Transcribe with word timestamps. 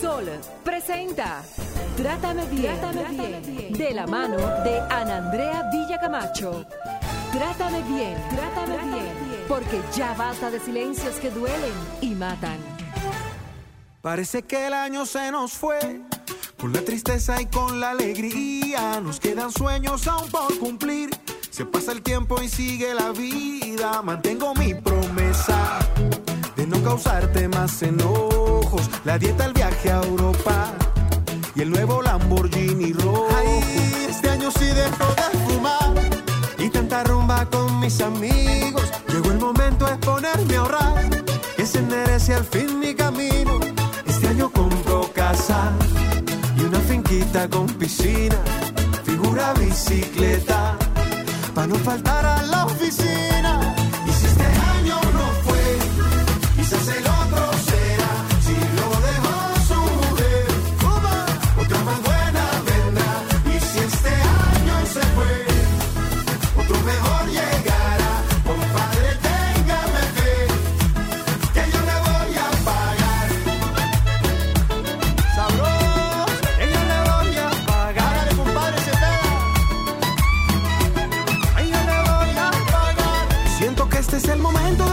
Sol 0.00 0.30
presenta 0.62 1.42
Trátame 1.96 2.46
bien, 2.46 3.72
de 3.72 3.90
la 3.92 4.06
mano 4.06 4.36
de 4.62 4.78
Ana 4.88 5.16
Andrea 5.16 5.68
Villacamacho. 5.72 6.64
Trátame 7.32 7.82
bien, 7.82 8.16
trátame, 8.30 8.76
bien, 8.94 9.44
porque 9.48 9.80
ya 9.96 10.14
basta 10.14 10.50
de 10.50 10.60
silencios 10.60 11.16
que 11.16 11.30
duelen 11.30 11.72
y 12.00 12.14
matan. 12.14 12.58
Parece 14.00 14.42
que 14.42 14.68
el 14.68 14.74
año 14.74 15.04
se 15.06 15.32
nos 15.32 15.54
fue, 15.54 16.02
con 16.60 16.72
la 16.72 16.82
tristeza 16.82 17.40
y 17.42 17.46
con 17.46 17.80
la 17.80 17.90
alegría, 17.90 19.00
nos 19.00 19.18
quedan 19.18 19.50
sueños 19.50 20.06
aún 20.06 20.30
por 20.30 20.56
cumplir. 20.58 21.10
Se 21.50 21.64
pasa 21.66 21.90
el 21.90 22.02
tiempo 22.02 22.40
y 22.40 22.48
sigue 22.48 22.94
la 22.94 23.10
vida, 23.10 24.00
mantengo 24.02 24.54
mi 24.54 24.74
promesa 24.74 25.80
de 26.54 26.66
no 26.66 26.80
causarte 26.84 27.48
más 27.48 27.82
la 29.04 29.18
dieta, 29.18 29.46
el 29.46 29.52
viaje 29.52 29.90
a 29.90 30.02
Europa 30.02 30.72
y 31.54 31.62
el 31.62 31.70
nuevo 31.70 32.02
Lamborghini 32.02 32.92
rojo. 32.92 33.28
Ay, 33.36 34.06
este 34.08 34.28
año 34.28 34.50
sí 34.50 34.66
dejo 34.66 35.06
de 35.14 35.38
fumar 35.46 35.94
y 36.58 36.68
tanta 36.68 37.04
rumba 37.04 37.46
con 37.46 37.80
mis 37.80 38.00
amigos. 38.00 38.84
Llegó 39.08 39.30
el 39.30 39.38
momento 39.38 39.86
de 39.86 39.96
ponerme 39.96 40.56
a 40.56 40.60
ahorrar, 40.60 41.24
que 41.56 41.64
se 41.64 41.78
enderece 41.78 42.34
al 42.34 42.44
fin 42.44 42.78
mi 42.78 42.94
camino. 42.94 43.58
Este 44.06 44.28
año 44.28 44.50
compro 44.50 45.10
casa 45.14 45.72
y 46.56 46.60
una 46.62 46.80
finquita 46.80 47.48
con 47.48 47.66
piscina, 47.66 48.36
figura 49.04 49.54
bicicleta, 49.54 50.76
para 51.54 51.66
no 51.66 51.76
faltar 51.76 52.24
a 52.26 52.42
la 52.42 52.66
oficina. 52.66 53.67
Este 84.08 84.16
es 84.16 84.28
el 84.28 84.38
momento 84.38 84.87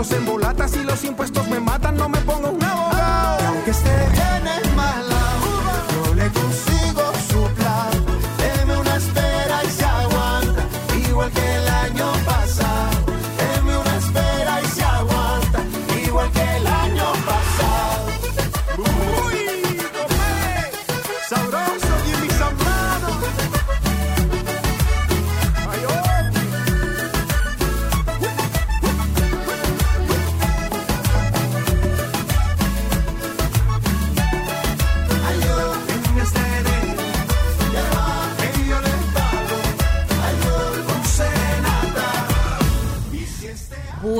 y 0.00 0.02
el 0.02 0.04
carrito 0.04 0.04
se 0.04 0.16
embolata, 0.16 0.68
si 0.68 0.82
los 0.82 1.04
impuestos 1.04 1.29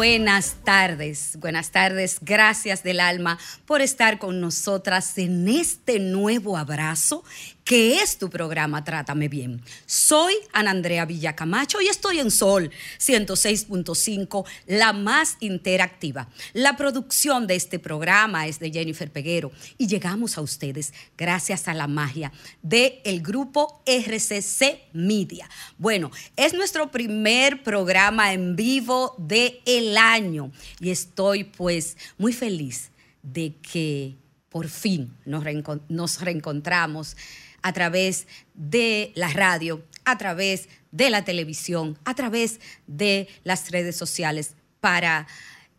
Buenas 0.00 0.56
tardes, 0.64 1.36
buenas 1.40 1.72
tardes. 1.72 2.20
Gracias 2.22 2.82
del 2.82 3.00
alma 3.00 3.38
por 3.66 3.82
estar 3.82 4.18
con 4.18 4.40
nosotras 4.40 5.18
en 5.18 5.46
este 5.46 5.98
nuevo 5.98 6.56
abrazo 6.56 7.22
que 7.65 7.97
es 7.97 8.19
tu 8.19 8.31
programa 8.31 8.84
Trátame 8.84 9.28
Bien. 9.28 9.62
Soy 9.87 10.34
Ana 10.53 10.71
Andrea 10.71 11.04
Villacamacho 11.04 11.81
y 11.81 11.88
estoy 11.88 12.19
en 12.19 12.31
Sol 12.31 12.71
106.5, 12.98 14.44
la 14.66 14.93
más 14.93 15.37
interactiva. 15.41 16.28
La 16.53 16.76
producción 16.76 17.47
de 17.47 17.56
este 17.56 17.78
programa 17.78 18.47
es 18.47 18.59
de 18.59 18.71
Jennifer 18.71 19.10
Peguero 19.10 19.53
y 19.78 19.87
llegamos 19.87 20.37
a 20.37 20.41
ustedes 20.41 20.93
gracias 21.16 21.69
a 21.69 21.75
la 21.75 21.87
magia 21.87 22.32
del 22.62 22.94
el 23.04 23.22
grupo 23.22 23.82
RCC 23.87 24.91
Media. 24.92 25.48
Bueno, 25.78 26.10
es 26.37 26.54
nuestro 26.54 26.91
primer 26.91 27.62
programa 27.62 28.32
en 28.32 28.56
vivo 28.56 29.15
de 29.19 29.60
el 29.66 29.97
año 29.97 30.50
y 30.81 30.91
estoy 30.91 31.44
pues 31.44 31.97
muy 32.19 32.32
feliz 32.32 32.91
de 33.22 33.54
que 33.56 34.16
por 34.48 34.69
fin 34.69 35.15
nos 35.25 36.21
reencontramos 36.21 37.16
a 37.62 37.72
través 37.72 38.26
de 38.54 39.12
la 39.15 39.28
radio, 39.28 39.82
a 40.04 40.19
través 40.19 40.69
de 40.93 41.10
la 41.10 41.25
televisión, 41.25 41.98
a 42.04 42.15
través 42.15 42.60
de 42.87 43.28
las 43.44 43.71
redes 43.71 43.97
sociales 43.97 44.54
para 44.81 45.26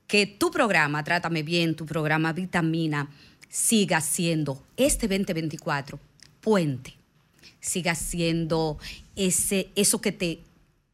que 0.08 0.26
tu 0.26 0.52
programa, 0.52 1.04
Trátame 1.04 1.44
Bien, 1.44 1.76
tu 1.76 1.86
programa 1.86 2.34
Vitamina, 2.34 3.10
siga 3.50 4.02
siendo 4.02 4.64
este 4.78 5.08
2024 5.08 6.00
puente, 6.42 6.96
siga 7.60 7.96
siendo 7.96 8.78
ese, 9.16 9.70
eso 9.76 10.02
que 10.02 10.12
te 10.12 10.40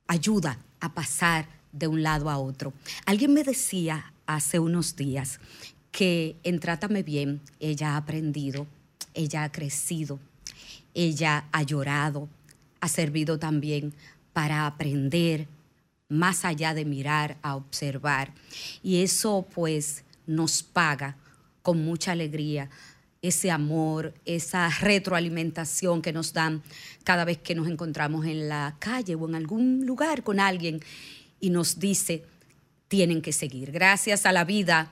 ayuda 0.08 0.60
a 0.80 0.94
pasar 0.94 1.48
de 1.72 1.88
un 1.88 2.04
lado 2.04 2.30
a 2.30 2.38
otro. 2.38 2.74
Alguien 3.06 3.34
me 3.34 3.44
decía 3.44 4.14
hace 4.26 4.60
unos 4.60 4.96
días 4.96 5.40
que 5.92 6.36
en 6.44 6.60
Trátame 6.60 7.04
Bien 7.04 7.42
ella 7.60 7.94
ha 7.94 7.98
aprendido, 7.98 8.68
ella 9.14 9.44
ha 9.44 9.52
crecido, 9.52 10.20
ella 10.98 11.46
ha 11.52 11.62
llorado, 11.62 12.28
ha 12.82 12.88
servido 12.88 13.38
también 13.38 13.94
para 14.34 14.66
aprender 14.66 15.48
más 16.10 16.44
allá 16.44 16.74
de 16.74 16.86
mirar, 16.86 17.38
a 17.44 17.56
observar. 17.56 18.34
Y 18.82 19.04
eso 19.04 19.48
pues 19.54 20.04
nos 20.26 20.64
paga 20.64 21.16
con 21.62 21.86
mucha 21.86 22.14
alegría 22.14 22.70
ese 23.22 23.52
amor, 23.52 24.16
esa 24.26 24.70
retroalimentación 24.70 26.02
que 26.02 26.14
nos 26.14 26.34
dan 26.34 26.64
cada 27.04 27.26
vez 27.26 27.38
que 27.38 27.54
nos 27.54 27.68
encontramos 27.68 28.26
en 28.26 28.50
la 28.50 28.76
calle 28.80 29.14
o 29.16 29.28
en 29.28 29.36
algún 29.36 29.86
lugar 29.86 30.24
con 30.24 30.40
alguien 30.40 30.80
y 31.40 31.52
nos 31.52 31.80
dice, 31.80 32.24
tienen 32.88 33.22
que 33.22 33.34
seguir. 33.34 33.72
Gracias 33.72 34.26
a 34.26 34.32
la 34.32 34.46
vida, 34.46 34.92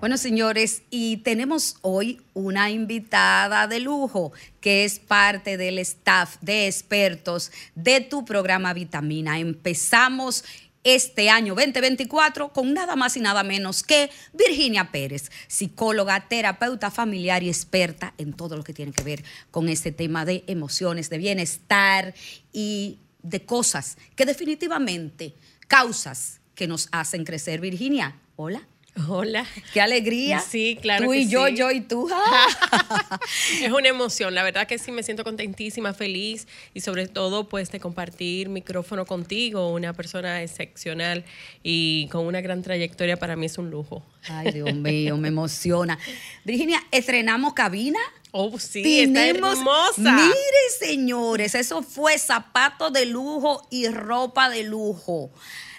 Bueno, 0.00 0.18
señores, 0.18 0.82
y 0.90 1.18
tenemos 1.18 1.76
hoy 1.80 2.20
una 2.34 2.70
invitada 2.70 3.66
de 3.66 3.80
lujo 3.80 4.32
que 4.60 4.84
es 4.84 4.98
parte 4.98 5.56
del 5.56 5.78
staff 5.78 6.36
de 6.42 6.66
expertos 6.66 7.52
de 7.74 8.00
tu 8.00 8.24
programa 8.24 8.74
Vitamina. 8.74 9.38
Empezamos 9.38 10.44
este 10.82 11.30
año 11.30 11.54
2024 11.54 12.52
con 12.52 12.74
nada 12.74 12.96
más 12.96 13.16
y 13.16 13.20
nada 13.20 13.42
menos 13.42 13.82
que 13.82 14.10
Virginia 14.34 14.90
Pérez, 14.92 15.30
psicóloga, 15.46 16.28
terapeuta 16.28 16.90
familiar 16.90 17.42
y 17.42 17.48
experta 17.48 18.12
en 18.18 18.34
todo 18.34 18.58
lo 18.58 18.62
que 18.64 18.74
tiene 18.74 18.92
que 18.92 19.04
ver 19.04 19.24
con 19.50 19.70
este 19.70 19.90
tema 19.90 20.26
de 20.26 20.44
emociones, 20.46 21.08
de 21.08 21.16
bienestar 21.16 22.14
y 22.52 22.98
de 23.22 23.46
cosas 23.46 23.96
que 24.14 24.26
definitivamente 24.26 25.34
causas 25.66 26.40
que 26.54 26.66
nos 26.66 26.88
hacen 26.92 27.24
crecer. 27.24 27.60
Virginia, 27.60 28.20
hola. 28.36 28.68
Hola. 29.08 29.44
Qué 29.72 29.80
alegría. 29.80 30.38
Sí, 30.38 30.78
claro. 30.80 31.06
Tú 31.06 31.10
que 31.10 31.18
y 31.18 31.28
yo, 31.28 31.46
sí. 31.48 31.56
yo 31.56 31.70
y 31.72 31.80
tú. 31.80 32.08
es 33.62 33.72
una 33.72 33.88
emoción, 33.88 34.34
la 34.34 34.42
verdad 34.44 34.68
que 34.68 34.78
sí 34.78 34.92
me 34.92 35.02
siento 35.02 35.24
contentísima, 35.24 35.92
feliz 35.94 36.46
y 36.74 36.80
sobre 36.80 37.08
todo 37.08 37.48
pues 37.48 37.72
de 37.72 37.80
compartir 37.80 38.48
micrófono 38.48 39.04
contigo, 39.04 39.72
una 39.72 39.92
persona 39.94 40.42
excepcional 40.42 41.24
y 41.62 42.06
con 42.08 42.24
una 42.26 42.40
gran 42.40 42.62
trayectoria 42.62 43.16
para 43.16 43.34
mí 43.34 43.46
es 43.46 43.58
un 43.58 43.70
lujo. 43.70 44.04
Ay, 44.28 44.52
Dios 44.52 44.72
mío, 44.74 45.16
me 45.16 45.28
emociona. 45.28 45.98
Virginia, 46.44 46.80
estrenamos 46.92 47.52
cabina. 47.54 47.98
Oh, 48.30 48.58
sí, 48.58 48.80
está 49.00 49.20
Tenemos- 49.20 49.58
hermosa. 49.58 50.12
Mire, 50.12 50.34
señores, 50.80 51.54
eso 51.54 51.82
fue 51.82 52.16
zapato 52.18 52.90
de 52.90 53.06
lujo 53.06 53.66
y 53.70 53.88
ropa 53.88 54.50
de 54.50 54.64
lujo, 54.64 55.30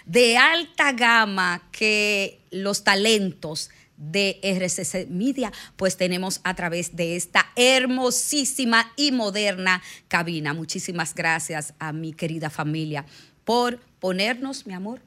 de 0.06 0.38
alta 0.38 0.92
gama 0.92 1.68
que 1.70 2.40
los 2.62 2.84
talentos 2.84 3.70
de 3.96 4.40
RCC 4.42 5.08
Media, 5.08 5.52
pues 5.76 5.96
tenemos 5.96 6.40
a 6.44 6.54
través 6.54 6.96
de 6.96 7.16
esta 7.16 7.46
hermosísima 7.56 8.92
y 8.96 9.12
moderna 9.12 9.82
cabina. 10.08 10.52
Muchísimas 10.52 11.14
gracias 11.14 11.74
a 11.78 11.92
mi 11.92 12.12
querida 12.12 12.50
familia 12.50 13.06
por 13.44 13.80
ponernos, 14.00 14.66
mi 14.66 14.74
amor, 14.74 15.00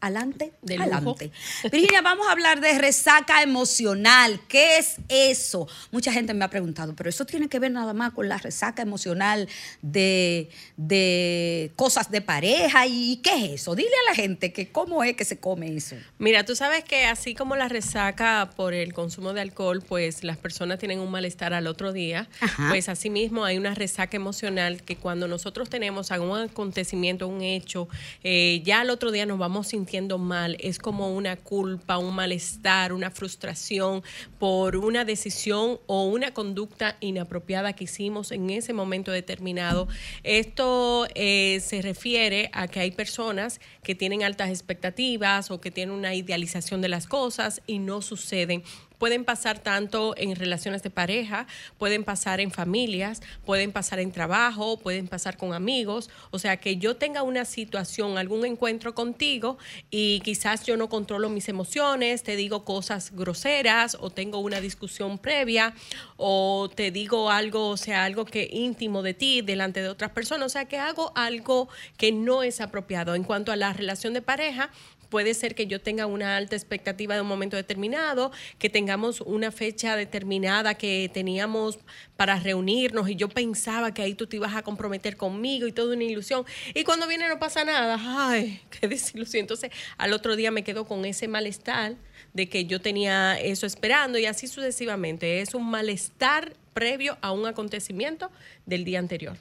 adelante, 0.00 0.52
De 0.62 0.76
adelante. 0.76 1.30
Virginia, 1.70 2.02
vamos 2.02 2.26
a 2.26 2.32
hablar 2.32 2.60
de 2.60 2.78
resaca 2.78 3.42
emocional. 3.42 4.40
¿Qué 4.48 4.78
es 4.78 4.96
eso? 5.08 5.68
Mucha 5.90 6.12
gente 6.12 6.34
me 6.34 6.44
ha 6.44 6.50
preguntado, 6.50 6.94
pero 6.94 7.08
eso 7.10 7.24
tiene 7.24 7.48
que 7.48 7.58
ver 7.58 7.70
nada 7.70 7.92
más 7.92 8.12
con 8.12 8.28
la 8.28 8.38
resaca 8.38 8.82
emocional 8.82 9.48
de, 9.82 10.48
de 10.76 11.72
cosas 11.76 12.10
de 12.10 12.20
pareja. 12.20 12.86
¿Y 12.86 13.16
qué 13.22 13.46
es 13.46 13.60
eso? 13.60 13.74
Dile 13.74 13.88
a 14.06 14.10
la 14.10 14.14
gente 14.14 14.52
que 14.52 14.68
cómo 14.68 15.02
es 15.04 15.16
que 15.16 15.24
se 15.24 15.38
come 15.38 15.74
eso. 15.74 15.96
Mira, 16.18 16.44
tú 16.44 16.56
sabes 16.56 16.84
que 16.84 17.06
así 17.06 17.34
como 17.34 17.56
la 17.56 17.68
resaca 17.68 18.50
por 18.56 18.74
el 18.74 18.92
consumo 18.92 19.32
de 19.32 19.40
alcohol, 19.40 19.82
pues 19.86 20.24
las 20.24 20.36
personas 20.36 20.78
tienen 20.78 21.00
un 21.00 21.10
malestar 21.10 21.54
al 21.54 21.66
otro 21.66 21.92
día, 21.92 22.28
Ajá. 22.40 22.68
pues 22.68 22.88
asimismo 22.88 23.44
hay 23.44 23.58
una 23.58 23.74
resaca 23.74 24.16
emocional 24.16 24.82
que 24.82 24.96
cuando 24.96 25.28
nosotros 25.28 25.68
tenemos 25.68 26.10
algún 26.10 26.38
acontecimiento, 26.38 27.28
un 27.28 27.42
hecho, 27.42 27.88
eh, 28.24 28.62
ya 28.64 28.80
al 28.80 28.90
otro 28.90 29.10
día 29.10 29.26
nos 29.26 29.38
vamos 29.38 29.66
sintiendo 29.86 30.18
mal, 30.18 30.56
es 30.58 30.80
como 30.80 31.14
una 31.14 31.36
culpa, 31.36 31.96
un 31.96 32.12
malestar, 32.12 32.92
una 32.92 33.12
frustración 33.12 34.02
por 34.40 34.76
una 34.76 35.04
decisión 35.04 35.78
o 35.86 36.06
una 36.06 36.34
conducta 36.34 36.96
inapropiada 36.98 37.72
que 37.72 37.84
hicimos 37.84 38.32
en 38.32 38.50
ese 38.50 38.72
momento 38.72 39.12
determinado. 39.12 39.86
Esto 40.24 41.06
eh, 41.14 41.60
se 41.64 41.82
refiere 41.82 42.50
a 42.52 42.66
que 42.66 42.80
hay 42.80 42.90
personas 42.90 43.60
que 43.84 43.94
tienen 43.94 44.24
altas 44.24 44.50
expectativas 44.50 45.52
o 45.52 45.60
que 45.60 45.70
tienen 45.70 45.94
una 45.94 46.16
idealización 46.16 46.82
de 46.82 46.88
las 46.88 47.06
cosas 47.06 47.62
y 47.68 47.78
no 47.78 48.02
suceden. 48.02 48.64
Pueden 48.98 49.24
pasar 49.24 49.58
tanto 49.58 50.14
en 50.16 50.34
relaciones 50.36 50.82
de 50.82 50.90
pareja, 50.90 51.46
pueden 51.78 52.04
pasar 52.04 52.40
en 52.40 52.50
familias, 52.50 53.22
pueden 53.44 53.72
pasar 53.72 53.98
en 53.98 54.12
trabajo, 54.12 54.78
pueden 54.78 55.08
pasar 55.08 55.36
con 55.36 55.52
amigos. 55.52 56.10
O 56.30 56.38
sea, 56.38 56.56
que 56.58 56.76
yo 56.76 56.96
tenga 56.96 57.22
una 57.22 57.44
situación, 57.44 58.18
algún 58.18 58.44
encuentro 58.44 58.94
contigo 58.94 59.58
y 59.90 60.20
quizás 60.20 60.64
yo 60.64 60.76
no 60.76 60.88
controlo 60.88 61.28
mis 61.28 61.48
emociones, 61.48 62.22
te 62.22 62.36
digo 62.36 62.64
cosas 62.64 63.12
groseras 63.12 63.96
o 64.00 64.10
tengo 64.10 64.38
una 64.38 64.60
discusión 64.60 65.18
previa 65.18 65.74
o 66.16 66.70
te 66.74 66.90
digo 66.90 67.30
algo, 67.30 67.68
o 67.68 67.76
sea, 67.76 68.04
algo 68.04 68.24
que 68.24 68.48
íntimo 68.50 69.02
de 69.02 69.14
ti 69.14 69.42
delante 69.42 69.82
de 69.82 69.88
otras 69.88 70.10
personas. 70.10 70.46
O 70.46 70.50
sea, 70.50 70.66
que 70.66 70.78
hago 70.78 71.12
algo 71.14 71.68
que 71.96 72.12
no 72.12 72.42
es 72.42 72.60
apropiado. 72.60 73.14
En 73.14 73.24
cuanto 73.24 73.52
a 73.52 73.56
la 73.56 73.72
relación 73.72 74.14
de 74.14 74.22
pareja, 74.22 74.70
Puede 75.08 75.34
ser 75.34 75.54
que 75.54 75.66
yo 75.66 75.80
tenga 75.80 76.06
una 76.06 76.36
alta 76.36 76.56
expectativa 76.56 77.14
de 77.14 77.20
un 77.20 77.26
momento 77.26 77.56
determinado, 77.56 78.32
que 78.58 78.70
tengamos 78.70 79.20
una 79.20 79.50
fecha 79.52 79.96
determinada 79.96 80.74
que 80.74 81.10
teníamos 81.12 81.78
para 82.16 82.38
reunirnos 82.38 83.08
y 83.08 83.16
yo 83.16 83.28
pensaba 83.28 83.92
que 83.92 84.02
ahí 84.02 84.14
tú 84.14 84.26
te 84.26 84.36
ibas 84.36 84.54
a 84.54 84.62
comprometer 84.62 85.16
conmigo 85.16 85.66
y 85.66 85.72
toda 85.72 85.94
una 85.94 86.04
ilusión. 86.04 86.44
Y 86.74 86.84
cuando 86.84 87.06
viene 87.06 87.28
no 87.28 87.38
pasa 87.38 87.64
nada. 87.64 87.98
Ay, 88.00 88.60
qué 88.80 88.88
desilusión. 88.88 89.40
Entonces 89.40 89.70
al 89.98 90.12
otro 90.12 90.36
día 90.36 90.50
me 90.50 90.64
quedo 90.64 90.86
con 90.86 91.04
ese 91.04 91.28
malestar 91.28 91.96
de 92.32 92.48
que 92.48 92.66
yo 92.66 92.80
tenía 92.80 93.38
eso 93.40 93.66
esperando 93.66 94.18
y 94.18 94.26
así 94.26 94.46
sucesivamente. 94.46 95.40
Es 95.40 95.54
un 95.54 95.68
malestar 95.68 96.54
previo 96.74 97.16
a 97.22 97.32
un 97.32 97.46
acontecimiento 97.46 98.30
del 98.66 98.84
día 98.84 98.98
anterior. 98.98 99.38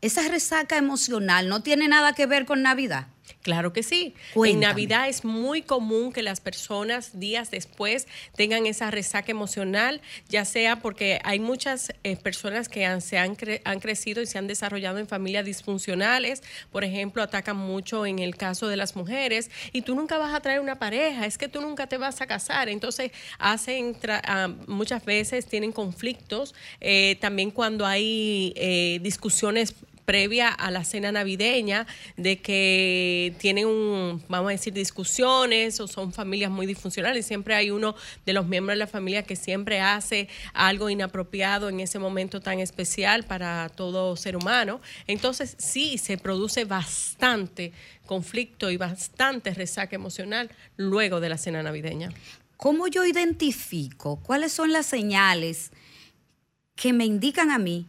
Esa 0.00 0.26
resaca 0.28 0.78
emocional 0.78 1.48
no 1.48 1.62
tiene 1.62 1.86
nada 1.86 2.14
que 2.14 2.26
ver 2.26 2.46
con 2.46 2.62
Navidad. 2.62 3.06
Claro 3.42 3.72
que 3.72 3.82
sí. 3.82 4.14
Cuéntame. 4.34 4.52
En 4.54 4.60
Navidad 4.68 5.08
es 5.08 5.24
muy 5.24 5.62
común 5.62 6.12
que 6.12 6.22
las 6.22 6.40
personas 6.40 7.18
días 7.18 7.50
después 7.50 8.06
tengan 8.36 8.66
esa 8.66 8.90
resaca 8.90 9.30
emocional, 9.32 10.00
ya 10.28 10.44
sea 10.44 10.76
porque 10.76 11.20
hay 11.24 11.38
muchas 11.40 11.92
eh, 12.04 12.16
personas 12.16 12.68
que 12.68 12.84
han, 12.84 13.00
se 13.00 13.18
han, 13.18 13.36
cre- 13.36 13.60
han 13.64 13.80
crecido 13.80 14.22
y 14.22 14.26
se 14.26 14.38
han 14.38 14.46
desarrollado 14.46 14.98
en 14.98 15.06
familias 15.08 15.44
disfuncionales. 15.44 16.42
Por 16.70 16.84
ejemplo, 16.84 17.22
atacan 17.22 17.56
mucho 17.56 18.06
en 18.06 18.18
el 18.18 18.36
caso 18.36 18.68
de 18.68 18.76
las 18.76 18.96
mujeres 18.96 19.50
y 19.72 19.82
tú 19.82 19.94
nunca 19.94 20.18
vas 20.18 20.34
a 20.34 20.40
traer 20.40 20.60
una 20.60 20.78
pareja, 20.78 21.26
es 21.26 21.38
que 21.38 21.48
tú 21.48 21.60
nunca 21.60 21.86
te 21.86 21.98
vas 21.98 22.20
a 22.20 22.26
casar. 22.26 22.68
Entonces, 22.68 23.12
hacen 23.38 23.94
tra- 23.94 24.20
ah, 24.24 24.48
muchas 24.66 25.04
veces 25.04 25.46
tienen 25.46 25.72
conflictos. 25.72 26.54
eh, 26.80 27.16
también 27.20 27.50
cuando 27.50 27.86
hay 27.86 28.52
eh, 28.56 28.98
discusiones 29.02 29.74
previa 30.12 30.50
a 30.50 30.70
la 30.70 30.84
cena 30.84 31.10
navideña 31.10 31.86
de 32.18 32.36
que 32.36 33.34
tienen 33.38 33.66
un, 33.66 34.22
vamos 34.28 34.50
a 34.50 34.52
decir, 34.52 34.74
discusiones 34.74 35.80
o 35.80 35.88
son 35.88 36.12
familias 36.12 36.50
muy 36.50 36.66
disfuncionales. 36.66 37.24
Siempre 37.24 37.54
hay 37.54 37.70
uno 37.70 37.94
de 38.26 38.34
los 38.34 38.46
miembros 38.46 38.74
de 38.74 38.80
la 38.80 38.86
familia 38.86 39.22
que 39.22 39.36
siempre 39.36 39.80
hace 39.80 40.28
algo 40.52 40.90
inapropiado 40.90 41.70
en 41.70 41.80
ese 41.80 41.98
momento 41.98 42.42
tan 42.42 42.60
especial 42.60 43.22
para 43.24 43.70
todo 43.70 44.14
ser 44.16 44.36
humano. 44.36 44.82
Entonces 45.06 45.56
sí, 45.56 45.96
se 45.96 46.18
produce 46.18 46.66
bastante 46.66 47.72
conflicto 48.04 48.70
y 48.70 48.76
bastante 48.76 49.54
resaca 49.54 49.96
emocional 49.96 50.50
luego 50.76 51.20
de 51.20 51.30
la 51.30 51.38
cena 51.38 51.62
navideña. 51.62 52.12
¿Cómo 52.58 52.86
yo 52.86 53.06
identifico 53.06 54.20
cuáles 54.22 54.52
son 54.52 54.72
las 54.72 54.84
señales 54.84 55.70
que 56.74 56.92
me 56.92 57.06
indican 57.06 57.50
a 57.50 57.56
mí 57.56 57.86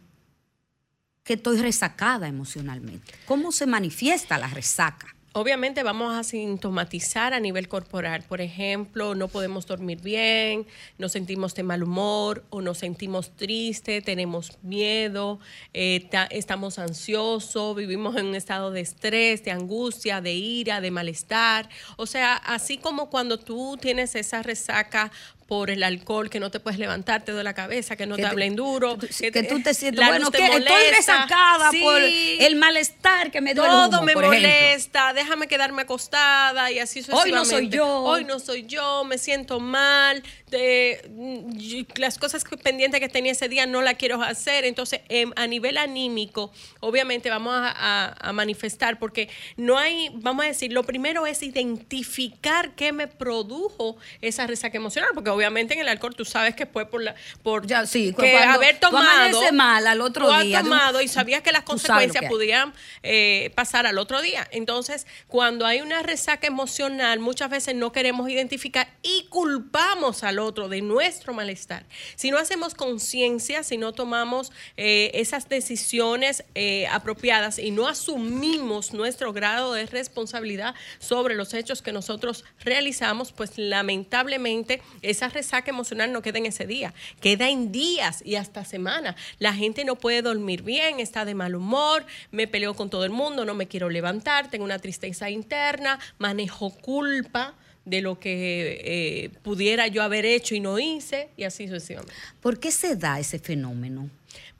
que 1.24 1.32
estoy 1.34 1.56
resacada 1.58 2.28
emocionalmente? 2.28 3.12
¿Cómo 3.26 3.50
se 3.50 3.66
manifiesta 3.66 4.38
la 4.38 4.46
resaca? 4.48 5.08
Obviamente 5.36 5.82
vamos 5.82 6.14
a 6.14 6.22
sintomatizar 6.22 7.34
a 7.34 7.40
nivel 7.40 7.66
corporal. 7.66 8.22
Por 8.22 8.40
ejemplo, 8.40 9.16
no 9.16 9.26
podemos 9.26 9.66
dormir 9.66 10.00
bien, 10.00 10.64
nos 10.96 11.10
sentimos 11.10 11.56
de 11.56 11.64
mal 11.64 11.82
humor 11.82 12.44
o 12.50 12.60
nos 12.62 12.78
sentimos 12.78 13.34
tristes, 13.34 14.04
tenemos 14.04 14.56
miedo, 14.62 15.40
eh, 15.72 16.06
ta- 16.08 16.26
estamos 16.26 16.78
ansiosos, 16.78 17.74
vivimos 17.74 18.14
en 18.16 18.26
un 18.26 18.36
estado 18.36 18.70
de 18.70 18.82
estrés, 18.82 19.42
de 19.42 19.50
angustia, 19.50 20.20
de 20.20 20.34
ira, 20.34 20.80
de 20.80 20.92
malestar. 20.92 21.68
O 21.96 22.06
sea, 22.06 22.36
así 22.36 22.78
como 22.78 23.10
cuando 23.10 23.36
tú 23.36 23.76
tienes 23.80 24.14
esa 24.14 24.40
resaca 24.40 25.10
por 25.46 25.70
el 25.70 25.82
alcohol, 25.82 26.30
que 26.30 26.40
no 26.40 26.50
te 26.50 26.58
puedes 26.60 26.78
levantar, 26.78 27.22
te 27.24 27.32
duele 27.32 27.44
la 27.44 27.54
cabeza, 27.54 27.96
que 27.96 28.06
no 28.06 28.16
Que 28.16 28.22
te 28.22 28.26
te- 28.28 28.30
hablen 28.32 28.56
duro. 28.56 28.98
Que, 28.98 29.30
que 29.30 29.42
tú 29.42 29.60
te 29.62 29.74
sientes, 29.74 30.06
bueno, 30.06 30.30
que 30.30 30.44
estoy 30.44 30.90
resacada 30.96 31.70
Sí. 31.70 31.80
por 31.82 32.00
el 32.02 32.56
malestar 32.56 33.30
que 33.30 33.40
me 33.40 33.50
el 33.50 33.56
Todo 33.56 33.88
humo, 33.88 34.02
me 34.02 34.12
por 34.14 34.24
ejemplo. 34.24 34.48
molesta, 34.48 35.12
déjame 35.12 35.46
quedarme 35.46 35.82
acostada 35.82 36.70
y 36.70 36.78
así 36.78 37.00
Hoy 37.10 37.30
no 37.30 37.44
soy 37.44 37.66
sucesivamente. 37.66 37.76
yo. 37.76 37.86
Hoy 38.04 38.24
no 38.24 38.38
soy 38.38 38.64
yo, 38.66 39.04
me 39.04 39.18
siento 39.18 39.60
mal, 39.60 40.22
de, 40.50 41.02
mm, 41.10 41.98
las 42.00 42.18
cosas 42.18 42.44
pendientes 42.62 43.00
que 43.00 43.08
tenía 43.08 43.32
ese 43.32 43.48
día 43.48 43.66
no 43.66 43.82
las 43.82 43.94
quiero 43.94 44.22
hacer. 44.22 44.64
Entonces, 44.64 45.00
em, 45.08 45.32
a 45.36 45.46
nivel 45.46 45.76
anímico, 45.78 46.52
obviamente 46.80 47.28
vamos 47.28 47.54
a, 47.54 47.70
a- 47.70 48.28
a 48.28 48.32
manifestar 48.32 48.98
porque 48.98 49.28
no 49.56 49.76
hay, 49.78 50.10
vamos 50.14 50.44
a 50.44 50.48
decir, 50.48 50.72
lo 50.72 50.84
primero 50.84 51.26
es 51.26 51.42
identificar 51.42 52.74
qué 52.74 52.92
me 52.92 53.08
produjo 53.08 53.96
esa 54.20 54.46
resaca 54.46 54.76
emocional, 54.76 55.10
porque 55.14 55.30
obviamente 55.34 55.74
en 55.74 55.80
el 55.80 55.88
alcohol 55.88 56.14
tú 56.14 56.24
sabes 56.24 56.54
que 56.54 56.66
fue 56.66 56.86
por 56.86 57.02
la 57.02 57.14
por 57.42 57.66
Ya, 57.66 57.86
sí, 57.86 58.14
que 58.18 58.30
cuando 58.32 58.54
haber 58.54 58.78
tomado 58.78 59.52
mal 59.52 59.86
al 59.86 60.00
otro 60.00 60.40
día, 60.40 60.60
tomado 60.60 61.00
y 61.00 61.08
sabías 61.08 61.42
que 61.42 61.52
las 61.52 61.62
consecuencias 61.62 62.22
que 62.22 62.28
podían 62.28 62.72
eh, 63.02 63.52
pasar 63.54 63.86
al 63.86 63.98
otro 63.98 64.22
día. 64.22 64.46
Entonces, 64.50 65.06
cuando 65.28 65.66
hay 65.66 65.80
una 65.80 66.02
resaca 66.02 66.46
emocional, 66.46 67.20
muchas 67.20 67.50
veces 67.50 67.74
no 67.74 67.92
queremos 67.92 68.28
identificar 68.28 68.88
y 69.02 69.26
culpamos 69.28 70.24
al 70.24 70.38
otro 70.38 70.68
de 70.68 70.80
nuestro 70.80 71.34
malestar. 71.34 71.84
Si 72.16 72.30
no 72.30 72.38
hacemos 72.38 72.74
conciencia, 72.74 73.62
si 73.62 73.76
no 73.76 73.92
tomamos 73.92 74.52
eh, 74.76 75.10
esas 75.14 75.48
decisiones 75.48 76.44
eh, 76.54 76.86
apropiadas 76.88 77.58
y 77.58 77.70
no 77.70 77.88
asumimos 77.88 78.92
nuestro 78.92 79.32
grado 79.32 79.72
de 79.72 79.86
responsabilidad 79.86 80.74
sobre 80.98 81.34
los 81.34 81.54
hechos 81.54 81.82
que 81.82 81.92
nosotros 81.92 82.44
realizamos, 82.60 83.32
pues 83.32 83.52
lamentablemente 83.56 84.82
esa 85.02 85.23
resaca 85.28 85.70
emocional 85.70 86.12
no 86.12 86.22
queda 86.22 86.38
en 86.38 86.46
ese 86.46 86.66
día, 86.66 86.94
queda 87.20 87.48
en 87.48 87.72
días 87.72 88.22
y 88.24 88.36
hasta 88.36 88.64
semanas. 88.64 89.16
La 89.38 89.54
gente 89.54 89.84
no 89.84 89.96
puede 89.96 90.22
dormir 90.22 90.62
bien, 90.62 91.00
está 91.00 91.24
de 91.24 91.34
mal 91.34 91.54
humor, 91.54 92.04
me 92.30 92.46
peleo 92.46 92.74
con 92.74 92.90
todo 92.90 93.04
el 93.04 93.10
mundo, 93.10 93.44
no 93.44 93.54
me 93.54 93.68
quiero 93.68 93.90
levantar, 93.90 94.50
tengo 94.50 94.64
una 94.64 94.78
tristeza 94.78 95.30
interna, 95.30 95.98
manejo 96.18 96.70
culpa 96.70 97.54
de 97.84 98.00
lo 98.00 98.18
que 98.18 98.80
eh, 98.84 99.30
pudiera 99.42 99.86
yo 99.88 100.02
haber 100.02 100.24
hecho 100.24 100.54
y 100.54 100.60
no 100.60 100.78
hice 100.78 101.28
y 101.36 101.44
así 101.44 101.68
sucesivamente. 101.68 102.14
¿Por 102.40 102.58
qué 102.58 102.70
se 102.70 102.96
da 102.96 103.20
ese 103.20 103.38
fenómeno? 103.38 104.08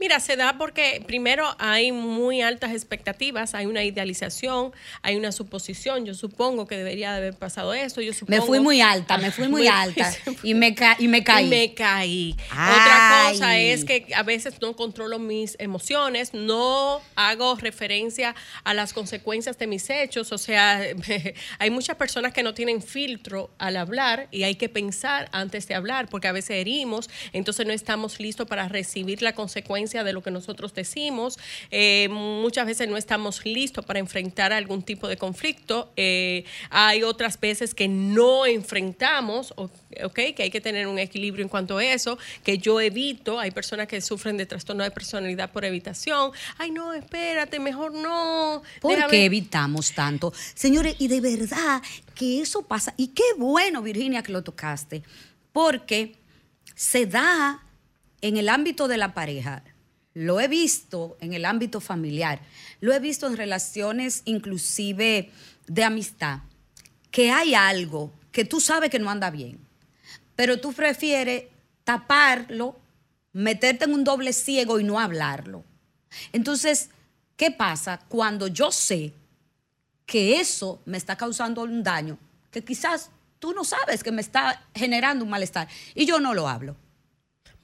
Mira, 0.00 0.18
se 0.18 0.36
da 0.36 0.58
porque 0.58 1.02
primero 1.06 1.54
hay 1.58 1.92
muy 1.92 2.42
altas 2.42 2.72
expectativas, 2.72 3.54
hay 3.54 3.66
una 3.66 3.84
idealización, 3.84 4.72
hay 5.02 5.14
una 5.14 5.30
suposición. 5.30 6.04
Yo 6.04 6.14
supongo 6.14 6.66
que 6.66 6.76
debería 6.76 7.12
de 7.12 7.18
haber 7.18 7.34
pasado 7.34 7.72
esto. 7.74 8.00
Yo 8.00 8.12
Me 8.26 8.40
fui 8.42 8.58
muy 8.58 8.80
alta, 8.80 9.18
me 9.18 9.30
fui 9.30 9.46
muy 9.54 9.68
alta 9.68 10.12
y 10.42 10.54
me, 10.54 10.74
ca- 10.74 10.96
y 10.98 11.06
me 11.06 11.22
caí. 11.22 11.46
y 11.46 11.48
me 11.48 11.74
caí. 11.74 12.36
Ay. 12.50 12.72
Otra 12.80 13.30
cosa 13.30 13.58
es 13.58 13.84
que 13.84 14.06
a 14.16 14.24
veces 14.24 14.60
no 14.60 14.74
controlo 14.74 15.18
mis 15.20 15.56
emociones, 15.60 16.34
no 16.34 17.00
hago 17.14 17.54
referencia 17.54 18.34
a 18.64 18.74
las 18.74 18.92
consecuencias 18.92 19.58
de 19.58 19.68
mis 19.68 19.88
hechos. 19.90 20.32
O 20.32 20.38
sea, 20.38 20.82
hay 21.60 21.70
muchas 21.70 21.96
personas 21.96 22.32
que 22.32 22.42
no 22.42 22.52
tienen 22.52 22.82
filtro 22.82 23.50
al 23.58 23.76
hablar 23.76 24.26
y 24.32 24.42
hay 24.42 24.56
que 24.56 24.68
pensar 24.68 25.28
antes 25.32 25.68
de 25.68 25.76
hablar 25.76 26.08
porque 26.08 26.26
a 26.26 26.32
veces 26.32 26.50
herimos, 26.56 27.08
entonces 27.32 27.64
no 27.64 27.72
estamos 27.72 28.18
listos 28.18 28.48
para 28.48 28.66
recibir 28.68 29.22
la 29.22 29.34
consecuencia 29.34 29.83
de 29.84 30.12
lo 30.12 30.22
que 30.22 30.30
nosotros 30.30 30.72
decimos. 30.74 31.38
Eh, 31.70 32.08
muchas 32.10 32.66
veces 32.66 32.88
no 32.88 32.96
estamos 32.96 33.44
listos 33.44 33.84
para 33.84 33.98
enfrentar 33.98 34.52
algún 34.52 34.82
tipo 34.82 35.06
de 35.08 35.16
conflicto. 35.16 35.92
Eh, 35.96 36.44
hay 36.70 37.02
otras 37.02 37.38
veces 37.38 37.74
que 37.74 37.86
no 37.86 38.46
enfrentamos, 38.46 39.52
¿ok? 39.56 40.14
Que 40.34 40.44
hay 40.44 40.50
que 40.50 40.60
tener 40.60 40.86
un 40.86 40.98
equilibrio 40.98 41.42
en 41.42 41.48
cuanto 41.48 41.78
a 41.78 41.84
eso, 41.84 42.18
que 42.42 42.58
yo 42.58 42.80
evito. 42.80 43.38
Hay 43.38 43.50
personas 43.50 43.86
que 43.86 44.00
sufren 44.00 44.36
de 44.36 44.46
trastorno 44.46 44.82
de 44.82 44.90
personalidad 44.90 45.52
por 45.52 45.64
evitación. 45.64 46.32
Ay, 46.58 46.70
no, 46.70 46.94
espérate, 46.94 47.58
mejor 47.60 47.92
no. 47.92 48.62
¿Por 48.80 49.06
qué 49.08 49.26
evitamos 49.26 49.92
tanto? 49.92 50.32
Señores, 50.54 50.96
y 50.98 51.08
de 51.08 51.20
verdad 51.20 51.82
que 52.14 52.40
eso 52.40 52.62
pasa. 52.62 52.94
Y 52.96 53.08
qué 53.08 53.24
bueno, 53.36 53.82
Virginia, 53.82 54.22
que 54.22 54.32
lo 54.32 54.42
tocaste. 54.42 55.02
Porque 55.52 56.16
se 56.74 57.06
da 57.06 57.62
en 58.20 58.36
el 58.36 58.48
ámbito 58.48 58.88
de 58.88 58.96
la 58.96 59.14
pareja. 59.14 59.62
Lo 60.14 60.40
he 60.40 60.46
visto 60.46 61.16
en 61.20 61.34
el 61.34 61.44
ámbito 61.44 61.80
familiar. 61.80 62.40
Lo 62.80 62.92
he 62.92 63.00
visto 63.00 63.26
en 63.26 63.36
relaciones 63.36 64.22
inclusive 64.24 65.30
de 65.66 65.84
amistad. 65.84 66.40
Que 67.10 67.30
hay 67.30 67.54
algo 67.54 68.12
que 68.30 68.44
tú 68.44 68.60
sabes 68.60 68.90
que 68.90 69.00
no 69.00 69.10
anda 69.10 69.30
bien. 69.30 69.58
Pero 70.36 70.60
tú 70.60 70.72
prefieres 70.72 71.44
taparlo, 71.82 72.76
meterte 73.32 73.84
en 73.84 73.92
un 73.92 74.04
doble 74.04 74.32
ciego 74.32 74.78
y 74.78 74.84
no 74.84 75.00
hablarlo. 75.00 75.64
Entonces, 76.32 76.90
¿qué 77.36 77.50
pasa 77.50 78.00
cuando 78.08 78.46
yo 78.46 78.70
sé 78.70 79.12
que 80.06 80.40
eso 80.40 80.80
me 80.84 80.96
está 80.96 81.16
causando 81.16 81.62
un 81.62 81.82
daño 81.82 82.18
que 82.50 82.64
quizás 82.64 83.10
tú 83.40 83.52
no 83.52 83.64
sabes 83.64 84.02
que 84.04 84.12
me 84.12 84.20
está 84.20 84.64
generando 84.74 85.24
un 85.24 85.30
malestar 85.30 85.68
y 85.94 86.06
yo 86.06 86.20
no 86.20 86.34
lo 86.34 86.48
hablo? 86.48 86.76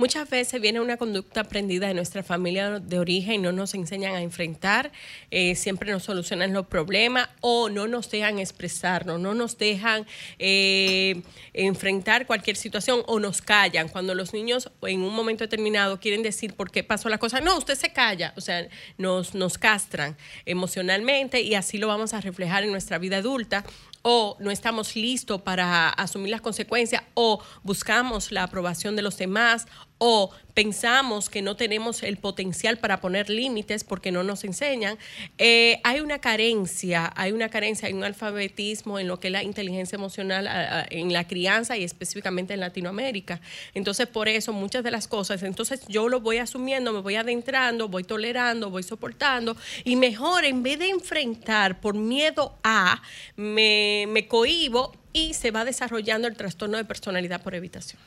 Muchas 0.01 0.31
veces 0.31 0.63
viene 0.63 0.81
una 0.81 0.97
conducta 0.97 1.43
aprendida 1.43 1.87
de 1.87 1.93
nuestra 1.93 2.23
familia 2.23 2.81
de 2.81 2.99
origen 2.99 3.35
y 3.35 3.39
no 3.39 3.53
nos 3.53 3.75
enseñan 3.75 4.15
a 4.15 4.23
enfrentar, 4.23 4.93
eh, 5.31 5.55
siempre 5.55 5.93
nos 5.93 6.05
solucionan 6.05 6.55
los 6.55 6.69
problemas 6.69 7.29
o 7.43 7.69
no 7.69 7.87
nos 7.87 8.11
dejan 8.11 8.39
expresarnos, 8.39 9.21
no 9.21 9.35
nos 9.35 9.59
dejan 9.59 10.07
eh, 10.39 11.21
enfrentar 11.53 12.27
cualquier 12.27 12.57
situación 12.57 13.03
o 13.09 13.21
nos 13.21 13.43
callan. 13.43 13.91
Cuando 13.91 14.15
los 14.15 14.33
niños 14.33 14.71
en 14.81 15.03
un 15.03 15.15
momento 15.15 15.45
determinado 15.45 16.01
quieren 16.01 16.23
decir 16.23 16.55
por 16.55 16.71
qué 16.71 16.83
pasó 16.83 17.11
la 17.11 17.19
cosa, 17.19 17.43
no, 17.43 17.59
usted 17.59 17.75
se 17.75 17.93
calla, 17.93 18.33
o 18.39 18.41
sea, 18.41 18.67
nos, 18.97 19.35
nos 19.35 19.59
castran 19.59 20.17
emocionalmente 20.47 21.43
y 21.43 21.57
así 21.57 21.77
lo 21.77 21.89
vamos 21.89 22.15
a 22.15 22.23
reflejar 22.23 22.65
en 22.65 22.71
nuestra 22.71 22.97
vida 22.97 23.19
adulta 23.19 23.67
o 24.03 24.39
no 24.41 24.51
estamos 24.51 24.97
listos 24.97 25.43
para 25.43 25.91
asumir 25.91 26.31
las 26.31 26.41
consecuencias 26.41 27.03
o 27.13 27.43
buscamos 27.63 28.33
la 28.33 28.45
aprobación 28.45 28.97
de 28.97 29.03
los 29.03 29.19
demás 29.19 29.67
o 30.03 30.31
pensamos 30.55 31.29
que 31.29 31.43
no 31.43 31.57
tenemos 31.57 32.03
el 32.03 32.17
potencial 32.17 32.79
para 32.79 33.03
poner 33.03 33.29
límites 33.29 33.85
porque 33.85 34.11
no 34.11 34.23
nos 34.23 34.45
enseñan, 34.45 34.97
eh, 35.37 35.79
hay 35.85 36.01
una 36.01 36.21
carencia, 36.21 37.13
hay 37.17 37.33
una 37.33 37.51
carencia, 37.51 37.87
hay 37.87 37.93
un 37.93 38.03
alfabetismo 38.03 38.99
en 38.99 39.09
lo 39.09 39.21
que 39.21 39.29
es 39.29 39.33
la 39.33 39.43
inteligencia 39.43 39.97
emocional 39.97 40.49
en 40.91 41.13
la 41.13 41.27
crianza 41.29 41.77
y 41.77 41.85
específicamente 41.85 42.55
en 42.55 42.61
Latinoamérica. 42.61 43.43
Entonces, 43.75 44.07
por 44.07 44.29
eso 44.29 44.55
muchas 44.55 44.83
de 44.83 44.91
las 44.91 45.07
cosas, 45.07 45.43
entonces 45.43 45.83
yo 45.87 46.09
lo 46.09 46.21
voy 46.21 46.39
asumiendo, 46.39 46.95
me 46.95 47.01
voy 47.01 47.17
adentrando, 47.17 47.89
voy 47.89 48.05
tolerando, 48.05 48.71
voy 48.71 48.83
soportando 48.83 49.55
y 49.85 49.97
mejor 49.97 50.47
en 50.47 50.63
vez 50.63 50.79
de 50.79 50.89
enfrentar 50.89 51.79
por 51.79 51.95
miedo 51.95 52.59
a, 52.65 53.03
me, 53.37 54.07
me 54.09 54.27
cohibo 54.27 54.93
y 55.13 55.35
se 55.35 55.51
va 55.51 55.67
desarrollando 55.67 56.27
el 56.27 56.37
trastorno 56.37 56.79
de 56.79 56.87
personalidad 56.87 57.43
por 57.43 57.55
evitación. 57.55 58.01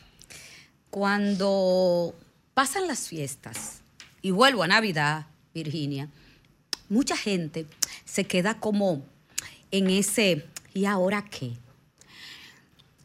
Cuando 0.93 2.13
pasan 2.53 2.85
las 2.85 3.07
fiestas, 3.07 3.81
y 4.21 4.29
vuelvo 4.29 4.62
a 4.62 4.67
Navidad, 4.67 5.25
Virginia, 5.51 6.07
mucha 6.88 7.17
gente 7.17 7.65
se 8.05 8.25
queda 8.25 8.59
como 8.59 9.03
en 9.71 9.89
ese, 9.89 10.45
¿y 10.71 10.85
ahora 10.85 11.25
qué? 11.25 11.53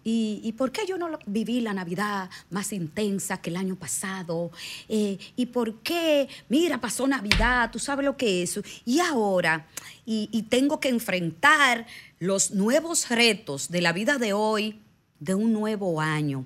¿Y, 0.04 0.52
por 0.58 0.70
qué 0.70 0.82
yo 0.86 0.98
no 0.98 1.18
viví 1.24 1.62
la 1.62 1.72
Navidad 1.72 2.28
más 2.50 2.74
intensa 2.74 3.40
que 3.40 3.48
el 3.48 3.56
año 3.56 3.76
pasado? 3.76 4.50
Eh, 4.86 5.16
¿Y 5.34 5.46
por 5.46 5.80
qué, 5.80 6.28
mira, 6.50 6.82
pasó 6.82 7.06
Navidad, 7.06 7.70
tú 7.72 7.78
sabes 7.78 8.04
lo 8.04 8.18
que 8.18 8.42
es? 8.42 8.60
Y 8.84 9.00
ahora, 9.00 9.66
y 10.04 10.42
tengo 10.50 10.78
que 10.78 10.90
enfrentar 10.90 11.86
los 12.18 12.50
nuevos 12.50 13.08
retos 13.08 13.70
de 13.70 13.80
la 13.80 13.94
vida 13.94 14.18
de 14.18 14.34
hoy, 14.34 14.78
de 15.20 15.34
un 15.34 15.54
nuevo 15.54 16.02
año. 16.02 16.44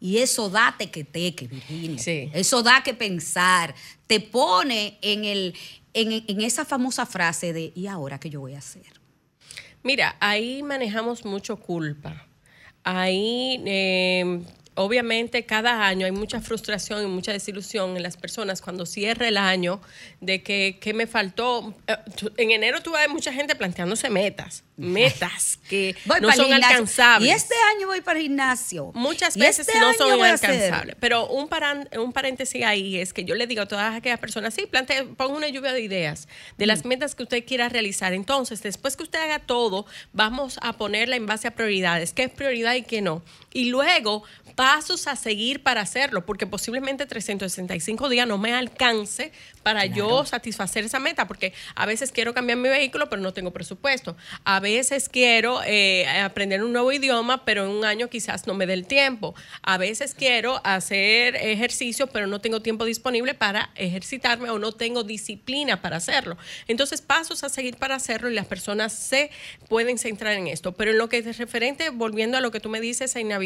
Y 0.00 0.18
eso 0.18 0.50
da 0.50 0.74
tequeteque, 0.76 1.46
Virginia. 1.46 1.98
Sí. 1.98 2.30
Eso 2.34 2.62
da 2.62 2.82
que 2.82 2.94
pensar. 2.94 3.74
Te 4.06 4.20
pone 4.20 4.98
en, 5.00 5.24
el, 5.24 5.54
en, 5.94 6.24
en 6.26 6.40
esa 6.42 6.64
famosa 6.64 7.06
frase 7.06 7.52
de, 7.52 7.72
¿y 7.74 7.86
ahora 7.86 8.18
qué 8.18 8.28
yo 8.28 8.40
voy 8.40 8.54
a 8.54 8.58
hacer? 8.58 9.00
Mira, 9.82 10.16
ahí 10.20 10.62
manejamos 10.62 11.24
mucho 11.24 11.56
culpa. 11.56 12.26
Ahí, 12.84 13.62
eh, 13.66 14.42
obviamente, 14.74 15.44
cada 15.46 15.86
año 15.86 16.06
hay 16.06 16.12
mucha 16.12 16.40
frustración 16.40 17.02
y 17.04 17.06
mucha 17.06 17.32
desilusión 17.32 17.96
en 17.96 18.02
las 18.02 18.16
personas 18.16 18.60
cuando 18.62 18.86
cierra 18.86 19.28
el 19.28 19.36
año 19.36 19.80
de 20.20 20.42
que, 20.42 20.78
que 20.80 20.94
me 20.94 21.06
faltó. 21.06 21.74
Eh, 21.86 21.96
En 22.36 22.50
enero 22.50 22.82
tú 22.82 22.92
ves 22.92 23.08
mucha 23.08 23.32
gente 23.32 23.54
planteándose 23.54 24.10
metas, 24.10 24.64
metas 24.76 25.58
que 25.68 25.94
Voy 26.06 26.20
no 26.20 26.32
son 26.32 26.52
alcanzables. 26.52 27.28
Y 27.28 27.32
este 27.32 27.54
año 27.76 27.86
voy 27.86 28.00
para 28.00 28.18
el 28.18 28.24
gimnasio. 28.24 28.90
Muchas 28.94 29.36
veces 29.36 29.66
este 29.68 29.78
no 29.80 29.92
son 29.94 30.22
alcanzables. 30.22 30.96
Pero 31.00 31.26
un, 31.28 31.48
paran- 31.48 31.88
un 31.98 32.12
paréntesis 32.12 32.64
ahí 32.64 32.98
es 32.98 33.12
que 33.12 33.24
yo 33.24 33.34
le 33.34 33.46
digo 33.46 33.62
a 33.62 33.66
todas 33.66 33.94
aquellas 33.94 34.18
personas, 34.18 34.54
sí, 34.54 34.66
plante, 34.66 35.04
ponga 35.04 35.34
una 35.34 35.48
lluvia 35.48 35.72
de 35.72 35.80
ideas 35.80 36.28
de 36.58 36.64
Mm. 36.64 36.68
las 36.68 36.84
metas 36.84 37.14
que 37.14 37.22
usted 37.22 37.44
quiera 37.44 37.68
realizar. 37.68 38.12
Entonces, 38.12 38.62
después 38.62 38.96
que 38.96 39.02
usted 39.04 39.20
haga 39.20 39.38
todo, 39.38 39.86
vamos 40.12 40.58
a 40.62 40.72
ponerla 40.74 41.16
en 41.16 41.26
base 41.26 41.46
a 41.48 41.50
prioridades. 41.52 42.12
¿Qué 42.12 42.24
es 42.24 42.30
prioridad 42.30 42.74
y 42.74 42.82
qué 42.82 43.00
no? 43.02 43.22
Y 43.54 43.66
luego, 43.66 44.24
pasos 44.56 45.06
a 45.06 45.16
seguir 45.16 45.62
para 45.62 45.80
hacerlo, 45.80 46.26
porque 46.26 46.46
posiblemente 46.46 47.06
365 47.06 48.08
días 48.08 48.26
no 48.26 48.36
me 48.36 48.52
alcance 48.52 49.32
para 49.62 49.86
yo 49.86 50.26
satisfacer 50.26 50.84
esa 50.84 50.98
meta, 50.98 51.26
porque 51.26 51.54
a 51.74 51.86
veces 51.86 52.12
quiero 52.12 52.34
cambiar 52.34 52.58
mi 52.58 52.68
vehículo, 52.68 53.08
pero 53.08 53.22
no 53.22 53.32
tengo 53.32 53.52
presupuesto. 53.52 54.16
A 54.44 54.58
veces 54.58 55.08
quiero 55.08 55.60
eh, 55.64 56.06
aprender 56.20 56.62
un 56.64 56.72
nuevo 56.72 56.92
idioma, 56.92 57.44
pero 57.44 57.64
en 57.64 57.70
un 57.70 57.84
año 57.84 58.08
quizás 58.08 58.46
no 58.46 58.54
me 58.54 58.66
dé 58.66 58.74
el 58.74 58.86
tiempo. 58.86 59.34
A 59.62 59.78
veces 59.78 60.14
quiero 60.14 60.60
hacer 60.64 61.36
ejercicio, 61.36 62.08
pero 62.08 62.26
no 62.26 62.40
tengo 62.40 62.60
tiempo 62.60 62.84
disponible 62.84 63.34
para 63.34 63.70
ejercitarme 63.76 64.50
o 64.50 64.58
no 64.58 64.72
tengo 64.72 65.04
disciplina 65.04 65.80
para 65.80 65.96
hacerlo. 65.96 66.36
Entonces, 66.66 67.02
pasos 67.02 67.44
a 67.44 67.48
seguir 67.48 67.76
para 67.76 67.94
hacerlo 67.94 68.30
y 68.30 68.34
las 68.34 68.46
personas 68.46 68.92
se 68.92 69.30
pueden 69.68 69.96
centrar 69.96 70.34
en 70.34 70.48
esto. 70.48 70.72
Pero 70.72 70.90
en 70.90 70.98
lo 70.98 71.08
que 71.08 71.18
es 71.18 71.38
referente, 71.38 71.90
volviendo 71.90 72.36
a 72.36 72.40
lo 72.40 72.50
que 72.50 72.60
tú 72.60 72.68
me 72.68 72.80
dices 72.80 73.14
en 73.16 73.28
Navidad, 73.28 73.43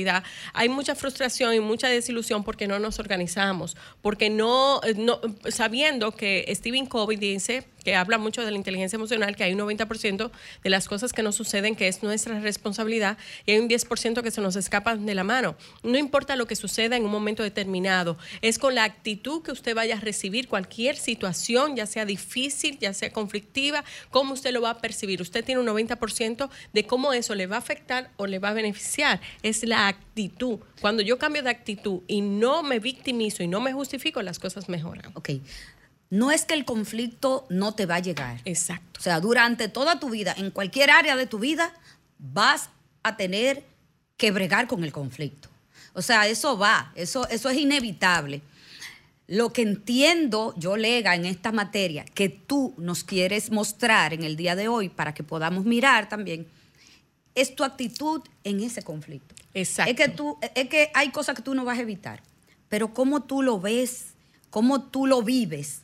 Hay 0.52 0.68
mucha 0.68 0.94
frustración 0.94 1.54
y 1.54 1.60
mucha 1.60 1.88
desilusión 1.88 2.44
porque 2.44 2.66
no 2.66 2.78
nos 2.78 2.98
organizamos, 2.98 3.76
porque 4.02 4.30
no, 4.30 4.80
eh, 4.84 4.94
no 4.96 5.20
sabiendo 5.48 6.12
que 6.12 6.46
Stephen 6.54 6.86
Covey 6.86 7.16
dice 7.16 7.64
que 7.88 7.94
habla 7.94 8.18
mucho 8.18 8.44
de 8.44 8.50
la 8.50 8.58
inteligencia 8.58 8.96
emocional, 8.96 9.34
que 9.34 9.44
hay 9.44 9.54
un 9.54 9.60
90% 9.60 10.30
de 10.62 10.68
las 10.68 10.88
cosas 10.88 11.14
que 11.14 11.22
nos 11.22 11.36
suceden 11.36 11.74
que 11.74 11.88
es 11.88 12.02
nuestra 12.02 12.38
responsabilidad 12.38 13.16
y 13.46 13.52
hay 13.52 13.60
un 13.60 13.66
10% 13.66 14.20
que 14.20 14.30
se 14.30 14.42
nos 14.42 14.56
escapan 14.56 15.06
de 15.06 15.14
la 15.14 15.24
mano. 15.24 15.56
No 15.82 15.96
importa 15.96 16.36
lo 16.36 16.46
que 16.46 16.54
suceda 16.54 16.98
en 16.98 17.06
un 17.06 17.10
momento 17.10 17.42
determinado, 17.42 18.18
es 18.42 18.58
con 18.58 18.74
la 18.74 18.84
actitud 18.84 19.42
que 19.42 19.52
usted 19.52 19.74
vaya 19.74 19.96
a 19.96 20.00
recibir 20.00 20.48
cualquier 20.48 20.96
situación, 20.96 21.76
ya 21.76 21.86
sea 21.86 22.04
difícil, 22.04 22.78
ya 22.78 22.92
sea 22.92 23.10
conflictiva, 23.10 23.82
cómo 24.10 24.34
usted 24.34 24.52
lo 24.52 24.60
va 24.60 24.68
a 24.68 24.78
percibir. 24.82 25.22
Usted 25.22 25.42
tiene 25.42 25.62
un 25.62 25.66
90% 25.68 26.50
de 26.74 26.86
cómo 26.86 27.14
eso 27.14 27.34
le 27.34 27.46
va 27.46 27.56
a 27.56 27.60
afectar 27.60 28.10
o 28.18 28.26
le 28.26 28.38
va 28.38 28.50
a 28.50 28.52
beneficiar. 28.52 29.18
Es 29.42 29.64
la 29.64 29.88
actitud. 29.88 30.58
Cuando 30.82 31.02
yo 31.02 31.16
cambio 31.18 31.42
de 31.42 31.48
actitud 31.48 32.02
y 32.06 32.20
no 32.20 32.62
me 32.62 32.80
victimizo 32.80 33.42
y 33.42 33.48
no 33.48 33.62
me 33.62 33.72
justifico, 33.72 34.20
las 34.20 34.38
cosas 34.38 34.68
mejoran. 34.68 35.10
Ok 35.14 35.30
no 36.10 36.30
es 36.30 36.44
que 36.44 36.54
el 36.54 36.64
conflicto 36.64 37.46
no 37.50 37.74
te 37.74 37.86
va 37.86 37.96
a 37.96 38.00
llegar. 38.00 38.40
Exacto. 38.44 38.98
O 38.98 39.02
sea, 39.02 39.20
durante 39.20 39.68
toda 39.68 40.00
tu 40.00 40.10
vida, 40.10 40.34
en 40.36 40.50
cualquier 40.50 40.90
área 40.90 41.16
de 41.16 41.26
tu 41.26 41.38
vida, 41.38 41.72
vas 42.18 42.70
a 43.02 43.16
tener 43.16 43.64
que 44.16 44.30
bregar 44.30 44.66
con 44.66 44.84
el 44.84 44.92
conflicto. 44.92 45.48
O 45.92 46.02
sea, 46.02 46.26
eso 46.26 46.58
va, 46.58 46.92
eso, 46.94 47.28
eso 47.28 47.50
es 47.50 47.58
inevitable. 47.58 48.42
Lo 49.26 49.52
que 49.52 49.62
entiendo 49.62 50.54
yo, 50.56 50.76
Lega, 50.76 51.14
en 51.14 51.26
esta 51.26 51.52
materia, 51.52 52.04
que 52.04 52.28
tú 52.28 52.74
nos 52.78 53.04
quieres 53.04 53.50
mostrar 53.50 54.14
en 54.14 54.22
el 54.22 54.36
día 54.36 54.56
de 54.56 54.68
hoy 54.68 54.88
para 54.88 55.12
que 55.12 55.22
podamos 55.22 55.64
mirar 55.64 56.08
también, 56.08 56.46
es 57.34 57.54
tu 57.54 57.62
actitud 57.62 58.22
en 58.42 58.60
ese 58.60 58.82
conflicto. 58.82 59.34
Exacto. 59.52 59.90
Es 59.90 59.96
que, 59.96 60.08
tú, 60.08 60.38
es 60.54 60.68
que 60.68 60.90
hay 60.94 61.10
cosas 61.10 61.36
que 61.36 61.42
tú 61.42 61.54
no 61.54 61.64
vas 61.64 61.78
a 61.78 61.82
evitar, 61.82 62.22
pero 62.68 62.94
cómo 62.94 63.22
tú 63.22 63.42
lo 63.42 63.60
ves, 63.60 64.14
cómo 64.50 64.84
tú 64.84 65.06
lo 65.06 65.22
vives, 65.22 65.82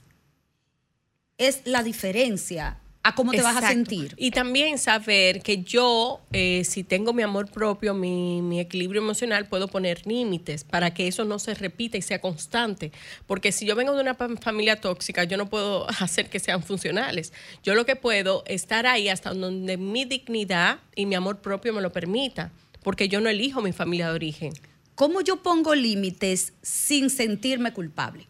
es 1.46 1.62
la 1.64 1.82
diferencia 1.82 2.78
a 3.04 3.14
cómo 3.14 3.32
te 3.32 3.42
vas 3.42 3.62
a 3.62 3.68
sentir. 3.68 4.14
Y 4.16 4.30
también 4.30 4.78
saber 4.78 5.42
que 5.42 5.62
yo, 5.62 6.22
eh, 6.32 6.64
si 6.64 6.84
tengo 6.84 7.12
mi 7.12 7.22
amor 7.22 7.50
propio, 7.50 7.92
mi, 7.92 8.58
equilibrio 8.58 9.02
emocional, 9.02 9.46
puedo 9.46 9.68
poner 9.68 10.06
límites 10.06 10.64
para 10.64 10.94
que 10.94 11.06
eso 11.06 11.24
no 11.26 11.38
se 11.38 11.54
repita 11.54 11.98
y 11.98 12.02
sea 12.02 12.22
constante. 12.22 12.92
Porque 13.26 13.52
si 13.52 13.66
yo 13.66 13.76
vengo 13.76 13.94
de 13.94 14.00
una 14.00 14.14
familia 14.14 14.80
tóxica, 14.80 15.24
yo 15.24 15.36
no 15.36 15.50
puedo 15.50 15.86
hacer 16.00 16.30
que 16.30 16.40
sean 16.40 16.62
funcionales. 16.62 17.34
Yo 17.62 17.74
lo 17.74 17.84
que 17.84 17.94
puedo 17.94 18.42
estar 18.46 18.86
ahí 18.86 19.10
hasta 19.10 19.34
donde 19.34 19.76
mi 19.76 20.06
dignidad 20.06 20.78
y 20.96 21.04
mi 21.04 21.14
amor 21.14 21.42
propio 21.42 21.74
me 21.74 21.82
lo 21.82 21.92
permita, 21.92 22.52
porque 22.82 23.08
yo 23.10 23.20
no 23.20 23.28
elijo 23.28 23.60
mi 23.60 23.72
familia 23.72 24.08
de 24.08 24.14
origen. 24.14 24.54
¿Cómo 24.94 25.20
yo 25.20 25.42
pongo 25.42 25.74
límites 25.74 26.54
sin 26.62 27.10
sentirme 27.10 27.74
culpable? 27.74 28.28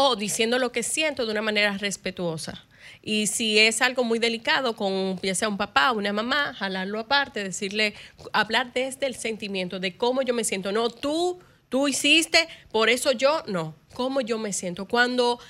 O 0.00 0.14
diciendo 0.14 0.60
lo 0.60 0.70
que 0.70 0.84
siento 0.84 1.26
de 1.26 1.32
una 1.32 1.42
manera 1.42 1.76
respetuosa. 1.76 2.64
Y 3.02 3.26
si 3.26 3.58
es 3.58 3.82
algo 3.82 4.04
muy 4.04 4.20
delicado 4.20 4.76
con 4.76 5.20
ya 5.22 5.34
sea 5.34 5.48
un 5.48 5.56
papá 5.56 5.90
o 5.90 5.98
una 5.98 6.12
mamá, 6.12 6.54
jalarlo 6.54 7.00
aparte, 7.00 7.42
decirle, 7.42 7.94
hablar 8.32 8.72
desde 8.72 9.06
el 9.06 9.16
sentimiento, 9.16 9.80
de 9.80 9.96
cómo 9.96 10.22
yo 10.22 10.34
me 10.34 10.44
siento. 10.44 10.70
No, 10.70 10.88
tú, 10.88 11.40
tú 11.68 11.88
hiciste, 11.88 12.46
por 12.70 12.90
eso 12.90 13.10
yo, 13.10 13.42
no, 13.48 13.74
cómo 13.92 14.20
yo 14.20 14.38
me 14.38 14.52
siento. 14.52 14.86
Cuando 14.86 15.40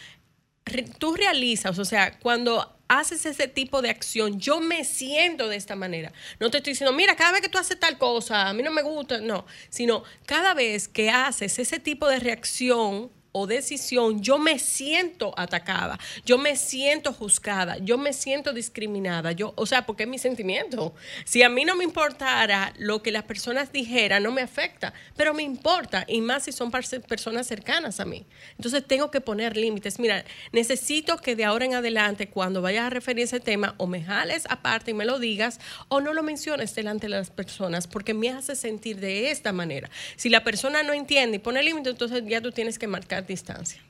tú 0.98 1.14
realizas, 1.14 1.78
o 1.78 1.84
sea, 1.84 2.18
cuando 2.18 2.74
haces 2.88 3.26
ese 3.26 3.48
tipo 3.48 3.82
de 3.82 3.90
acción, 3.90 4.40
yo 4.40 4.60
me 4.60 4.82
siento 4.82 5.48
de 5.48 5.56
esta 5.56 5.76
manera. 5.76 6.10
No 6.40 6.50
te 6.50 6.56
estoy 6.56 6.72
diciendo, 6.72 6.96
mira, 6.96 7.16
cada 7.16 7.32
vez 7.32 7.42
que 7.42 7.50
tú 7.50 7.58
haces 7.58 7.78
tal 7.78 7.98
cosa, 7.98 8.48
a 8.48 8.54
mí 8.54 8.62
no 8.62 8.70
me 8.70 8.80
gusta, 8.80 9.20
no, 9.20 9.44
sino 9.68 10.04
cada 10.24 10.54
vez 10.54 10.88
que 10.88 11.10
haces 11.10 11.58
ese 11.58 11.80
tipo 11.80 12.08
de 12.08 12.18
reacción 12.18 13.10
o 13.32 13.46
decisión, 13.46 14.22
yo 14.22 14.38
me 14.38 14.58
siento 14.58 15.34
atacada, 15.36 15.98
yo 16.24 16.38
me 16.38 16.56
siento 16.56 17.12
juzgada, 17.12 17.78
yo 17.78 17.98
me 17.98 18.12
siento 18.12 18.52
discriminada, 18.52 19.32
yo, 19.32 19.52
o 19.56 19.66
sea, 19.66 19.86
porque 19.86 20.04
es 20.04 20.08
mi 20.08 20.18
sentimiento. 20.18 20.94
Si 21.24 21.42
a 21.42 21.48
mí 21.48 21.64
no 21.64 21.76
me 21.76 21.84
importara 21.84 22.72
lo 22.78 23.02
que 23.02 23.12
las 23.12 23.24
personas 23.24 23.72
dijeran, 23.72 24.22
no 24.22 24.32
me 24.32 24.42
afecta, 24.42 24.92
pero 25.16 25.34
me 25.34 25.42
importa, 25.42 26.04
y 26.08 26.20
más 26.20 26.44
si 26.44 26.52
son 26.52 26.70
personas 26.70 27.46
cercanas 27.46 28.00
a 28.00 28.04
mí. 28.04 28.26
Entonces 28.56 28.84
tengo 28.86 29.10
que 29.10 29.20
poner 29.20 29.56
límites. 29.56 29.98
Mira, 29.98 30.24
necesito 30.52 31.18
que 31.18 31.36
de 31.36 31.44
ahora 31.44 31.64
en 31.64 31.74
adelante, 31.74 32.28
cuando 32.28 32.62
vayas 32.62 32.86
a 32.86 32.90
referir 32.90 33.24
ese 33.24 33.40
tema, 33.40 33.74
o 33.78 33.86
me 33.86 34.02
jales 34.02 34.44
aparte 34.48 34.90
y 34.92 34.94
me 34.94 35.04
lo 35.04 35.18
digas, 35.18 35.60
o 35.88 36.00
no 36.00 36.12
lo 36.12 36.22
menciones 36.22 36.74
delante 36.74 37.06
de 37.06 37.10
las 37.10 37.30
personas, 37.30 37.86
porque 37.86 38.14
me 38.14 38.30
hace 38.30 38.56
sentir 38.56 39.00
de 39.00 39.30
esta 39.30 39.52
manera. 39.52 39.90
Si 40.16 40.28
la 40.28 40.44
persona 40.44 40.82
no 40.82 40.92
entiende 40.92 41.36
y 41.36 41.40
pone 41.40 41.62
límites, 41.62 41.92
entonces 41.92 42.22
ya 42.26 42.40
tú 42.40 42.52
tienes 42.52 42.78
que 42.78 42.86
marcar 42.86 43.17
distancia. 43.26 43.82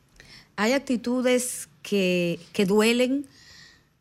Hay 0.57 0.73
actitudes 0.73 1.69
que, 1.83 2.39
duelen, 2.67 3.27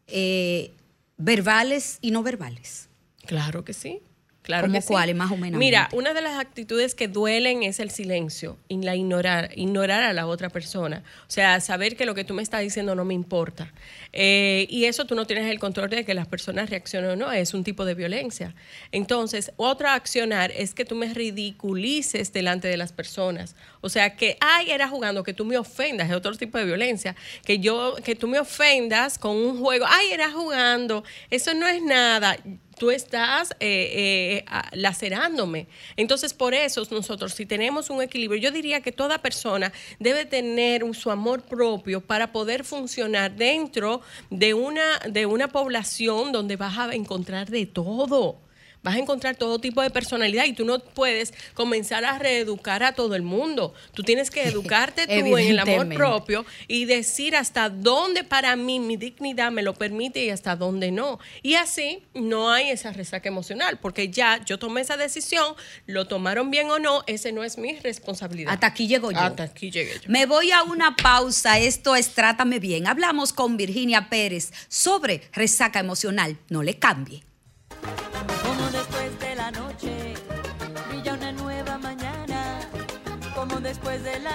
eh, 0.08 0.74
verbales 1.18 2.00
y 2.02 2.12
no 2.12 2.24
verbales. 2.24 2.90
Claro 3.26 3.64
que 3.64 3.74
sí. 3.74 4.02
Claro 4.48 4.68
¿Cómo 4.68 4.82
cuáles, 4.82 5.14
más 5.14 5.30
o 5.30 5.36
menos? 5.36 5.60
Mira, 5.60 5.90
una 5.92 6.14
de 6.14 6.22
las 6.22 6.40
actitudes 6.40 6.96
que 6.96 7.10
duelen 7.10 7.64
es 7.64 7.82
el 7.82 7.92
silencio, 7.92 8.58
y 8.70 8.82
la 8.82 8.96
ignorar, 8.96 9.50
ignorar 9.58 10.04
a 10.04 10.14
la 10.14 10.26
otra 10.26 10.48
persona. 10.48 11.04
O 11.24 11.30
sea, 11.30 11.60
saber 11.60 11.98
que 11.98 12.06
lo 12.06 12.16
que 12.16 12.24
tú 12.24 12.34
me 12.34 12.42
estás 12.42 12.62
diciendo 12.62 12.96
no 12.96 13.04
me 13.04 13.14
importa. 13.14 13.74
Eh, 14.14 14.66
y 14.70 14.86
eso 14.86 15.04
tú 15.04 15.16
no 15.16 15.28
tienes 15.28 15.52
el 15.52 15.60
control 15.60 15.90
de 15.90 16.06
que 16.06 16.14
las 16.14 16.30
personas 16.30 16.70
reaccionen 16.70 17.10
o 17.10 17.16
no, 17.18 17.30
es 17.30 17.54
un 17.54 17.66
tipo 17.66 17.84
de 17.84 17.94
violencia. 17.94 18.56
Entonces, 18.94 19.52
otra 19.58 19.96
accionar 19.96 20.50
es 20.56 20.74
que 20.74 20.86
tú 20.86 20.96
me 20.96 21.14
ridiculices 21.14 22.32
delante 22.32 22.70
de 22.70 22.78
las 22.78 22.94
personas. 22.94 23.54
O 23.82 23.90
sea, 23.90 24.16
que, 24.16 24.38
ay, 24.40 24.72
era 24.72 24.88
jugando, 24.88 25.24
que 25.24 25.34
tú 25.34 25.44
me 25.44 25.58
ofendas, 25.58 26.10
es 26.10 26.16
otro 26.16 26.34
tipo 26.38 26.58
de 26.58 26.64
violencia. 26.64 27.18
Que 27.44 27.60
yo, 27.60 27.96
que 28.02 28.16
tú 28.16 28.30
me 28.30 28.40
ofendas 28.40 29.20
con 29.20 29.36
un 29.36 29.60
juego, 29.60 29.86
ay, 29.90 30.12
era 30.14 30.32
jugando, 30.32 31.04
eso 31.30 31.54
no 31.54 31.68
es 31.68 31.82
nada 31.82 32.38
tú 32.78 32.92
estás 32.92 33.52
eh, 33.60 34.44
eh, 34.44 34.46
lacerándome. 34.74 35.68
Entonces, 35.96 36.34
por 36.34 36.54
eso 36.54 36.84
nosotros, 36.92 37.34
si 37.34 37.46
tenemos 37.46 37.90
un 37.90 38.02
equilibrio, 38.02 38.40
yo 38.40 38.52
diría 38.52 38.82
que 38.82 38.92
toda 38.92 39.22
persona 39.22 39.72
debe 40.00 40.26
tener 40.26 40.84
su 40.94 41.12
amor 41.12 41.42
propio 41.42 42.02
para 42.02 42.32
poder 42.32 42.64
funcionar 42.64 43.36
dentro 43.36 44.02
de 44.30 44.54
una, 44.54 45.00
de 45.10 45.26
una 45.26 45.50
población 45.50 46.32
donde 46.32 46.56
vas 46.56 46.78
a 46.78 46.94
encontrar 46.94 47.50
de 47.50 47.66
todo 47.66 48.47
vas 48.88 48.96
a 48.96 49.00
encontrar 49.00 49.36
todo 49.36 49.60
tipo 49.60 49.82
de 49.82 49.90
personalidad 49.90 50.46
y 50.46 50.54
tú 50.54 50.64
no 50.64 50.80
puedes 50.80 51.34
comenzar 51.54 52.06
a 52.06 52.18
reeducar 52.18 52.84
a 52.84 52.94
todo 52.94 53.16
el 53.16 53.22
mundo. 53.22 53.74
Tú 53.94 54.02
tienes 54.02 54.32
que 54.32 54.44
educarte 54.48 55.08
tú 55.08 55.38
en 55.38 55.50
el 55.50 55.60
amor 55.60 55.90
propio 55.90 56.46
y 56.70 56.86
decir 56.86 57.36
hasta 57.36 57.70
dónde 57.70 58.24
para 58.24 58.56
mí 58.56 58.80
mi 58.80 58.96
dignidad 58.96 59.52
me 59.52 59.62
lo 59.62 59.74
permite 59.74 60.24
y 60.24 60.30
hasta 60.30 60.56
dónde 60.56 60.92
no. 60.92 61.20
Y 61.44 61.56
así 61.56 62.04
no 62.14 62.50
hay 62.50 62.70
esa 62.70 62.94
resaca 62.94 63.28
emocional, 63.28 63.78
porque 63.82 64.10
ya 64.10 64.44
yo 64.46 64.58
tomé 64.58 64.82
esa 64.82 64.96
decisión, 64.96 65.56
lo 65.86 66.08
tomaron 66.08 66.50
bien 66.50 66.70
o 66.70 66.80
no, 66.80 67.04
ese 67.08 67.34
no 67.34 67.44
es 67.44 67.58
mi 67.58 67.78
responsabilidad. 67.80 68.54
Hasta 68.54 68.68
aquí 68.68 68.88
llego 68.88 69.12
yo. 69.12 69.20
Hasta 69.20 69.44
aquí 69.44 69.70
llegué 69.70 69.96
yo. 69.96 70.10
Me 70.10 70.26
voy 70.26 70.52
a 70.52 70.64
una 70.64 70.96
pausa, 70.96 71.60
esto 71.60 71.96
es 71.98 72.14
Trátame 72.14 72.60
Bien. 72.60 72.88
Hablamos 72.88 73.34
con 73.34 73.58
Virginia 73.58 74.08
Pérez 74.10 74.54
sobre 74.70 75.24
resaca 75.34 75.80
emocional. 75.80 76.38
No 76.48 76.64
le 76.64 76.80
cambie. 76.80 77.28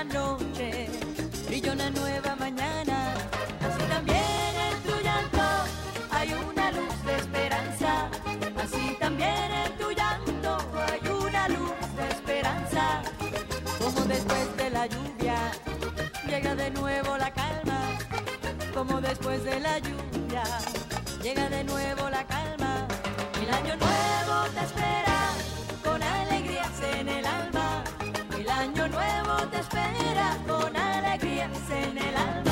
Noche 0.05 0.89
brilla 1.47 1.73
una 1.73 1.91
nueva 1.91 2.37
mañana. 2.37 3.15
Así 3.61 3.83
también 3.89 4.55
en 4.69 4.83
tu 4.83 5.01
llanto 5.03 5.43
hay 6.11 6.33
una 6.33 6.73
luz 6.73 7.05
de 7.05 7.17
esperanza. 7.17 8.11
Así 8.63 8.97
también 8.99 9.51
en 9.65 9.79
tu 9.79 9.91
llanto 9.91 10.59
hay 10.89 11.09
una 11.09 11.49
luz 11.49 11.73
de 11.97 12.09
esperanza. 12.09 13.03
Como 13.79 14.01
después 14.07 14.57
de 14.57 14.71
la 14.71 14.87
lluvia 14.87 15.37
llega 16.27 16.55
de 16.55 16.71
nuevo 16.71 17.17
la 17.17 17.31
calma. 17.33 17.99
Como 18.75 19.01
después 19.01 19.45
de 19.45 19.61
la 19.61 19.79
lluvia 19.79 20.45
llega 21.23 21.49
de 21.49 21.65
nuevo 21.65 22.11
la 22.11 22.25
calma. 22.27 22.62
Espera 29.73 30.37
con 30.47 30.77
alegrías 30.77 31.71
en 31.71 31.99
el 31.99 32.17
alma. 32.17 32.52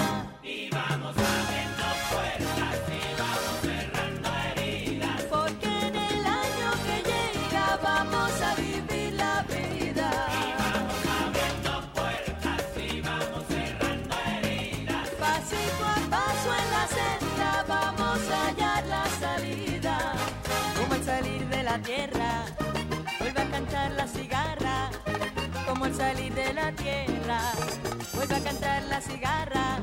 Cantar 28.50 28.82
la 28.84 29.00
cigarra. 29.00 29.78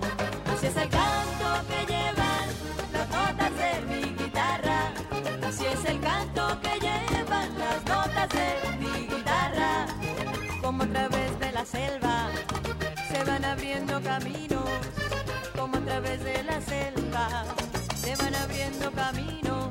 Así 0.52 0.66
es 0.68 0.76
el 0.76 0.90
canto 0.90 1.48
que 1.70 1.80
llevan 1.94 2.48
las 2.92 3.08
notas 3.18 3.52
de 3.62 3.72
mi 3.90 4.04
guitarra. 4.22 4.80
Así 5.48 5.66
es 5.66 5.86
el 5.86 6.00
canto 6.02 6.60
que 6.62 6.74
llevan 6.88 7.50
las 7.64 7.80
notas 7.86 8.30
de 8.38 8.50
mi 8.82 9.08
guitarra. 9.08 9.86
Como 10.62 10.84
a 10.84 10.88
través 10.88 11.40
de 11.40 11.52
la 11.54 11.66
selva 11.66 12.30
se 13.10 13.24
van 13.24 13.46
abriendo 13.46 14.02
caminos. 14.02 14.70
Como 15.58 15.78
a 15.78 15.82
través 15.82 16.22
de 16.26 16.44
la 16.44 16.60
selva 16.60 17.46
se 17.96 18.16
van 18.18 18.36
abriendo 18.36 18.92
caminos. 18.92 19.67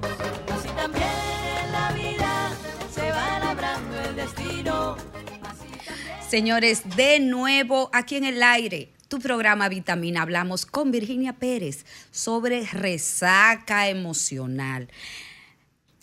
Señores, 6.29 6.83
de 6.97 7.21
nuevo 7.21 7.89
aquí 7.93 8.17
en 8.17 8.25
el 8.25 8.43
aire, 8.43 8.93
tu 9.07 9.21
programa 9.21 9.69
Vitamina. 9.69 10.23
Hablamos 10.23 10.67
con 10.67 10.91
Virginia 10.91 11.35
Pérez 11.35 11.87
sobre 12.11 12.67
resaca 12.67 13.89
emocional. 13.89 14.89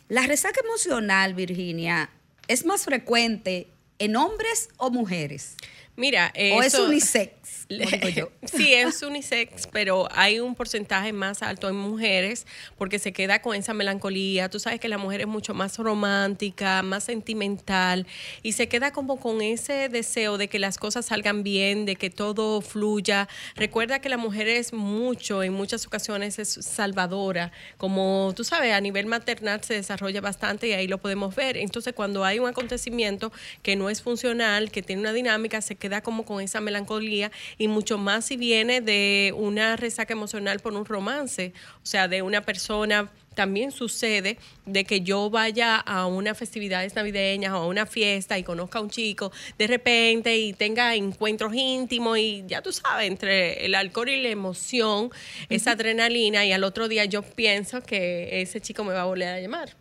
La 0.08 0.26
resaca 0.26 0.62
emocional, 0.64 1.34
Virginia, 1.34 2.10
es 2.48 2.66
más 2.66 2.86
frecuente 2.86 3.68
en 4.00 4.16
hombres 4.16 4.70
o 4.78 4.92
mujeres. 4.92 5.58
Mira, 5.96 6.34
o 6.56 6.64
es 6.64 6.74
unisex, 6.74 7.68
como 7.70 7.90
digo 7.90 8.10
yo. 8.10 8.32
Sí, 8.44 8.74
es 8.74 9.02
unisex, 9.04 9.68
pero 9.68 10.08
hay 10.12 10.40
un 10.40 10.56
porcentaje 10.56 11.14
más 11.14 11.44
alto 11.44 11.70
en 11.70 11.76
mujeres 11.76 12.48
porque 12.78 12.98
se 12.98 13.14
queda 13.14 13.42
con 13.42 13.56
esa 13.56 13.74
melancolía. 13.74 14.50
Tú 14.50 14.60
sabes 14.60 14.80
que 14.80 14.88
la 14.88 14.98
mujer 14.98 15.22
es 15.22 15.28
mucho 15.28 15.54
más 15.54 15.78
romántica, 15.78 16.82
más 16.82 17.04
sentimental 17.04 18.08
y 18.42 18.54
se 18.54 18.68
queda 18.68 18.92
como 18.92 19.20
con 19.20 19.42
ese 19.42 19.90
deseo 19.90 20.38
de 20.38 20.48
que 20.48 20.58
las 20.58 20.78
cosas 20.78 21.06
salgan 21.06 21.44
bien, 21.44 21.86
de 21.86 21.96
que 21.96 22.10
todo 22.10 22.62
fluya. 22.62 23.28
Recuerda 23.56 24.00
que 24.00 24.10
la 24.10 24.18
mujer 24.18 24.48
es 24.48 24.74
mucho, 24.74 25.44
en 25.44 25.54
muchas 25.54 25.86
ocasiones 25.86 26.40
es 26.40 26.50
salvadora. 26.50 27.52
Como 27.78 28.34
tú 28.36 28.44
sabes, 28.44 28.74
a 28.74 28.82
nivel 28.82 29.06
maternal 29.06 29.64
se 29.64 29.76
desarrolla 29.76 30.22
bastante 30.22 30.68
y 30.68 30.74
ahí 30.74 30.88
lo 30.88 30.98
podemos 30.98 31.36
ver. 31.36 31.58
Entonces, 31.58 31.94
cuando 31.94 32.26
hay 32.26 32.40
un 32.40 32.48
acontecimiento 32.48 33.32
que 33.62 33.76
no 33.76 33.90
es 33.92 34.02
funcional, 34.02 34.72
que 34.72 34.82
tiene 34.82 35.02
una 35.02 35.14
dinámica, 35.14 35.62
se 35.62 35.76
queda 35.84 36.00
como 36.00 36.24
con 36.24 36.40
esa 36.42 36.62
melancolía 36.62 37.30
y 37.58 37.68
mucho 37.68 37.98
más 37.98 38.24
si 38.24 38.38
viene 38.38 38.80
de 38.80 39.34
una 39.36 39.76
resaca 39.76 40.14
emocional 40.14 40.62
por 40.62 40.72
un 40.74 40.86
romance, 40.86 41.52
o 41.76 41.86
sea, 41.86 42.08
de 42.08 42.22
una 42.22 42.42
persona. 42.42 43.12
También 43.36 43.72
sucede 43.72 44.38
de 44.66 44.86
que 44.86 45.02
yo 45.02 45.30
vaya 45.30 45.76
a 45.78 46.06
unas 46.06 46.38
festividades 46.38 46.96
navideñas 46.96 47.52
o 47.54 47.58
a 47.58 47.68
una 47.68 47.86
fiesta 47.86 48.38
y 48.38 48.44
conozca 48.44 48.80
a 48.80 48.82
un 48.82 48.92
chico 48.92 49.32
de 49.58 49.68
repente 49.68 50.38
y 50.38 50.54
tenga 50.54 50.96
encuentros 50.96 51.54
íntimos 51.54 52.18
y 52.18 52.44
ya 52.48 52.62
tú 52.62 52.72
sabes, 52.72 53.08
entre 53.08 53.66
el 53.66 53.76
alcohol 53.76 54.08
y 54.08 54.22
la 54.22 54.30
emoción, 54.30 55.10
esa 55.50 55.72
adrenalina 55.72 56.46
y 56.46 56.54
al 56.54 56.64
otro 56.64 56.88
día 56.88 57.04
yo 57.06 57.24
pienso 57.24 57.82
que 57.82 58.42
ese 58.42 58.62
chico 58.62 58.86
me 58.86 58.94
va 58.94 59.02
a 59.02 59.06
volver 59.06 59.28
a 59.28 59.42
llamar. 59.42 59.76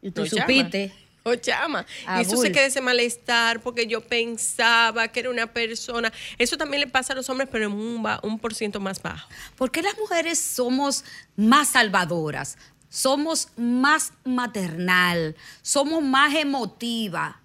Y 0.00 0.10
tú 0.10 0.22
No 0.22 0.26
llama. 0.28 0.70
O 1.26 1.32
llama. 1.32 1.86
Ah, 2.06 2.18
y 2.18 2.22
eso 2.22 2.36
bull. 2.36 2.46
se 2.46 2.52
queda 2.52 2.66
ese 2.66 2.82
malestar 2.82 3.60
porque 3.62 3.86
yo 3.86 4.02
pensaba 4.02 5.08
que 5.08 5.20
era 5.20 5.30
una 5.30 5.46
persona. 5.46 6.12
Eso 6.36 6.58
también 6.58 6.80
le 6.80 6.86
pasa 6.86 7.14
a 7.14 7.16
los 7.16 7.30
hombres, 7.30 7.48
pero 7.50 7.66
en 7.66 7.72
un, 7.72 8.06
un 8.22 8.38
por 8.38 8.54
ciento 8.54 8.78
más 8.78 9.00
bajo. 9.00 9.26
¿Por 9.56 9.70
qué 9.70 9.80
las 9.80 9.96
mujeres 9.96 10.38
somos 10.38 11.02
más 11.34 11.68
salvadoras? 11.68 12.58
Somos 12.90 13.48
más 13.56 14.12
maternal, 14.24 15.34
somos 15.62 16.02
más 16.02 16.34
emotiva 16.34 17.40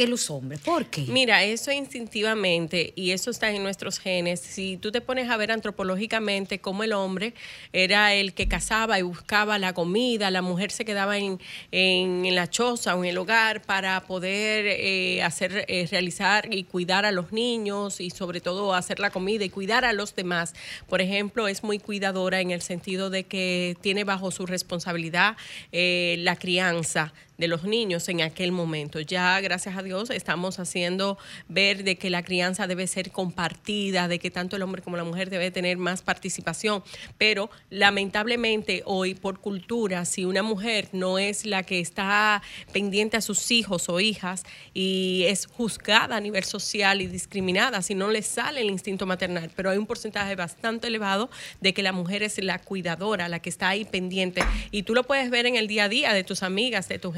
que 0.00 0.06
los 0.06 0.30
hombres. 0.30 0.60
¿Por 0.60 0.86
qué? 0.86 1.02
Mira, 1.02 1.44
eso 1.44 1.70
instintivamente, 1.70 2.94
y 2.96 3.10
eso 3.10 3.30
está 3.30 3.50
en 3.50 3.62
nuestros 3.62 3.98
genes, 3.98 4.40
si 4.40 4.78
tú 4.78 4.90
te 4.90 5.02
pones 5.02 5.28
a 5.28 5.36
ver 5.36 5.52
antropológicamente 5.52 6.58
cómo 6.58 6.84
el 6.84 6.94
hombre 6.94 7.34
era 7.74 8.14
el 8.14 8.32
que 8.32 8.48
cazaba 8.48 8.98
y 8.98 9.02
buscaba 9.02 9.58
la 9.58 9.74
comida, 9.74 10.30
la 10.30 10.40
mujer 10.40 10.70
se 10.70 10.86
quedaba 10.86 11.18
en, 11.18 11.38
en, 11.70 12.34
la 12.34 12.48
choza 12.48 12.96
o 12.96 13.04
en 13.04 13.10
el 13.10 13.18
hogar 13.18 13.60
para 13.60 14.00
poder 14.06 14.64
eh, 14.66 15.22
hacer, 15.22 15.66
eh, 15.68 15.86
realizar 15.90 16.50
y 16.50 16.64
cuidar 16.64 17.04
a 17.04 17.12
los 17.12 17.30
niños 17.30 18.00
y 18.00 18.08
sobre 18.08 18.40
todo 18.40 18.72
hacer 18.72 19.00
la 19.00 19.10
comida 19.10 19.44
y 19.44 19.50
cuidar 19.50 19.84
a 19.84 19.92
los 19.92 20.16
demás. 20.16 20.54
Por 20.88 21.02
ejemplo, 21.02 21.46
es 21.46 21.62
muy 21.62 21.78
cuidadora 21.78 22.40
en 22.40 22.52
el 22.52 22.62
sentido 22.62 23.10
de 23.10 23.24
que 23.24 23.76
tiene 23.82 24.04
bajo 24.04 24.30
su 24.30 24.46
responsabilidad 24.46 25.36
eh, 25.72 26.16
la 26.20 26.36
crianza 26.36 27.12
de 27.40 27.48
los 27.48 27.64
niños 27.64 28.06
en 28.10 28.20
aquel 28.20 28.52
momento. 28.52 29.00
Ya, 29.00 29.40
gracias 29.40 29.76
a 29.76 29.82
Dios, 29.82 30.10
estamos 30.10 30.58
haciendo 30.58 31.16
ver 31.48 31.84
de 31.84 31.96
que 31.96 32.10
la 32.10 32.22
crianza 32.22 32.66
debe 32.66 32.86
ser 32.86 33.10
compartida, 33.10 34.08
de 34.08 34.18
que 34.18 34.30
tanto 34.30 34.56
el 34.56 34.62
hombre 34.62 34.82
como 34.82 34.98
la 34.98 35.04
mujer 35.04 35.30
debe 35.30 35.50
tener 35.50 35.78
más 35.78 36.02
participación. 36.02 36.84
Pero 37.16 37.50
lamentablemente 37.70 38.82
hoy, 38.84 39.14
por 39.14 39.40
cultura, 39.40 40.04
si 40.04 40.26
una 40.26 40.42
mujer 40.42 40.88
no 40.92 41.18
es 41.18 41.46
la 41.46 41.62
que 41.62 41.80
está 41.80 42.42
pendiente 42.72 43.16
a 43.16 43.22
sus 43.22 43.50
hijos 43.50 43.88
o 43.88 44.00
hijas 44.00 44.42
y 44.74 45.24
es 45.26 45.46
juzgada 45.46 46.16
a 46.16 46.20
nivel 46.20 46.44
social 46.44 47.00
y 47.00 47.06
discriminada, 47.06 47.80
si 47.80 47.94
no 47.94 48.10
le 48.10 48.20
sale 48.20 48.60
el 48.60 48.68
instinto 48.68 49.06
maternal, 49.06 49.50
pero 49.56 49.70
hay 49.70 49.78
un 49.78 49.86
porcentaje 49.86 50.36
bastante 50.36 50.88
elevado 50.88 51.30
de 51.62 51.72
que 51.72 51.82
la 51.82 51.92
mujer 51.92 52.22
es 52.22 52.36
la 52.44 52.58
cuidadora, 52.58 53.30
la 53.30 53.40
que 53.40 53.48
está 53.48 53.70
ahí 53.70 53.86
pendiente. 53.86 54.42
Y 54.70 54.82
tú 54.82 54.94
lo 54.94 55.04
puedes 55.04 55.30
ver 55.30 55.46
en 55.46 55.56
el 55.56 55.68
día 55.68 55.84
a 55.84 55.88
día 55.88 56.12
de 56.12 56.22
tus 56.22 56.42
amigas, 56.42 56.86
de 56.86 56.98
tu 56.98 57.12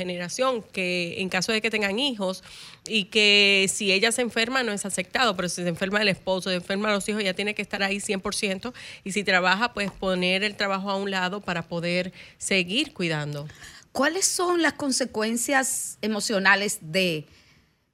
que 0.72 1.20
en 1.20 1.28
caso 1.28 1.52
de 1.52 1.60
que 1.60 1.70
tengan 1.70 1.98
hijos 1.98 2.42
y 2.86 3.04
que 3.04 3.70
si 3.72 3.92
ella 3.92 4.12
se 4.12 4.22
enferma 4.22 4.62
no 4.62 4.72
es 4.72 4.84
aceptado, 4.84 5.36
pero 5.36 5.48
si 5.48 5.62
se 5.62 5.68
enferma 5.68 6.02
el 6.02 6.08
esposo, 6.08 6.50
se 6.50 6.56
enferma 6.56 6.90
los 6.90 7.08
hijos, 7.08 7.22
ya 7.22 7.34
tiene 7.34 7.54
que 7.54 7.62
estar 7.62 7.82
ahí 7.82 7.98
100%. 7.98 8.72
Y 9.04 9.12
si 9.12 9.24
trabaja, 9.24 9.72
pues 9.72 9.90
poner 9.90 10.42
el 10.42 10.56
trabajo 10.56 10.90
a 10.90 10.96
un 10.96 11.10
lado 11.10 11.40
para 11.40 11.62
poder 11.62 12.12
seguir 12.38 12.92
cuidando. 12.92 13.48
¿Cuáles 13.92 14.26
son 14.26 14.62
las 14.62 14.72
consecuencias 14.72 15.98
emocionales 16.00 16.78
de 16.80 17.26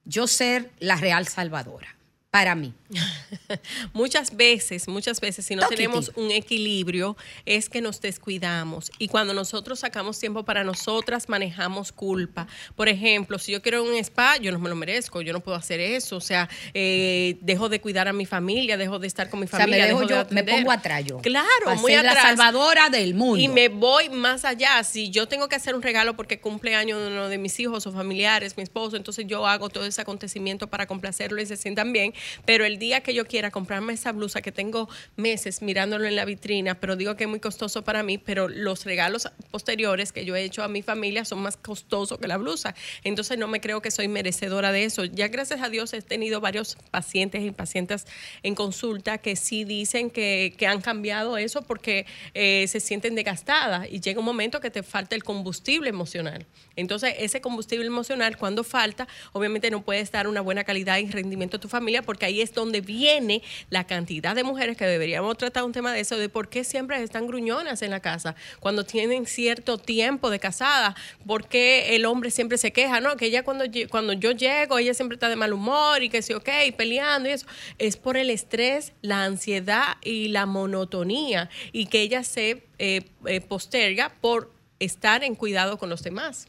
yo 0.05 0.27
ser 0.27 0.71
la 0.79 0.95
real 0.95 1.27
salvadora? 1.27 1.98
Para 2.31 2.53
mí. 2.53 2.73
muchas 3.93 4.35
veces, 4.35 4.87
muchas 4.87 5.19
veces, 5.19 5.45
si 5.45 5.55
no 5.55 5.67
tenemos 5.67 6.11
un 6.15 6.29
equilibrio, 6.29 7.17
es 7.45 7.69
que 7.69 7.81
nos 7.81 8.01
descuidamos. 8.01 8.91
Y 8.99 9.07
cuando 9.07 9.33
nosotros 9.33 9.79
sacamos 9.79 10.19
tiempo 10.19 10.43
para 10.45 10.63
nosotras, 10.63 11.27
manejamos 11.27 11.91
culpa. 11.91 12.47
Por 12.75 12.87
ejemplo, 12.87 13.39
si 13.39 13.51
yo 13.51 13.63
quiero 13.63 13.83
un 13.83 13.95
spa, 13.95 14.37
yo 14.37 14.51
no 14.51 14.59
me 14.59 14.69
lo 14.69 14.75
merezco, 14.75 15.21
yo 15.21 15.33
no 15.33 15.39
puedo 15.39 15.57
hacer 15.57 15.79
eso. 15.79 16.17
O 16.17 16.21
sea, 16.21 16.47
eh, 16.75 17.37
dejo 17.41 17.67
de 17.67 17.81
cuidar 17.81 18.07
a 18.07 18.13
mi 18.13 18.27
familia, 18.27 18.77
dejo 18.77 18.99
de 18.99 19.07
estar 19.07 19.29
con 19.29 19.39
mi 19.39 19.45
O 19.45 19.49
sea, 19.49 19.59
me, 19.59 19.63
familia. 19.65 19.85
dejo 19.87 19.99
dejo 20.01 20.09
de 20.09 20.13
yo, 20.13 20.33
me 20.33 20.41
atender. 20.41 20.55
pongo 20.55 20.71
atrás 20.71 21.03
yo. 21.05 21.17
Claro, 21.21 21.47
Para 21.65 21.77
muy 21.81 21.93
ser 21.93 22.03
la 22.05 22.11
atrás. 22.11 22.25
salvadora 22.27 22.89
del 22.89 23.15
mundo. 23.15 23.39
Y 23.39 23.47
me 23.47 23.69
voy 23.69 24.09
más 24.09 24.45
allá. 24.45 24.83
Si 24.83 25.09
yo 25.09 25.27
tengo 25.27 25.49
que 25.49 25.55
hacer 25.55 25.73
un 25.73 25.81
regalo 25.81 26.15
porque 26.15 26.39
cumple 26.39 26.75
año 26.75 26.99
de 26.99 27.07
uno 27.07 27.27
de 27.27 27.39
mis 27.39 27.59
hijos 27.59 27.87
o 27.87 27.91
familiares, 27.91 28.55
mi 28.55 28.61
esposo, 28.61 28.97
entonces 28.97 29.25
yo 29.27 29.47
hago 29.47 29.69
todo 29.69 29.85
ese 29.85 30.01
acontecimiento 30.01 30.67
para 30.67 30.85
complacerlo 30.85 31.41
y 31.41 31.45
se 31.47 31.57
sientan 31.57 31.91
bien. 31.91 32.13
Pero 32.45 32.65
el 32.65 32.77
día 32.79 33.01
que 33.01 33.13
yo 33.13 33.25
quiera 33.25 33.51
comprarme 33.51 33.93
esa 33.93 34.11
blusa 34.11 34.41
que 34.41 34.51
tengo 34.51 34.89
meses 35.15 35.61
mirándolo 35.61 36.05
en 36.05 36.15
la 36.15 36.25
vitrina, 36.25 36.79
pero 36.79 36.95
digo 36.95 37.15
que 37.15 37.25
es 37.25 37.29
muy 37.29 37.39
costoso 37.39 37.83
para 37.83 38.03
mí, 38.03 38.17
pero 38.17 38.47
los 38.47 38.85
regalos 38.85 39.29
posteriores 39.51 40.11
que 40.11 40.25
yo 40.25 40.35
he 40.35 40.43
hecho 40.43 40.63
a 40.63 40.67
mi 40.67 40.81
familia 40.81 41.25
son 41.25 41.41
más 41.41 41.57
costosos 41.57 42.17
que 42.19 42.27
la 42.27 42.37
blusa. 42.37 42.75
Entonces 43.03 43.37
no 43.37 43.47
me 43.47 43.61
creo 43.61 43.81
que 43.81 43.91
soy 43.91 44.07
merecedora 44.07 44.71
de 44.71 44.83
eso. 44.83 45.05
Ya 45.05 45.27
gracias 45.27 45.61
a 45.61 45.69
Dios 45.69 45.93
he 45.93 46.01
tenido 46.01 46.41
varios 46.41 46.77
pacientes 46.91 47.43
y 47.43 47.51
pacientes 47.51 48.05
en 48.43 48.55
consulta 48.55 49.17
que 49.17 49.35
sí 49.35 49.63
dicen 49.63 50.09
que, 50.09 50.53
que 50.57 50.67
han 50.67 50.81
cambiado 50.81 51.37
eso 51.37 51.61
porque 51.61 52.05
eh, 52.33 52.65
se 52.67 52.79
sienten 52.79 53.15
desgastadas 53.15 53.87
y 53.89 53.99
llega 53.99 54.19
un 54.19 54.25
momento 54.25 54.59
que 54.59 54.71
te 54.71 54.83
falta 54.83 55.15
el 55.15 55.23
combustible 55.23 55.89
emocional. 55.89 56.45
Entonces 56.75 57.15
ese 57.17 57.41
combustible 57.41 57.85
emocional 57.85 58.37
cuando 58.37 58.63
falta, 58.63 59.07
obviamente 59.31 59.71
no 59.71 59.83
puedes 59.83 60.11
dar 60.11 60.27
una 60.27 60.41
buena 60.41 60.63
calidad 60.63 60.97
y 60.97 61.09
rendimiento 61.09 61.57
a 61.57 61.59
tu 61.59 61.67
familia 61.67 62.01
porque 62.09 62.25
ahí 62.25 62.41
es 62.41 62.55
donde 62.55 62.81
viene 62.81 63.43
la 63.69 63.85
cantidad 63.85 64.33
de 64.33 64.43
mujeres 64.43 64.75
que 64.75 64.85
deberíamos 64.85 65.37
tratar 65.37 65.63
un 65.63 65.73
tema 65.73 65.93
de 65.93 65.99
eso, 65.99 66.17
de 66.17 66.27
por 66.27 66.49
qué 66.49 66.63
siempre 66.63 66.99
están 67.03 67.27
gruñonas 67.27 67.83
en 67.83 67.91
la 67.91 67.99
casa, 67.99 68.33
cuando 68.59 68.83
tienen 68.83 69.27
cierto 69.27 69.77
tiempo 69.77 70.31
de 70.31 70.39
casada, 70.39 70.95
por 71.27 71.47
qué 71.47 71.95
el 71.95 72.07
hombre 72.07 72.31
siempre 72.31 72.57
se 72.57 72.71
queja, 72.71 72.99
¿no? 72.99 73.15
Que 73.15 73.27
ella 73.27 73.43
cuando, 73.43 73.65
cuando 73.91 74.13
yo 74.13 74.31
llego, 74.31 74.79
ella 74.79 74.95
siempre 74.95 75.17
está 75.17 75.29
de 75.29 75.35
mal 75.35 75.53
humor 75.53 76.01
y 76.01 76.09
que 76.09 76.23
sí, 76.23 76.33
ok, 76.33 76.49
peleando 76.75 77.29
y 77.29 77.33
eso, 77.33 77.45
es 77.77 77.95
por 77.95 78.17
el 78.17 78.31
estrés, 78.31 78.93
la 79.03 79.23
ansiedad 79.25 79.97
y 80.03 80.29
la 80.29 80.47
monotonía 80.47 81.51
y 81.71 81.85
que 81.85 82.01
ella 82.01 82.23
se 82.23 82.63
eh, 82.79 83.03
eh, 83.27 83.41
posterga 83.41 84.15
por 84.19 84.51
estar 84.79 85.23
en 85.23 85.35
cuidado 85.35 85.77
con 85.77 85.91
los 85.91 86.01
demás. 86.01 86.47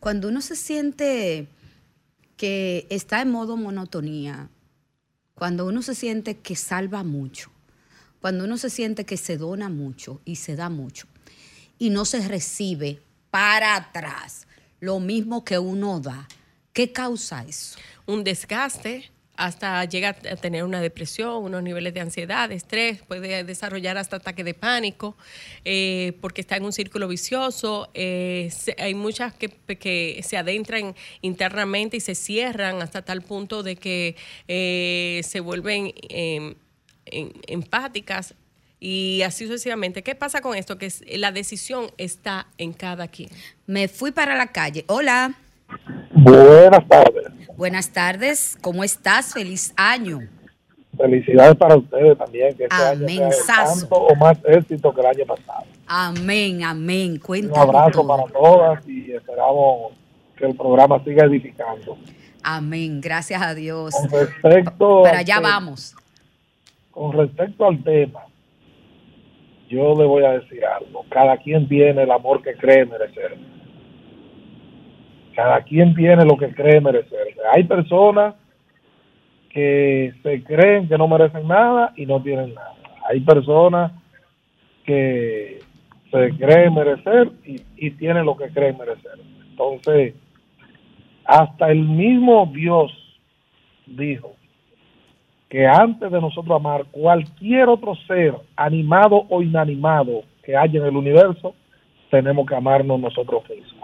Cuando 0.00 0.28
uno 0.28 0.40
se 0.40 0.56
siente 0.56 1.46
que 2.36 2.86
está 2.90 3.22
en 3.22 3.30
modo 3.30 3.56
monotonía, 3.56 4.50
cuando 5.34 5.66
uno 5.66 5.82
se 5.82 5.94
siente 5.94 6.38
que 6.38 6.56
salva 6.56 7.02
mucho, 7.02 7.50
cuando 8.20 8.44
uno 8.44 8.58
se 8.58 8.70
siente 8.70 9.04
que 9.04 9.16
se 9.16 9.36
dona 9.36 9.68
mucho 9.68 10.20
y 10.24 10.36
se 10.36 10.56
da 10.56 10.68
mucho 10.68 11.06
y 11.78 11.90
no 11.90 12.04
se 12.04 12.26
recibe 12.26 13.02
para 13.30 13.76
atrás 13.76 14.46
lo 14.80 15.00
mismo 15.00 15.44
que 15.44 15.58
uno 15.58 16.00
da, 16.00 16.26
¿qué 16.72 16.92
causa 16.92 17.44
eso? 17.44 17.78
un 18.06 18.24
desgaste 18.24 19.10
hasta 19.36 19.84
llega 19.84 20.10
a 20.10 20.36
tener 20.36 20.64
una 20.64 20.80
depresión, 20.80 21.44
unos 21.44 21.62
niveles 21.62 21.94
de 21.94 22.00
ansiedad, 22.00 22.48
de 22.48 22.54
estrés, 22.54 23.02
puede 23.02 23.44
desarrollar 23.44 23.98
hasta 23.98 24.16
ataque 24.16 24.44
de 24.44 24.54
pánico, 24.54 25.16
eh, 25.64 26.16
porque 26.20 26.40
está 26.40 26.56
en 26.56 26.64
un 26.64 26.72
círculo 26.72 27.08
vicioso. 27.08 27.90
Eh, 27.94 28.50
hay 28.78 28.94
muchas 28.94 29.34
que, 29.34 29.48
que 29.48 30.20
se 30.26 30.36
adentran 30.36 30.94
internamente 31.20 31.98
y 31.98 32.00
se 32.00 32.14
cierran 32.14 32.82
hasta 32.82 33.02
tal 33.02 33.22
punto 33.22 33.62
de 33.62 33.76
que 33.76 34.16
eh, 34.48 35.20
se 35.24 35.40
vuelven 35.40 35.92
em, 36.08 36.54
em, 37.06 37.30
empáticas 37.46 38.34
y 38.80 39.22
así 39.22 39.46
sucesivamente. 39.46 40.02
¿Qué 40.02 40.14
pasa 40.14 40.40
con 40.40 40.56
esto? 40.56 40.78
Que 40.78 40.92
la 41.16 41.32
decisión 41.32 41.90
está 41.98 42.48
en 42.58 42.72
cada 42.72 43.08
quien. 43.08 43.30
Me 43.66 43.88
fui 43.88 44.12
para 44.12 44.36
la 44.36 44.48
calle. 44.48 44.84
Hola, 44.86 45.34
Buenas 46.12 46.86
tardes. 46.88 47.26
buenas 47.56 47.92
tardes. 47.92 48.58
¿Cómo 48.60 48.84
estás? 48.84 49.32
Feliz 49.32 49.72
año. 49.76 50.20
Felicidades 50.96 51.56
para 51.56 51.76
ustedes 51.76 52.16
también, 52.16 52.56
que 52.56 52.64
este 52.64 52.74
Amén, 52.74 53.22
año 53.24 53.32
sea 53.32 53.64
tanto 53.66 53.96
o 53.96 54.14
más 54.16 54.38
éxito 54.46 54.94
que 54.94 55.00
el 55.02 55.06
año 55.06 55.26
pasado. 55.26 55.66
Amén, 55.86 56.62
amén. 56.64 57.12
Un 57.12 57.18
Cuéntame 57.18 57.60
abrazo 57.60 58.00
todo. 58.02 58.08
para 58.08 58.32
todas 58.32 58.88
y 58.88 59.12
esperamos 59.12 59.92
que 60.36 60.46
el 60.46 60.56
programa 60.56 61.02
siga 61.04 61.26
edificando. 61.26 61.98
Amén, 62.42 63.00
gracias 63.02 63.42
a 63.42 63.54
Dios. 63.54 63.94
Con 63.94 64.10
respecto, 64.10 65.02
Para 65.02 65.18
al 65.18 65.20
allá 65.20 65.34
tema- 65.36 65.48
vamos. 65.50 65.94
con 66.92 67.12
respecto 67.12 67.66
al 67.66 67.82
tema, 67.82 68.20
yo 69.68 69.94
le 69.96 70.06
voy 70.06 70.24
a 70.24 70.30
decir 70.30 70.64
algo. 70.64 71.04
Cada 71.10 71.36
quien 71.38 71.68
tiene 71.68 72.04
el 72.04 72.10
amor 72.10 72.42
que 72.42 72.54
cree 72.54 72.86
merecer. 72.86 73.36
Cada 75.36 75.60
quien 75.60 75.94
tiene 75.94 76.24
lo 76.24 76.38
que 76.38 76.54
cree 76.54 76.80
merecer. 76.80 77.28
Hay 77.54 77.64
personas 77.64 78.34
que 79.50 80.14
se 80.22 80.42
creen 80.42 80.88
que 80.88 80.96
no 80.96 81.06
merecen 81.06 81.46
nada 81.46 81.92
y 81.94 82.06
no 82.06 82.22
tienen 82.22 82.54
nada. 82.54 82.74
Hay 83.08 83.20
personas 83.20 83.92
que 84.84 85.58
se 86.10 86.30
creen 86.38 86.74
merecer 86.74 87.30
y, 87.44 87.60
y 87.76 87.90
tienen 87.92 88.24
lo 88.24 88.34
que 88.36 88.48
creen 88.48 88.78
merecer. 88.78 89.12
Entonces, 89.50 90.14
hasta 91.26 91.70
el 91.70 91.84
mismo 91.84 92.50
Dios 92.54 92.90
dijo 93.86 94.36
que 95.50 95.66
antes 95.66 96.10
de 96.10 96.20
nosotros 96.20 96.56
amar 96.56 96.86
cualquier 96.90 97.68
otro 97.68 97.94
ser, 98.06 98.34
animado 98.56 99.26
o 99.28 99.42
inanimado 99.42 100.22
que 100.42 100.56
haya 100.56 100.80
en 100.80 100.86
el 100.86 100.96
universo, 100.96 101.54
tenemos 102.10 102.46
que 102.46 102.54
amarnos 102.54 102.98
nosotros 102.98 103.42
mismos. 103.50 103.75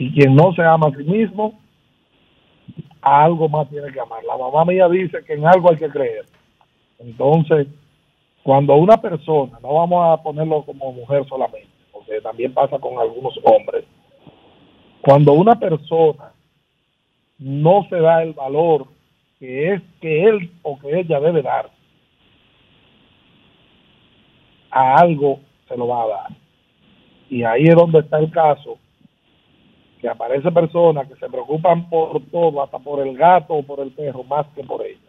Y 0.00 0.10
quien 0.12 0.34
no 0.34 0.54
se 0.54 0.62
ama 0.62 0.86
a 0.86 0.96
sí 0.96 1.04
mismo, 1.04 1.60
a 3.02 3.24
algo 3.24 3.50
más 3.50 3.68
tiene 3.68 3.92
que 3.92 4.00
amar. 4.00 4.24
La 4.24 4.34
mamá 4.34 4.64
mía 4.64 4.88
dice 4.88 5.22
que 5.26 5.34
en 5.34 5.46
algo 5.46 5.70
hay 5.70 5.76
que 5.76 5.90
creer. 5.90 6.24
Entonces, 6.98 7.66
cuando 8.42 8.76
una 8.76 8.96
persona, 8.96 9.58
no 9.62 9.74
vamos 9.74 10.18
a 10.18 10.22
ponerlo 10.22 10.64
como 10.64 10.90
mujer 10.94 11.26
solamente, 11.28 11.68
porque 11.92 12.18
también 12.22 12.54
pasa 12.54 12.78
con 12.78 12.98
algunos 12.98 13.38
hombres, 13.44 13.84
cuando 15.02 15.34
una 15.34 15.56
persona 15.60 16.32
no 17.38 17.86
se 17.90 17.96
da 18.00 18.22
el 18.22 18.32
valor 18.32 18.86
que 19.38 19.74
es 19.74 19.82
que 20.00 20.24
él 20.24 20.50
o 20.62 20.78
que 20.78 20.98
ella 20.98 21.20
debe 21.20 21.42
dar 21.42 21.68
a 24.70 24.96
algo 24.96 25.40
se 25.68 25.76
lo 25.76 25.88
va 25.88 26.04
a 26.04 26.08
dar 26.08 26.30
y 27.28 27.42
ahí 27.42 27.64
es 27.64 27.74
donde 27.74 28.00
está 28.00 28.18
el 28.18 28.30
caso 28.30 28.78
que 30.00 30.08
aparece 30.08 30.50
personas 30.50 31.06
que 31.08 31.14
se 31.16 31.28
preocupan 31.28 31.88
por 31.90 32.20
todo 32.30 32.62
hasta 32.62 32.78
por 32.78 33.06
el 33.06 33.16
gato 33.16 33.54
o 33.54 33.62
por 33.62 33.80
el 33.80 33.90
perro 33.92 34.24
más 34.24 34.46
que 34.54 34.64
por 34.64 34.84
ellos 34.84 35.00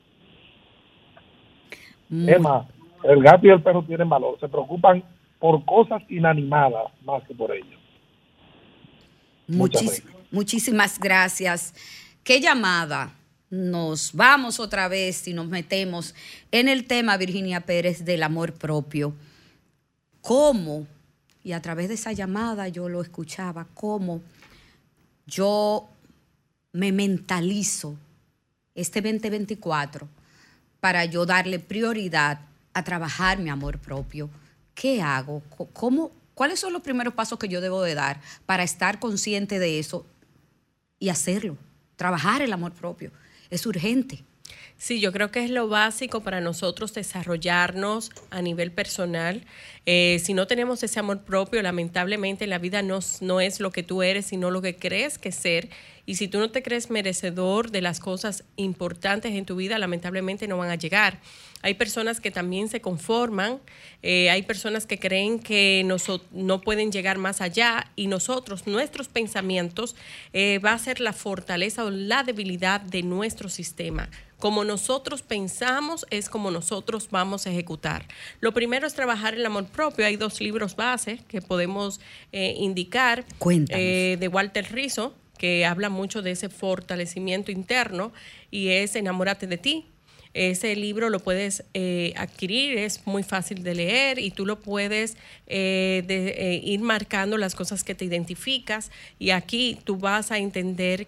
es 2.09 2.39
más 2.39 2.67
el 3.03 3.23
gato 3.23 3.47
y 3.47 3.49
el 3.49 3.61
perro 3.63 3.83
tienen 3.83 4.09
valor 4.09 4.37
se 4.39 4.47
preocupan 4.49 5.03
por 5.39 5.63
cosas 5.65 6.01
inanimadas 6.09 6.85
más 7.03 7.23
que 7.23 7.33
por 7.33 7.51
ellos 7.55 7.79
Muchis- 9.49 10.03
muchísimas 10.31 10.97
gracias. 10.97 11.73
¿Qué 12.23 12.39
llamada? 12.39 13.13
Nos 13.49 14.13
vamos 14.15 14.61
otra 14.61 14.87
vez 14.87 15.27
y 15.27 15.33
nos 15.33 15.47
metemos 15.47 16.15
en 16.53 16.69
el 16.69 16.85
tema, 16.87 17.17
Virginia 17.17 17.59
Pérez, 17.61 18.05
del 18.05 18.23
amor 18.23 18.53
propio. 18.53 19.13
¿Cómo? 20.21 20.87
Y 21.43 21.51
a 21.51 21.61
través 21.61 21.89
de 21.89 21.95
esa 21.95 22.13
llamada 22.13 22.69
yo 22.69 22.87
lo 22.87 23.01
escuchaba, 23.01 23.67
cómo 23.73 24.21
yo 25.31 25.89
me 26.73 26.91
mentalizo 26.91 27.97
este 28.75 29.01
2024 29.01 30.07
para 30.79 31.05
yo 31.05 31.25
darle 31.25 31.59
prioridad 31.59 32.41
a 32.73 32.83
trabajar 32.83 33.39
mi 33.39 33.49
amor 33.49 33.79
propio. 33.79 34.29
¿Qué 34.75 35.01
hago? 35.01 35.41
¿Cómo, 35.73 36.11
¿Cuáles 36.33 36.59
son 36.59 36.73
los 36.73 36.81
primeros 36.81 37.13
pasos 37.13 37.39
que 37.39 37.47
yo 37.47 37.61
debo 37.61 37.81
de 37.81 37.95
dar 37.95 38.19
para 38.45 38.63
estar 38.63 38.99
consciente 38.99 39.57
de 39.57 39.79
eso 39.79 40.05
y 40.99 41.09
hacerlo? 41.09 41.57
Trabajar 41.95 42.41
el 42.41 42.51
amor 42.51 42.73
propio. 42.73 43.11
Es 43.49 43.65
urgente. 43.65 44.23
Sí, 44.77 44.99
yo 44.99 45.11
creo 45.11 45.31
que 45.31 45.45
es 45.45 45.51
lo 45.51 45.67
básico 45.67 46.21
para 46.21 46.41
nosotros 46.41 46.93
desarrollarnos 46.93 48.11
a 48.31 48.41
nivel 48.41 48.71
personal. 48.71 49.45
Eh, 49.85 50.21
si 50.23 50.33
no 50.33 50.45
tenemos 50.45 50.83
ese 50.83 50.99
amor 50.99 51.23
propio, 51.23 51.61
lamentablemente 51.61 52.45
la 52.45 52.59
vida 52.59 52.83
no, 52.83 52.99
no 53.21 53.41
es 53.41 53.59
lo 53.59 53.71
que 53.71 53.81
tú 53.83 54.03
eres, 54.03 54.27
sino 54.27 54.51
lo 54.51 54.61
que 54.61 54.75
crees 54.75 55.17
que 55.17 55.31
ser. 55.31 55.69
Y 56.05 56.15
si 56.15 56.27
tú 56.27 56.39
no 56.39 56.51
te 56.51 56.61
crees 56.61 56.89
merecedor 56.89 57.71
de 57.71 57.81
las 57.81 57.99
cosas 57.99 58.43
importantes 58.57 59.33
en 59.33 59.45
tu 59.45 59.55
vida, 59.55 59.79
lamentablemente 59.79 60.47
no 60.47 60.57
van 60.57 60.69
a 60.69 60.75
llegar. 60.75 61.19
Hay 61.63 61.75
personas 61.75 62.19
que 62.19 62.31
también 62.31 62.69
se 62.69 62.81
conforman, 62.81 63.59
eh, 64.01 64.29
hay 64.31 64.41
personas 64.41 64.87
que 64.87 64.99
creen 64.99 65.39
que 65.39 65.83
noso- 65.85 66.23
no 66.31 66.61
pueden 66.61 66.91
llegar 66.91 67.17
más 67.19 67.39
allá 67.39 67.91
y 67.95 68.07
nosotros, 68.07 68.65
nuestros 68.67 69.07
pensamientos, 69.09 69.95
eh, 70.33 70.59
va 70.59 70.73
a 70.73 70.79
ser 70.79 70.99
la 70.99 71.13
fortaleza 71.13 71.85
o 71.85 71.91
la 71.91 72.23
debilidad 72.23 72.81
de 72.81 73.03
nuestro 73.03 73.47
sistema. 73.47 74.09
Como 74.39 74.63
nosotros 74.63 75.21
pensamos 75.21 76.07
es 76.09 76.27
como 76.27 76.49
nosotros 76.49 77.09
vamos 77.11 77.45
a 77.45 77.51
ejecutar. 77.51 78.07
Lo 78.39 78.53
primero 78.55 78.87
es 78.87 78.95
trabajar 78.95 79.35
el 79.35 79.45
amor 79.45 79.67
propio. 79.71 80.05
Hay 80.05 80.15
dos 80.17 80.39
libros 80.41 80.75
base 80.75 81.19
que 81.27 81.41
podemos 81.41 81.99
eh, 82.31 82.55
indicar. 82.57 83.25
Eh, 83.77 84.17
de 84.19 84.27
Walter 84.27 84.71
Rizzo, 84.71 85.15
que 85.37 85.65
habla 85.65 85.89
mucho 85.89 86.21
de 86.21 86.31
ese 86.31 86.49
fortalecimiento 86.49 87.51
interno 87.51 88.11
y 88.51 88.69
es 88.69 88.95
Enamórate 88.95 89.47
de 89.47 89.57
ti. 89.57 89.85
Ese 90.33 90.75
libro 90.77 91.09
lo 91.09 91.19
puedes 91.19 91.63
eh, 91.73 92.13
adquirir, 92.15 92.77
es 92.77 93.05
muy 93.05 93.21
fácil 93.23 93.63
de 93.63 93.75
leer 93.75 94.17
y 94.17 94.31
tú 94.31 94.45
lo 94.45 94.61
puedes 94.61 95.17
de- 95.45 96.35
eh, 96.37 96.61
ir 96.63 96.79
marcando 96.79 97.37
las 97.37 97.53
cosas 97.53 97.83
que 97.83 97.95
te 97.95 98.05
identificas 98.05 98.91
y 99.19 99.31
aquí 99.31 99.77
tú 99.83 99.97
vas 99.97 100.31
a 100.31 100.37
entender 100.37 101.07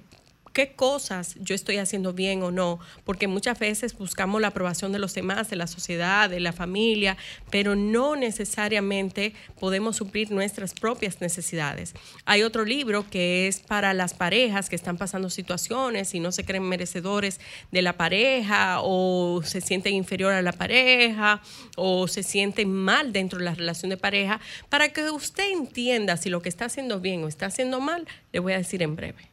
qué 0.53 0.73
cosas 0.73 1.35
yo 1.39 1.55
estoy 1.55 1.77
haciendo 1.77 2.13
bien 2.13 2.43
o 2.43 2.51
no, 2.51 2.79
porque 3.03 3.27
muchas 3.27 3.59
veces 3.59 3.97
buscamos 3.97 4.39
la 4.39 4.49
aprobación 4.49 4.91
de 4.91 4.99
los 4.99 5.13
demás, 5.13 5.49
de 5.49 5.55
la 5.55 5.67
sociedad, 5.67 6.29
de 6.29 6.39
la 6.39 6.53
familia, 6.53 7.17
pero 7.49 7.75
no 7.75 8.15
necesariamente 8.15 9.33
podemos 9.59 9.97
suplir 9.97 10.31
nuestras 10.31 10.73
propias 10.73 11.21
necesidades. 11.21 11.93
Hay 12.25 12.43
otro 12.43 12.65
libro 12.65 13.09
que 13.09 13.47
es 13.47 13.59
para 13.59 13.93
las 13.93 14.13
parejas 14.13 14.69
que 14.69 14.75
están 14.75 14.97
pasando 14.97 15.29
situaciones 15.29 16.13
y 16.13 16.19
no 16.19 16.31
se 16.31 16.45
creen 16.45 16.63
merecedores 16.63 17.39
de 17.71 17.81
la 17.81 17.93
pareja 17.93 18.77
o 18.81 19.41
se 19.43 19.59
sienten 19.59 19.95
inferior 19.95 20.33
a 20.33 20.41
la 20.41 20.51
pareja 20.53 21.41
o 21.75 22.07
se 22.07 22.21
sienten 22.21 22.71
mal 22.71 23.11
dentro 23.11 23.39
de 23.39 23.45
la 23.45 23.55
relación 23.55 23.89
de 23.89 23.97
pareja, 23.97 24.39
para 24.69 24.89
que 24.89 25.09
usted 25.09 25.51
entienda 25.51 26.17
si 26.17 26.29
lo 26.29 26.41
que 26.41 26.49
está 26.49 26.65
haciendo 26.65 26.99
bien 26.99 27.23
o 27.23 27.27
está 27.27 27.47
haciendo 27.47 27.79
mal, 27.79 28.07
le 28.31 28.39
voy 28.39 28.53
a 28.53 28.57
decir 28.57 28.83
en 28.83 28.95
breve. 28.95 29.32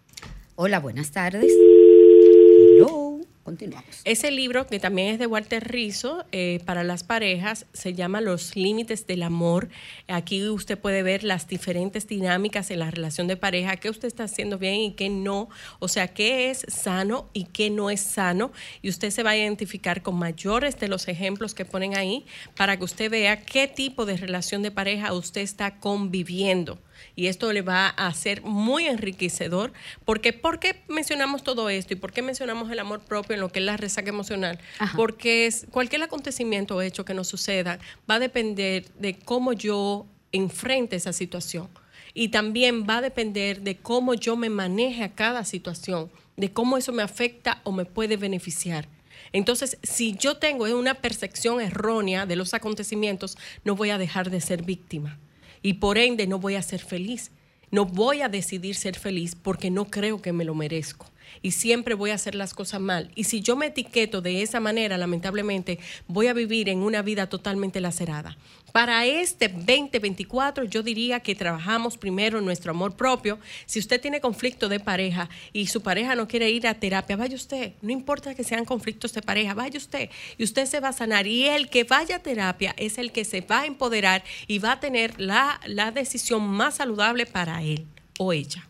Hola, 0.62 0.78
buenas 0.78 1.10
tardes. 1.10 1.50
Hello. 1.50 3.18
Continuamos. 3.44 4.02
Ese 4.04 4.30
libro, 4.30 4.66
que 4.66 4.78
también 4.78 5.14
es 5.14 5.18
de 5.18 5.26
Walter 5.26 5.66
Rizzo, 5.66 6.26
eh, 6.32 6.60
para 6.66 6.84
las 6.84 7.02
parejas, 7.02 7.64
se 7.72 7.94
llama 7.94 8.20
Los 8.20 8.56
Límites 8.56 9.06
del 9.06 9.22
Amor. 9.22 9.70
Aquí 10.06 10.46
usted 10.46 10.78
puede 10.78 11.02
ver 11.02 11.24
las 11.24 11.48
diferentes 11.48 12.06
dinámicas 12.06 12.70
en 12.70 12.80
la 12.80 12.90
relación 12.90 13.26
de 13.26 13.38
pareja, 13.38 13.76
qué 13.76 13.88
usted 13.88 14.06
está 14.06 14.24
haciendo 14.24 14.58
bien 14.58 14.74
y 14.74 14.92
qué 14.92 15.08
no, 15.08 15.48
o 15.78 15.88
sea, 15.88 16.08
qué 16.08 16.50
es 16.50 16.66
sano 16.68 17.30
y 17.32 17.44
qué 17.44 17.70
no 17.70 17.88
es 17.88 18.02
sano. 18.02 18.52
Y 18.82 18.90
usted 18.90 19.08
se 19.08 19.22
va 19.22 19.30
a 19.30 19.38
identificar 19.38 20.02
con 20.02 20.16
mayores 20.16 20.78
de 20.78 20.88
los 20.88 21.08
ejemplos 21.08 21.54
que 21.54 21.64
ponen 21.64 21.96
ahí 21.96 22.26
para 22.54 22.76
que 22.76 22.84
usted 22.84 23.10
vea 23.10 23.46
qué 23.46 23.66
tipo 23.66 24.04
de 24.04 24.18
relación 24.18 24.62
de 24.62 24.70
pareja 24.70 25.14
usted 25.14 25.40
está 25.40 25.80
conviviendo 25.80 26.78
y 27.16 27.26
esto 27.26 27.52
le 27.52 27.62
va 27.62 27.88
a 27.88 28.12
ser 28.14 28.42
muy 28.42 28.86
enriquecedor. 28.86 29.72
Porque, 30.04 30.32
¿Por 30.32 30.58
qué 30.58 30.82
mencionamos 30.88 31.42
todo 31.42 31.68
esto 31.68 31.94
y 31.94 31.96
por 31.96 32.12
qué 32.12 32.22
mencionamos 32.22 32.70
el 32.70 32.78
amor 32.78 33.00
propio 33.00 33.34
en 33.34 33.40
lo 33.40 33.50
que 33.50 33.58
es 33.58 33.64
la 33.64 33.76
resaca 33.76 34.08
emocional? 34.08 34.58
Ajá. 34.78 34.96
Porque 34.96 35.46
es, 35.46 35.66
cualquier 35.70 36.02
acontecimiento 36.02 36.76
o 36.76 36.82
hecho 36.82 37.04
que 37.04 37.14
nos 37.14 37.28
suceda 37.28 37.78
va 38.10 38.16
a 38.16 38.18
depender 38.18 38.86
de 38.98 39.18
cómo 39.18 39.52
yo 39.52 40.06
enfrente 40.32 40.96
esa 40.96 41.12
situación. 41.12 41.68
Y 42.12 42.28
también 42.28 42.86
va 42.88 42.98
a 42.98 43.02
depender 43.02 43.60
de 43.60 43.76
cómo 43.76 44.14
yo 44.14 44.36
me 44.36 44.50
maneje 44.50 45.04
a 45.04 45.14
cada 45.14 45.44
situación, 45.44 46.10
de 46.36 46.52
cómo 46.52 46.76
eso 46.76 46.92
me 46.92 47.02
afecta 47.02 47.60
o 47.64 47.72
me 47.72 47.84
puede 47.84 48.16
beneficiar. 48.16 48.88
Entonces, 49.32 49.78
si 49.82 50.16
yo 50.16 50.38
tengo 50.38 50.64
una 50.76 50.94
percepción 50.94 51.60
errónea 51.60 52.26
de 52.26 52.34
los 52.34 52.52
acontecimientos, 52.52 53.38
no 53.64 53.76
voy 53.76 53.90
a 53.90 53.98
dejar 53.98 54.30
de 54.30 54.40
ser 54.40 54.62
víctima 54.62 55.18
y 55.62 55.74
por 55.74 55.98
ende 55.98 56.26
no 56.26 56.38
voy 56.38 56.54
a 56.54 56.62
ser 56.62 56.80
feliz. 56.80 57.30
No 57.70 57.84
voy 57.84 58.20
a 58.20 58.28
decidir 58.28 58.74
ser 58.74 58.98
feliz 58.98 59.36
porque 59.36 59.70
no 59.70 59.86
creo 59.86 60.20
que 60.20 60.32
me 60.32 60.44
lo 60.44 60.54
merezco. 60.54 61.06
Y 61.42 61.52
siempre 61.52 61.94
voy 61.94 62.10
a 62.10 62.14
hacer 62.14 62.34
las 62.34 62.54
cosas 62.54 62.80
mal. 62.80 63.10
Y 63.14 63.24
si 63.24 63.40
yo 63.40 63.56
me 63.56 63.66
etiqueto 63.66 64.20
de 64.20 64.42
esa 64.42 64.60
manera, 64.60 64.98
lamentablemente, 64.98 65.78
voy 66.06 66.26
a 66.26 66.32
vivir 66.32 66.68
en 66.68 66.78
una 66.78 67.02
vida 67.02 67.28
totalmente 67.28 67.80
lacerada. 67.80 68.36
Para 68.72 69.04
este 69.04 69.48
2024, 69.48 70.64
yo 70.64 70.82
diría 70.82 71.20
que 71.20 71.34
trabajamos 71.34 71.96
primero 71.96 72.40
nuestro 72.40 72.70
amor 72.70 72.94
propio. 72.94 73.38
Si 73.66 73.78
usted 73.78 74.00
tiene 74.00 74.20
conflicto 74.20 74.68
de 74.68 74.78
pareja 74.78 75.28
y 75.52 75.66
su 75.66 75.82
pareja 75.82 76.14
no 76.14 76.28
quiere 76.28 76.50
ir 76.50 76.68
a 76.68 76.74
terapia, 76.74 77.16
vaya 77.16 77.34
usted. 77.34 77.72
No 77.82 77.90
importa 77.90 78.34
que 78.34 78.44
sean 78.44 78.64
conflictos 78.64 79.12
de 79.12 79.22
pareja, 79.22 79.54
vaya 79.54 79.76
usted. 79.76 80.08
Y 80.38 80.44
usted 80.44 80.66
se 80.66 80.80
va 80.80 80.88
a 80.88 80.92
sanar. 80.92 81.26
Y 81.26 81.46
el 81.46 81.68
que 81.68 81.84
vaya 81.84 82.16
a 82.16 82.22
terapia 82.22 82.74
es 82.76 82.98
el 82.98 83.10
que 83.10 83.24
se 83.24 83.40
va 83.40 83.60
a 83.62 83.66
empoderar 83.66 84.22
y 84.46 84.58
va 84.58 84.72
a 84.72 84.80
tener 84.80 85.20
la, 85.20 85.60
la 85.66 85.90
decisión 85.90 86.46
más 86.46 86.76
saludable 86.76 87.26
para 87.26 87.62
él 87.62 87.86
o 88.18 88.32
ella. 88.32 88.68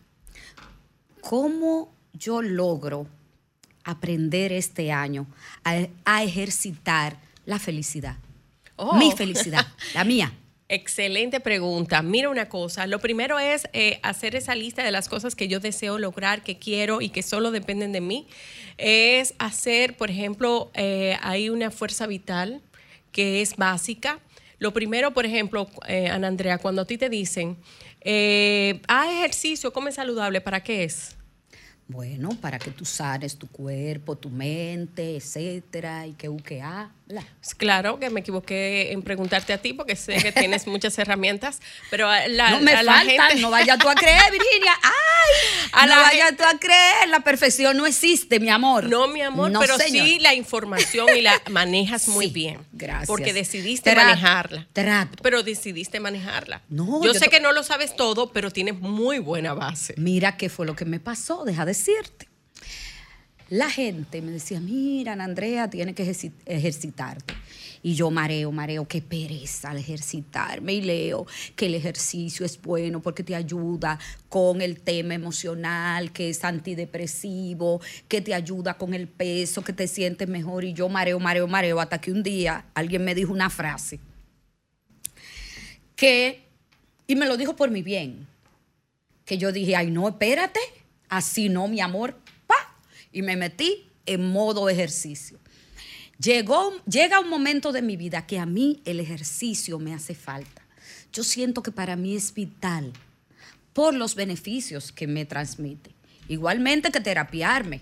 ¿Cómo 1.20 1.92
yo 2.12 2.42
logro 2.42 3.06
aprender 3.84 4.52
este 4.52 4.92
año 4.92 5.26
a, 5.64 5.86
a 6.04 6.22
ejercitar 6.22 7.16
la 7.46 7.58
felicidad? 7.58 8.16
Oh. 8.76 8.96
Mi 8.96 9.12
felicidad, 9.12 9.66
la 9.94 10.04
mía. 10.04 10.32
Excelente 10.72 11.40
pregunta. 11.40 12.00
Mira 12.00 12.28
una 12.28 12.48
cosa, 12.48 12.86
lo 12.86 13.00
primero 13.00 13.40
es 13.40 13.68
eh, 13.72 13.98
hacer 14.04 14.36
esa 14.36 14.54
lista 14.54 14.84
de 14.84 14.92
las 14.92 15.08
cosas 15.08 15.34
que 15.34 15.48
yo 15.48 15.58
deseo 15.58 15.98
lograr, 15.98 16.44
que 16.44 16.58
quiero 16.58 17.00
y 17.00 17.08
que 17.08 17.22
solo 17.22 17.50
dependen 17.50 17.90
de 17.90 18.00
mí. 18.00 18.28
Es 18.78 19.34
hacer, 19.38 19.96
por 19.96 20.12
ejemplo, 20.12 20.70
eh, 20.74 21.18
hay 21.22 21.50
una 21.50 21.72
fuerza 21.72 22.06
vital 22.06 22.62
que 23.10 23.42
es 23.42 23.56
básica. 23.56 24.20
Lo 24.60 24.72
primero, 24.72 25.12
por 25.12 25.26
ejemplo, 25.26 25.68
eh, 25.88 26.08
Ana 26.08 26.28
Andrea, 26.28 26.58
cuando 26.58 26.82
a 26.82 26.84
ti 26.84 26.98
te 26.98 27.08
dicen, 27.08 27.56
eh, 28.02 28.80
haz 28.86 29.10
ejercicio, 29.10 29.72
come 29.72 29.90
saludable, 29.90 30.40
¿para 30.40 30.62
qué 30.62 30.84
es? 30.84 31.16
Bueno, 31.90 32.30
para 32.40 32.60
que 32.60 32.70
tú 32.70 32.84
sanes 32.84 33.36
tu 33.36 33.48
cuerpo, 33.48 34.16
tu 34.16 34.30
mente, 34.30 35.16
etcétera, 35.16 36.06
y 36.06 36.12
que 36.12 36.28
u 36.28 36.36
que 36.36 36.62
ah, 36.62 36.88
bla. 37.04 37.24
Claro 37.56 37.98
que 37.98 38.08
me 38.10 38.20
equivoqué 38.20 38.92
en 38.92 39.02
preguntarte 39.02 39.52
a 39.52 39.58
ti 39.58 39.72
porque 39.72 39.96
sé 39.96 40.22
que 40.22 40.30
tienes 40.40 40.68
muchas 40.68 40.96
herramientas, 41.00 41.60
pero 41.90 42.08
a 42.08 42.28
la, 42.28 42.50
no 42.50 42.60
me 42.60 42.74
a 42.74 42.84
la 42.84 43.00
gente... 43.00 43.40
no 43.40 43.50
vayas 43.50 43.76
tú 43.80 43.88
a 43.88 43.96
creer, 43.96 44.30
Virginia. 44.30 44.72
¡Ay! 44.84 44.92
A 45.72 45.86
no 45.86 45.94
la 45.96 46.02
vayas 46.02 46.36
tú 46.36 46.42
a 46.44 46.58
creer, 46.58 47.08
la 47.08 47.20
perfección 47.20 47.76
no 47.76 47.86
existe, 47.86 48.40
mi 48.40 48.48
amor. 48.48 48.84
No, 48.88 49.08
mi 49.08 49.22
amor, 49.22 49.50
No, 49.50 49.60
pero 49.60 49.76
señor. 49.78 50.06
sí 50.06 50.18
la 50.18 50.34
información 50.34 51.08
y 51.16 51.20
la 51.22 51.40
manejas 51.50 52.08
muy 52.08 52.26
Sí, 52.26 52.32
bien. 52.32 52.58
gracias. 52.72 53.06
Porque 53.06 53.32
decidiste 53.32 53.90
Trato, 53.92 54.08
manejarla. 54.08 54.66
trato. 54.72 55.22
Pero 55.22 55.42
decidiste 55.42 56.00
manejarla. 56.00 56.62
No, 56.68 57.02
yo, 57.02 57.12
yo 57.12 57.18
sé 57.18 57.28
que 57.28 57.40
no 57.40 57.52
lo 57.52 57.62
sabes 57.62 57.94
todo, 57.96 58.32
pero 58.32 58.50
tienes 58.50 58.78
muy 58.80 59.18
buena 59.18 59.54
base. 59.54 59.94
Mira 59.96 60.36
qué 60.36 60.48
fue 60.48 60.66
lo 60.66 60.74
que 60.76 60.84
me 60.84 61.00
pasó, 61.00 61.44
deja 61.44 61.64
decirte. 61.64 62.28
La 63.48 63.68
gente 63.68 64.22
me 64.22 64.30
decía, 64.30 64.60
mira, 64.60 65.12
Andrea, 65.14 65.68
tiene 65.68 65.92
que 65.94 66.04
ejerci- 66.04 66.32
ejercitarte. 66.46 67.34
Y 67.82 67.94
yo 67.94 68.10
mareo, 68.10 68.52
mareo, 68.52 68.86
qué 68.86 69.00
pereza 69.00 69.70
al 69.70 69.78
ejercitarme. 69.78 70.74
Y 70.74 70.82
leo 70.82 71.26
que 71.56 71.66
el 71.66 71.74
ejercicio 71.74 72.44
es 72.44 72.60
bueno 72.60 73.00
porque 73.00 73.22
te 73.22 73.34
ayuda 73.34 73.98
con 74.28 74.60
el 74.60 74.80
tema 74.80 75.14
emocional, 75.14 76.12
que 76.12 76.28
es 76.28 76.44
antidepresivo, 76.44 77.80
que 78.06 78.20
te 78.20 78.34
ayuda 78.34 78.74
con 78.74 78.92
el 78.92 79.08
peso, 79.08 79.64
que 79.64 79.72
te 79.72 79.88
sientes 79.88 80.28
mejor. 80.28 80.64
Y 80.64 80.72
yo 80.74 80.88
mareo, 80.88 81.18
mareo, 81.18 81.48
mareo, 81.48 81.80
hasta 81.80 82.00
que 82.00 82.12
un 82.12 82.22
día 82.22 82.66
alguien 82.74 83.04
me 83.04 83.14
dijo 83.14 83.32
una 83.32 83.48
frase 83.48 83.98
que, 86.00 86.46
y 87.06 87.14
me 87.14 87.26
lo 87.26 87.36
dijo 87.36 87.56
por 87.56 87.70
mi 87.70 87.82
bien, 87.82 88.26
que 89.26 89.36
yo 89.36 89.52
dije, 89.52 89.76
ay, 89.76 89.90
no, 89.90 90.08
espérate, 90.08 90.60
así 91.10 91.50
no, 91.50 91.68
mi 91.68 91.80
amor, 91.80 92.16
pa, 92.46 92.74
y 93.12 93.20
me 93.20 93.36
metí 93.36 93.86
en 94.06 94.32
modo 94.32 94.70
ejercicio. 94.70 95.39
Llegó, 96.20 96.74
llega 96.84 97.20
un 97.20 97.30
momento 97.30 97.72
de 97.72 97.80
mi 97.80 97.96
vida 97.96 98.26
que 98.26 98.38
a 98.38 98.44
mí 98.44 98.82
el 98.84 99.00
ejercicio 99.00 99.78
me 99.78 99.94
hace 99.94 100.14
falta. 100.14 100.62
Yo 101.14 101.24
siento 101.24 101.62
que 101.62 101.72
para 101.72 101.96
mí 101.96 102.14
es 102.14 102.34
vital 102.34 102.92
por 103.72 103.94
los 103.94 104.14
beneficios 104.14 104.92
que 104.92 105.06
me 105.06 105.24
transmite. 105.24 105.94
Igualmente 106.28 106.90
que 106.90 107.00
terapiarme. 107.00 107.80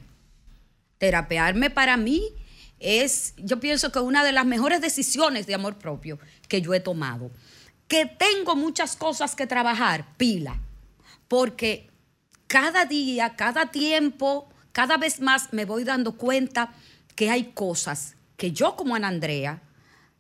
Terapearme 0.98 1.70
para 1.70 1.96
mí 1.96 2.22
es, 2.78 3.34
yo 3.38 3.58
pienso 3.58 3.90
que 3.90 3.98
una 3.98 4.22
de 4.22 4.30
las 4.30 4.46
mejores 4.46 4.80
decisiones 4.80 5.48
de 5.48 5.54
amor 5.54 5.76
propio 5.76 6.20
que 6.46 6.62
yo 6.62 6.74
he 6.74 6.80
tomado. 6.80 7.32
Que 7.88 8.06
tengo 8.06 8.54
muchas 8.54 8.94
cosas 8.94 9.34
que 9.34 9.48
trabajar, 9.48 10.16
pila, 10.16 10.60
porque 11.26 11.90
cada 12.46 12.84
día, 12.84 13.34
cada 13.34 13.72
tiempo, 13.72 14.48
cada 14.70 14.96
vez 14.96 15.20
más 15.20 15.52
me 15.52 15.64
voy 15.64 15.82
dando 15.82 16.16
cuenta 16.16 16.72
que 17.16 17.30
hay 17.30 17.50
cosas 17.52 18.14
que 18.38 18.52
yo 18.52 18.76
como 18.76 18.94
Ana 18.94 19.08
Andrea, 19.08 19.60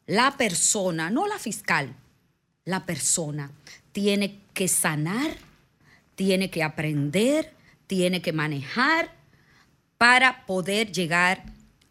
la 0.06 0.36
persona, 0.36 1.08
no 1.08 1.26
la 1.26 1.38
fiscal, 1.38 1.94
la 2.64 2.84
persona 2.84 3.52
tiene 3.92 4.40
que 4.52 4.66
sanar, 4.68 5.36
tiene 6.16 6.50
que 6.50 6.64
aprender, 6.64 7.54
tiene 7.86 8.20
que 8.20 8.32
manejar 8.32 9.12
para 9.96 10.44
poder 10.46 10.90
llegar 10.90 11.44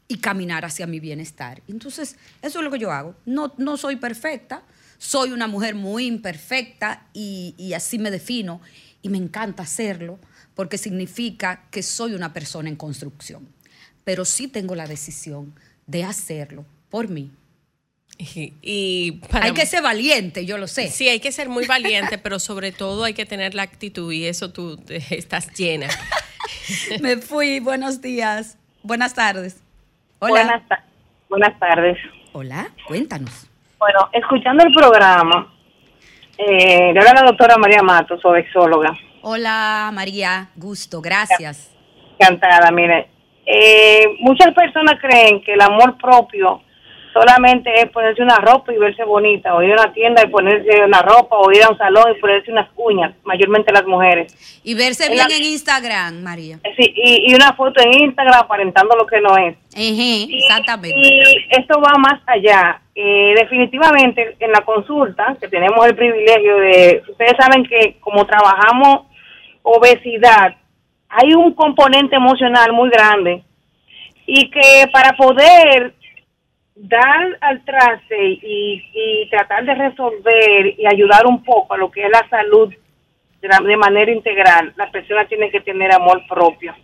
y 0.09 0.17
caminar 0.17 0.65
hacia 0.65 0.85
mi 0.85 0.99
bienestar. 0.99 1.63
Entonces, 1.67 2.17
eso 2.41 2.59
es 2.59 2.65
lo 2.65 2.71
que 2.71 2.79
yo 2.79 2.91
hago. 2.91 3.15
No, 3.25 3.53
no 3.57 3.77
soy 3.77 3.95
perfecta, 3.95 4.63
soy 4.97 5.31
una 5.31 5.47
mujer 5.47 5.75
muy 5.75 6.07
imperfecta 6.07 7.07
y, 7.13 7.55
y 7.57 7.71
así 7.73 7.99
me 7.99 8.11
defino 8.11 8.59
y 9.01 9.07
me 9.07 9.17
encanta 9.17 9.63
hacerlo 9.63 10.19
porque 10.55 10.77
significa 10.77 11.63
que 11.71 11.83
soy 11.83 12.15
una 12.15 12.33
persona 12.33 12.67
en 12.67 12.75
construcción. 12.75 13.47
Pero 14.03 14.25
sí 14.25 14.49
tengo 14.49 14.75
la 14.75 14.87
decisión 14.87 15.53
de 15.87 16.03
hacerlo 16.03 16.65
por 16.89 17.07
mí. 17.09 17.31
Y, 18.19 18.53
y 18.61 19.11
para- 19.31 19.45
Hay 19.45 19.53
que 19.53 19.65
ser 19.65 19.83
valiente, 19.83 20.45
yo 20.45 20.57
lo 20.57 20.67
sé. 20.67 20.87
Sí, 20.89 21.07
hay 21.09 21.19
que 21.19 21.31
ser 21.31 21.49
muy 21.49 21.65
valiente, 21.67 22.17
pero 22.23 22.39
sobre 22.39 22.71
todo 22.71 23.03
hay 23.03 23.13
que 23.13 23.25
tener 23.25 23.53
la 23.55 23.63
actitud 23.63 24.11
y 24.11 24.25
eso 24.25 24.51
tú 24.51 24.79
estás 25.09 25.51
llena. 25.53 25.87
Me 27.01 27.17
fui, 27.17 27.59
buenos 27.59 28.01
días, 28.01 28.57
buenas 28.83 29.13
tardes. 29.13 29.61
Hola. 30.19 30.31
Buenas, 30.43 30.67
ta- 30.67 30.83
buenas 31.29 31.59
tardes. 31.59 31.97
Hola, 32.33 32.69
cuéntanos. 32.87 33.47
Bueno, 33.79 34.09
escuchando 34.13 34.63
el 34.63 34.73
programa, 34.73 35.53
eh, 36.39 36.91
le 36.93 36.99
habla 36.99 37.13
la 37.13 37.23
doctora 37.27 37.57
María 37.57 37.83
Matos, 37.83 38.19
o 38.25 38.35
exóloga. 38.35 38.91
Hola 39.21 39.91
María, 39.93 40.49
gusto, 40.55 41.01
gracias. 41.01 41.69
Encantada, 42.19 42.71
mire. 42.71 43.09
Eh, 43.49 44.03
muchas 44.19 44.53
personas 44.53 44.99
creen 45.01 45.41
que 45.41 45.53
el 45.53 45.61
amor 45.61 45.97
propio 45.97 46.61
solamente 47.13 47.73
es 47.79 47.89
ponerse 47.89 48.21
una 48.21 48.35
ropa 48.37 48.71
y 48.73 48.77
verse 48.77 49.03
bonita, 49.03 49.55
o 49.55 49.63
ir 49.63 49.71
a 49.71 49.81
una 49.83 49.93
tienda 49.93 50.21
y 50.23 50.27
ponerse 50.27 50.83
una 50.83 51.01
ropa, 51.01 51.37
o 51.37 51.51
ir 51.51 51.63
a 51.63 51.69
un 51.69 51.77
salón 51.77 52.03
y 52.15 52.19
ponerse 52.19 52.51
unas 52.51 52.67
uñas, 52.75 53.11
mayormente 53.23 53.71
las 53.73 53.85
mujeres. 53.87 54.59
Y 54.63 54.75
verse 54.75 55.05
En 55.05 55.13
bien 55.13 55.27
la- 55.27 55.35
en 55.35 55.43
Instagram, 55.43 56.21
María. 56.21 56.59
Eh, 56.63 56.73
Sí, 56.77 56.93
y, 56.95 57.31
y 57.31 57.33
una 57.35 57.53
foto 57.53 57.81
en 57.81 57.91
Instagram 58.03 58.35
aparentando 58.39 58.95
lo 58.95 59.07
que 59.07 59.19
no 59.21 59.35
es. 59.37 59.55
Y- 59.75 60.37
exactamente. 60.43 60.95
Y 60.95 61.37
esto 61.57 61.79
va 61.81 61.93
más 61.97 62.21
allá. 62.27 62.81
Eh, 62.93 63.33
definitivamente 63.35 64.35
en 64.39 64.51
la 64.51 64.61
consulta, 64.61 65.35
que 65.39 65.47
tenemos 65.47 65.87
el 65.87 65.95
privilegio 65.95 66.57
de, 66.57 67.01
ustedes 67.09 67.33
saben 67.39 67.63
que 67.63 67.95
como 67.99 68.25
trabajamos 68.27 69.07
obesidad, 69.63 70.55
hay 71.09 71.33
un 71.33 71.53
componente 71.53 72.15
emocional 72.15 72.73
muy 72.73 72.89
grande 72.89 73.43
y 74.25 74.49
que 74.49 74.87
para 74.91 75.15
poder 75.15 75.93
dar 76.75 77.37
al 77.41 77.63
traste 77.65 78.23
y, 78.43 78.83
y 78.93 79.29
tratar 79.29 79.65
de 79.65 79.73
resolver 79.73 80.75
y 80.77 80.85
ayudar 80.85 81.25
un 81.25 81.43
poco 81.43 81.73
a 81.73 81.77
lo 81.77 81.89
que 81.89 82.03
es 82.03 82.09
la 82.11 82.27
salud 82.29 82.73
de, 83.41 83.47
la- 83.47 83.59
de 83.65 83.77
manera 83.77 84.11
integral, 84.11 84.73
la 84.75 84.89
persona 84.91 85.25
tiene 85.25 85.49
que 85.49 85.61
tener 85.61 85.93
amor 85.93 86.21
propio. 86.27 86.75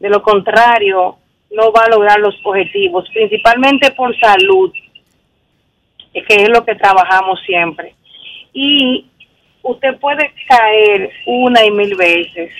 De 0.00 0.08
lo 0.08 0.22
contrario, 0.22 1.16
no 1.52 1.70
va 1.72 1.84
a 1.84 1.90
lograr 1.90 2.18
los 2.18 2.34
objetivos, 2.44 3.08
principalmente 3.12 3.92
por 3.92 4.18
salud, 4.18 4.72
que 6.12 6.34
es 6.34 6.48
lo 6.48 6.64
que 6.64 6.74
trabajamos 6.74 7.40
siempre. 7.46 7.94
Y 8.52 9.06
usted 9.62 9.96
puede 9.98 10.32
caer 10.48 11.10
una 11.26 11.64
y 11.64 11.70
mil 11.70 11.94
veces. 11.96 12.52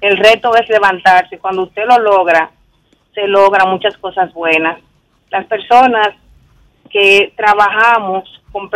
El 0.00 0.16
reto 0.16 0.54
es 0.56 0.68
levantarse. 0.68 1.38
Cuando 1.38 1.62
usted 1.64 1.82
lo 1.88 1.98
logra, 1.98 2.50
se 3.14 3.26
logran 3.26 3.70
muchas 3.70 3.96
cosas 3.98 4.32
buenas. 4.32 4.78
Las 5.30 5.44
personas 5.46 6.08
que 6.90 7.32
trabajamos 7.36 8.24
con- 8.52 8.70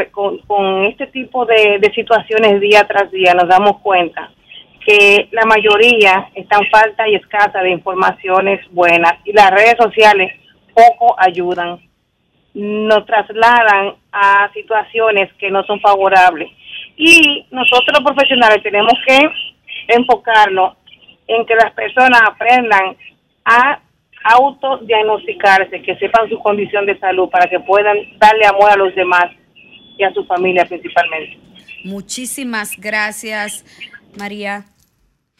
con 0.46 0.84
este 0.84 1.06
tipo 1.06 1.46
de, 1.46 1.78
de 1.80 1.92
situaciones 1.94 2.60
día 2.60 2.84
tras 2.86 3.10
día, 3.10 3.32
nos 3.34 3.48
damos 3.48 3.78
cuenta 3.80 4.30
que 4.84 5.28
la 5.30 5.44
mayoría 5.46 6.28
están 6.34 6.60
falta 6.70 7.08
y 7.08 7.14
escasa 7.14 7.60
de 7.60 7.70
informaciones 7.70 8.60
buenas 8.72 9.14
y 9.24 9.32
las 9.32 9.50
redes 9.52 9.76
sociales 9.78 10.32
poco 10.74 11.14
ayudan. 11.18 11.80
Nos 12.54 13.06
trasladan 13.06 13.94
a 14.10 14.50
situaciones 14.52 15.32
que 15.38 15.50
no 15.50 15.62
son 15.64 15.80
favorables. 15.80 16.50
Y 16.96 17.46
nosotros 17.50 17.88
los 17.94 18.02
profesionales 18.12 18.62
tenemos 18.62 18.92
que 19.06 19.20
enfocarnos 19.88 20.76
en 21.26 21.46
que 21.46 21.54
las 21.54 21.72
personas 21.72 22.20
aprendan 22.26 22.96
a 23.44 23.80
autodiagnosticarse, 24.24 25.82
que 25.82 25.96
sepan 25.96 26.28
su 26.28 26.38
condición 26.38 26.86
de 26.86 26.98
salud 26.98 27.28
para 27.28 27.48
que 27.48 27.58
puedan 27.60 27.96
darle 28.18 28.46
amor 28.46 28.70
a 28.70 28.76
los 28.76 28.94
demás 28.94 29.26
y 29.98 30.04
a 30.04 30.12
su 30.12 30.24
familia 30.24 30.64
principalmente. 30.64 31.38
Muchísimas 31.84 32.76
gracias, 32.78 33.64
María. 34.16 34.66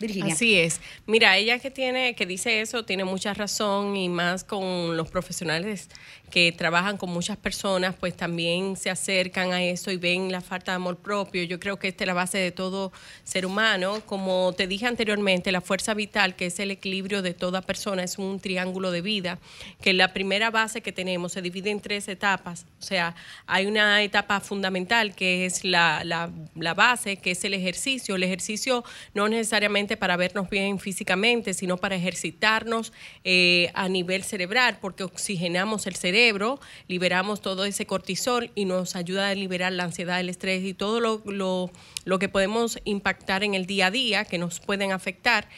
Virginia. 0.01 0.35
Así 0.35 0.59
es. 0.59 0.81
Mira, 1.07 1.37
ella 1.37 1.61
que 1.61 1.71
tiene, 1.71 2.17
que 2.17 2.27
dice 2.27 2.61
eso, 2.61 2.85
tiene 2.85 3.05
mucha 3.05 3.35
razón 3.35 3.97
y 3.97 4.09
más 4.09 4.43
con 4.43 4.97
los 4.97 5.09
profesionales 5.11 5.89
que 6.33 6.51
trabajan 6.51 6.97
con 6.97 7.11
muchas 7.11 7.37
personas, 7.37 7.95
pues 7.95 8.17
también 8.17 8.75
se 8.75 8.89
acercan 8.89 9.53
a 9.53 9.63
eso 9.63 9.91
y 9.91 9.99
ven 9.99 10.33
la 10.33 10.41
falta 10.41 10.73
de 10.73 10.77
amor 10.77 10.97
propio. 10.97 11.43
Yo 11.43 11.61
creo 11.61 11.79
que 11.79 11.89
esta 11.89 12.05
es 12.05 12.09
la 12.09 12.15
base 12.15 12.39
de 12.39 12.51
todo 12.53 12.91
ser 13.23 13.45
humano. 13.45 14.01
Como 14.07 14.55
te 14.57 14.67
dije 14.67 14.87
anteriormente, 14.87 15.53
la 15.53 15.61
fuerza 15.61 15.93
vital, 15.93 16.35
que 16.35 16.47
es 16.47 16.59
el 16.59 16.71
equilibrio 16.71 17.21
de 17.21 17.35
toda 17.35 17.61
persona, 17.61 18.03
es 18.03 18.17
un 18.17 18.41
triángulo 18.41 18.91
de 18.91 19.03
vida, 19.03 19.41
que 19.83 19.93
la 19.93 20.15
primera 20.15 20.51
base 20.51 20.81
que 20.81 20.91
tenemos 20.91 21.33
se 21.33 21.43
divide 21.43 21.71
en 21.71 21.81
tres 21.81 22.09
etapas. 22.09 22.65
O 22.81 22.83
sea, 22.83 23.15
hay 23.47 23.67
una 23.67 24.03
etapa 24.03 24.41
fundamental 24.41 25.15
que 25.15 25.45
es 25.45 25.65
la, 25.65 26.03
la, 26.03 26.31
la 26.55 26.73
base, 26.73 27.19
que 27.19 27.33
es 27.33 27.45
el 27.45 27.53
ejercicio. 27.53 28.17
El 28.17 28.23
ejercicio 28.23 28.85
no 29.13 29.29
necesariamente 29.29 29.99
para 29.99 30.17
vernos 30.17 30.49
bien 30.49 30.79
físicamente, 30.79 31.53
sino 31.53 31.77
para 31.77 31.95
ejercitarnos 31.95 32.95
eh, 33.23 33.71
a 33.75 33.91
nivel 33.91 34.25
cerebral, 34.25 34.79
porque 34.81 35.05
oxigenamos 35.05 35.87
el 35.87 35.95
cerebro, 35.95 36.22
liberamos 36.89 37.41
todo 37.41 37.65
ese 37.65 37.87
cortisol 37.87 38.51
y 38.55 38.65
nos 38.65 38.97
ayuda 38.97 39.29
a 39.29 39.35
liberar 39.35 39.73
la 39.73 39.85
ansiedad, 39.85 40.21
el 40.21 40.29
estrés 40.29 40.63
y 40.65 40.75
todo 40.75 41.01
lo, 41.01 41.23
lo, 41.25 41.71
lo 42.05 42.19
que 42.19 42.29
podemos 42.29 42.79
impactar 42.85 43.43
en 43.45 43.55
el 43.55 43.67
día 43.67 43.87
a 43.87 43.91
día, 43.91 44.25
que 44.25 44.39
nos 44.39 44.61
pueden 44.61 44.93
afectar. 44.93 45.49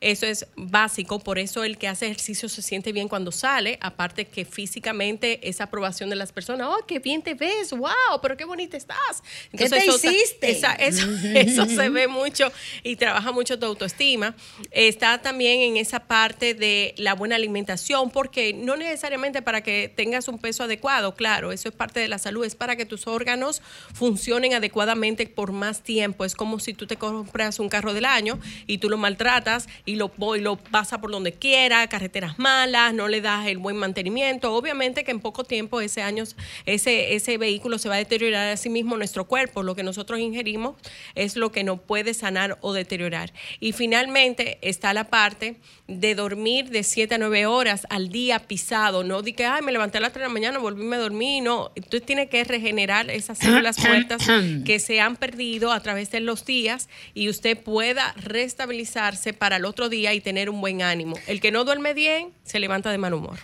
Eso 0.00 0.26
es 0.26 0.46
básico, 0.56 1.18
por 1.18 1.38
eso 1.38 1.64
el 1.64 1.78
que 1.78 1.88
hace 1.88 2.06
ejercicio 2.06 2.48
se 2.48 2.60
siente 2.62 2.92
bien 2.92 3.08
cuando 3.08 3.32
sale, 3.32 3.78
aparte 3.80 4.26
que 4.26 4.44
físicamente 4.44 5.48
esa 5.48 5.64
aprobación 5.64 6.10
de 6.10 6.16
las 6.16 6.32
personas, 6.32 6.68
oh, 6.70 6.84
qué 6.86 6.98
bien 6.98 7.22
te 7.22 7.34
ves, 7.34 7.70
wow, 7.70 8.20
pero 8.20 8.36
qué 8.36 8.44
bonita 8.44 8.76
estás. 8.76 9.22
¿Qué 9.56 9.68
te 9.68 9.76
eso 9.78 9.94
hiciste? 9.96 10.50
esa- 10.50 10.74
eso, 10.74 11.06
eso 11.34 11.66
se 11.66 11.88
ve 11.88 12.06
mucho 12.08 12.50
y 12.82 12.96
trabaja 12.96 13.32
mucho 13.32 13.58
tu 13.58 13.66
autoestima. 13.66 14.34
Está 14.70 15.22
también 15.22 15.60
en 15.60 15.76
esa 15.76 16.00
parte 16.00 16.54
de 16.54 16.94
la 16.98 17.14
buena 17.14 17.36
alimentación, 17.36 18.10
porque 18.10 18.52
no 18.52 18.76
necesariamente 18.76 19.42
para 19.42 19.62
que 19.62 19.92
tengas 19.94 20.28
un 20.28 20.38
peso 20.38 20.64
adecuado, 20.64 21.14
claro, 21.14 21.52
eso 21.52 21.68
es 21.68 21.74
parte 21.74 22.00
de 22.00 22.08
la 22.08 22.18
salud, 22.18 22.44
es 22.44 22.54
para 22.56 22.76
que 22.76 22.84
tus 22.84 23.06
órganos 23.06 23.62
funcionen 23.92 24.54
adecuadamente 24.54 25.26
por 25.26 25.52
más 25.52 25.82
tiempo. 25.82 26.24
Es 26.24 26.34
como 26.34 26.58
si 26.58 26.74
tú 26.74 26.86
te 26.86 26.96
compras 26.96 27.58
un 27.58 27.68
carro 27.68 27.94
del 27.94 28.04
año 28.04 28.38
y 28.66 28.78
tú 28.78 28.90
lo 28.90 28.98
maltratas 28.98 29.68
y 29.86 29.96
lo, 29.96 30.12
y 30.36 30.40
lo 30.40 30.56
pasa 30.56 31.00
por 31.00 31.10
donde 31.10 31.32
quiera, 31.32 31.86
carreteras 31.88 32.38
malas, 32.38 32.94
no 32.94 33.08
le 33.08 33.20
das 33.20 33.46
el 33.46 33.58
buen 33.58 33.76
mantenimiento. 33.76 34.54
Obviamente 34.54 35.04
que 35.04 35.10
en 35.10 35.20
poco 35.20 35.44
tiempo 35.44 35.80
ese 35.80 36.02
año, 36.02 36.24
ese, 36.64 37.14
ese 37.14 37.36
vehículo 37.36 37.78
se 37.78 37.88
va 37.88 37.96
a 37.96 37.98
deteriorar 37.98 38.48
a 38.48 38.56
sí 38.56 38.70
mismo 38.70 38.96
nuestro 38.96 39.26
cuerpo. 39.26 39.62
Lo 39.62 39.74
que 39.74 39.82
nosotros 39.82 40.20
ingerimos 40.20 40.76
es 41.14 41.36
lo 41.36 41.52
que 41.52 41.64
no 41.64 41.76
puede 41.76 42.14
sanar 42.14 42.58
o 42.62 42.72
deteriorar. 42.72 43.32
Y 43.60 43.72
finalmente 43.72 44.58
está 44.62 44.94
la 44.94 45.04
parte 45.04 45.56
de 45.86 46.14
dormir 46.14 46.70
de 46.70 46.82
7 46.82 47.16
a 47.16 47.18
9 47.18 47.46
horas 47.46 47.86
al 47.90 48.08
día 48.08 48.38
pisado. 48.38 49.04
No 49.04 49.20
di 49.20 49.34
que, 49.34 49.44
ay, 49.44 49.60
me 49.60 49.72
levanté 49.72 49.98
a 49.98 50.00
las 50.00 50.12
3 50.12 50.22
de 50.22 50.28
la 50.28 50.32
mañana, 50.32 50.58
volví 50.58 50.94
a 50.94 50.98
dormir. 50.98 51.42
No, 51.42 51.72
tú 51.90 52.00
tienes 52.00 52.30
que 52.30 52.42
regenerar 52.44 53.10
esas 53.10 53.38
células 53.38 53.78
muertas 53.86 54.26
que 54.64 54.78
se 54.78 55.00
han 55.00 55.16
perdido 55.16 55.72
a 55.72 55.80
través 55.80 56.10
de 56.10 56.20
los 56.20 56.46
días 56.46 56.88
y 57.12 57.28
usted 57.28 57.58
pueda 57.58 58.14
restabilizarse 58.16 59.34
para 59.34 59.56
el 59.56 59.66
otro 59.74 59.88
día 59.88 60.14
y 60.14 60.20
tener 60.20 60.48
un 60.48 60.60
buen 60.60 60.82
ánimo. 60.82 61.16
El 61.26 61.40
que 61.40 61.50
no 61.50 61.64
duerme 61.64 61.94
bien 61.94 62.32
se 62.44 62.60
levanta 62.60 62.92
de 62.92 62.98
mal 62.98 63.12
humor. 63.12 63.40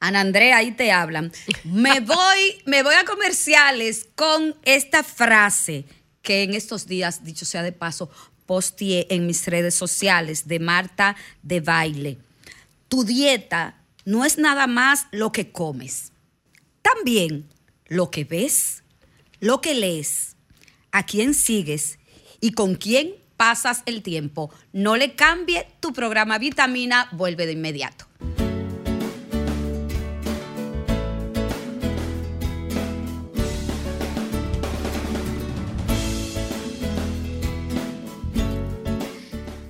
Ana 0.00 0.20
Andrea, 0.20 0.56
ahí 0.56 0.72
te 0.72 0.90
hablan. 0.90 1.30
Me 1.64 2.00
voy, 2.00 2.62
me 2.64 2.82
voy 2.82 2.94
a 2.94 3.04
comerciales 3.04 4.08
con 4.14 4.56
esta 4.62 5.04
frase 5.04 5.84
que 6.22 6.42
en 6.42 6.54
estos 6.54 6.86
días, 6.86 7.24
dicho 7.24 7.44
sea 7.44 7.62
de 7.62 7.72
paso, 7.72 8.10
posteé 8.46 9.06
en 9.10 9.26
mis 9.26 9.46
redes 9.46 9.74
sociales 9.74 10.48
de 10.48 10.60
Marta 10.60 11.14
de 11.42 11.60
Baile. 11.60 12.16
Tu 12.88 13.04
dieta 13.04 13.76
no 14.06 14.24
es 14.24 14.38
nada 14.38 14.66
más 14.66 15.08
lo 15.10 15.30
que 15.30 15.52
comes, 15.52 16.12
también 16.80 17.50
lo 17.86 18.10
que 18.10 18.24
ves, 18.24 18.82
lo 19.40 19.60
que 19.60 19.74
lees, 19.74 20.36
a 20.90 21.04
quién 21.04 21.34
sigues 21.34 21.98
y 22.40 22.52
con 22.52 22.76
quién 22.76 23.25
pasas 23.36 23.82
el 23.86 24.02
tiempo. 24.02 24.50
No 24.72 24.96
le 24.96 25.14
cambie 25.14 25.66
tu 25.80 25.92
programa 25.92 26.38
Vitamina, 26.38 27.08
vuelve 27.12 27.46
de 27.46 27.52
inmediato. 27.52 28.06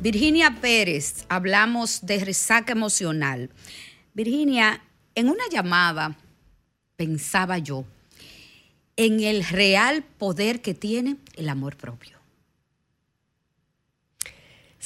Virginia 0.07 0.59
Pérez, 0.61 1.25
hablamos 1.29 2.07
de 2.07 2.25
resaca 2.25 2.71
emocional. 2.71 3.51
Virginia, 4.15 4.81
en 5.17 5.29
una 5.29 5.43
llamada 5.51 6.17
pensaba 6.95 7.59
yo 7.59 7.85
en 8.97 9.19
el 9.19 9.45
real 9.45 10.05
poder 10.05 10.63
que 10.63 10.75
tiene 10.75 11.17
el 11.35 11.49
amor 11.49 11.77
propio. 11.77 12.16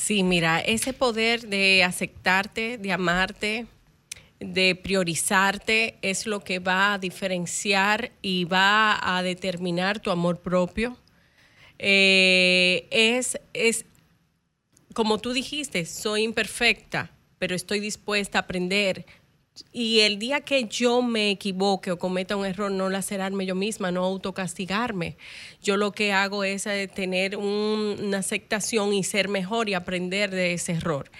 Sí, 0.00 0.22
mira, 0.22 0.60
ese 0.60 0.94
poder 0.94 1.46
de 1.48 1.84
aceptarte, 1.84 2.78
de 2.78 2.90
amarte, 2.90 3.66
de 4.38 4.74
priorizarte 4.74 5.98
es 6.00 6.26
lo 6.26 6.40
que 6.40 6.58
va 6.58 6.94
a 6.94 6.98
diferenciar 6.98 8.10
y 8.22 8.44
va 8.44 8.98
a 9.02 9.22
determinar 9.22 10.00
tu 10.00 10.10
amor 10.10 10.40
propio. 10.40 10.96
Eh, 11.78 12.88
es, 12.90 13.38
es, 13.52 13.84
como 14.94 15.18
tú 15.18 15.34
dijiste, 15.34 15.84
soy 15.84 16.22
imperfecta, 16.22 17.10
pero 17.38 17.54
estoy 17.54 17.78
dispuesta 17.78 18.38
a 18.38 18.42
aprender. 18.42 19.04
Y 19.72 20.00
el 20.00 20.18
día 20.18 20.40
que 20.40 20.64
yo 20.64 21.02
me 21.02 21.30
equivoque 21.30 21.90
o 21.92 21.98
cometa 21.98 22.36
un 22.36 22.46
error, 22.46 22.70
no 22.70 22.88
lacerarme 22.90 23.46
yo 23.46 23.54
misma, 23.54 23.90
no 23.90 24.04
autocastigarme. 24.04 25.16
Yo 25.62 25.76
lo 25.76 25.92
que 25.92 26.12
hago 26.12 26.44
es 26.44 26.66
eh, 26.66 26.88
tener 26.92 27.36
un- 27.36 27.96
una 28.02 28.18
aceptación 28.18 28.92
y 28.92 29.04
ser 29.04 29.28
mejor 29.28 29.68
y 29.68 29.74
aprender 29.74 30.30
de 30.30 30.54
ese 30.54 30.72
error. 30.72 31.10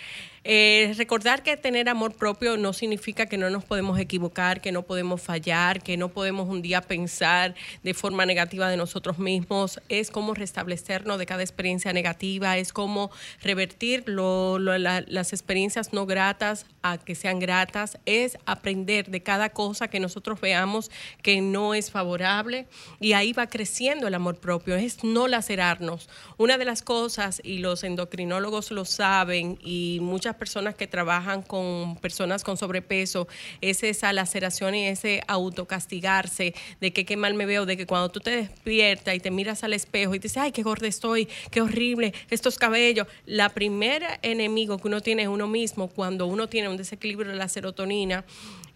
Eh, 0.43 0.95
recordar 0.97 1.43
que 1.43 1.57
tener 1.59 1.89
amor 1.91 2.15
propio 2.15 2.57
no 2.57 2.73
significa 2.73 3.27
que 3.27 3.37
no 3.37 3.51
nos 3.51 3.63
podemos 3.65 3.99
equivocar, 3.99 4.63
que 4.63 4.73
no 4.73 4.83
podemos 4.83 5.21
fallar, 5.21 5.83
que 5.83 5.99
no 5.99 6.09
podemos 6.09 6.49
un 6.49 6.63
día 6.63 6.81
pensar 6.81 7.55
de 7.83 7.93
forma 7.93 8.25
negativa 8.25 8.71
de 8.71 8.79
nosotros 8.79 9.19
mismos. 9.19 9.81
Es 9.91 10.11
como 10.11 10.33
restablecernos 10.33 11.19
de 11.19 11.27
cada 11.27 11.43
experiencia 11.43 11.93
negativa, 11.93 12.57
es 12.57 12.73
como 12.73 13.11
revertir 13.43 14.05
lo- 14.07 14.59
lo- 14.59 14.79
la- 14.79 15.05
las 15.07 15.33
experiencias 15.35 15.93
no 15.93 16.07
gratas 16.07 16.65
a 16.83 16.97
que 16.97 17.15
sean 17.15 17.39
gratas, 17.39 17.99
es 18.07 18.39
aprender 18.47 19.11
de 19.11 19.23
cada 19.23 19.51
cosa 19.51 19.89
que 19.89 20.01
nosotros 20.01 20.41
veamos 20.41 20.91
que 21.23 21.43
no 21.43 21.75
es 21.75 21.91
favorable 21.91 22.67
y 22.99 23.13
ahí 23.13 23.35
va 23.35 23.49
creciendo 23.49 24.09
el 24.09 24.15
amor 24.15 24.39
propio, 24.39 24.77
es 24.77 25.05
no 25.05 25.29
lacerarnos. 25.29 26.09
Una 26.39 26.57
de 26.57 26.65
las 26.65 26.81
cosas, 26.81 27.43
y 27.45 27.59
los 27.59 27.85
endocrinólogos 27.85 28.71
lo 28.71 28.87
saben, 28.87 29.59
y 29.63 29.99
muchas 30.01 30.30
personas 30.37 30.75
que 30.75 30.87
trabajan 30.87 31.43
con 31.43 31.97
personas 31.97 32.45
con 32.45 32.57
sobrepeso, 32.57 33.29
es 33.61 33.83
esa 33.83 34.13
laceración 34.13 34.75
y 34.75 34.87
ese 34.87 35.23
autocastigarse 35.27 36.55
de 36.81 36.93
que 36.93 37.05
qué 37.05 37.17
mal 37.17 37.35
me 37.35 37.47
veo, 37.47 37.67
de 37.67 37.77
que 37.77 37.87
cuando 37.87 38.09
tú 38.11 38.21
te 38.21 38.31
despiertas 38.31 39.15
y 39.15 39.21
te 39.21 39.31
miras 39.31 39.65
al 39.65 39.73
espejo 39.73 40.15
y 40.15 40.19
te 40.19 40.25
dices, 40.25 40.39
ay, 40.39 40.53
qué 40.53 40.63
gorda 40.63 40.87
estoy, 40.87 41.29
qué 41.51 41.61
horrible, 41.61 42.15
estos 42.31 42.59
cabellos. 42.59 43.07
La 43.27 43.49
primera 43.51 44.19
enemigo 44.23 44.79
que 44.79 44.89
uno 44.89 45.01
tiene 45.01 45.23
es 45.23 45.29
uno 45.29 45.47
mismo 45.47 45.89
cuando 45.89 46.27
uno 46.27 46.49
tiene 46.49 46.69
un 46.69 46.77
desequilibrio 46.77 47.31
de 47.31 47.37
la 47.37 47.49
serotonina 47.49 48.25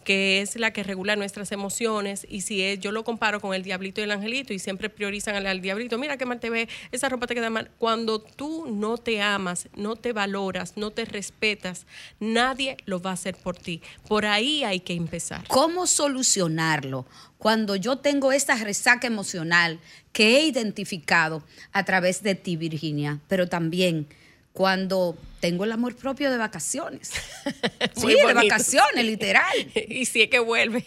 que 0.05 0.41
es 0.41 0.57
la 0.57 0.73
que 0.73 0.83
regula 0.83 1.17
nuestras 1.17 1.51
emociones. 1.53 2.27
Y 2.29 2.43
si 2.43 2.63
es- 2.63 2.79
yo 2.79 2.93
lo 2.93 3.05
comparo 3.05 3.41
con 3.41 3.55
el 3.55 3.63
diablito 3.63 4.01
y 4.01 4.05
el 4.05 4.11
angelito 4.11 4.53
y 4.53 4.59
siempre 4.59 4.91
priorizan 4.91 5.35
al, 5.47 5.61
diablito, 5.61 5.99
mira 5.99 6.17
qué 6.17 6.27
mal 6.27 6.41
te 6.41 6.51
ve, 6.51 6.69
esa 6.93 7.09
ropa 7.09 7.27
te 7.27 7.35
queda 7.35 7.51
mal. 7.51 7.71
Cuando 7.79 8.21
tú 8.21 8.67
no 8.71 8.99
te 8.99 9.21
amas, 9.23 9.69
no 9.75 9.97
te 9.97 10.13
valoras, 10.13 10.77
no 10.77 10.91
te 10.91 11.05
respetas, 11.05 11.87
nadie 12.21 12.77
lo 12.85 13.01
va 13.01 13.11
a 13.11 13.15
hacer 13.15 13.35
por 13.37 13.57
ti. 13.57 13.81
Por 14.07 14.27
ahí 14.27 14.63
hay 14.65 14.81
que 14.81 14.95
empezar. 14.95 15.47
¿Cómo 15.49 15.87
solucionarlo 15.87 17.07
cuando 17.39 17.77
yo 17.77 17.97
tengo 17.97 18.33
esta 18.33 18.57
resaca 18.57 19.07
emocional 19.07 19.79
que 20.13 20.37
he 20.39 20.47
identificado 20.47 21.43
a 21.73 21.85
través 21.85 22.23
de 22.23 22.35
ti, 22.35 22.57
Virginia, 22.57 23.21
pero 23.29 23.49
también 23.49 24.07
cuando 24.53 25.19
tengo 25.45 25.65
el 25.65 25.73
amor 25.73 25.95
propio 25.95 26.31
de 26.31 26.39
vacaciones? 26.39 27.11
sí, 27.95 28.15
de 28.15 28.33
vacaciones, 28.33 29.05
literal. 29.05 29.55
y 29.91 30.07
si 30.07 30.23
es 30.23 30.31
que 30.31 30.39
vuelve. 30.39 30.83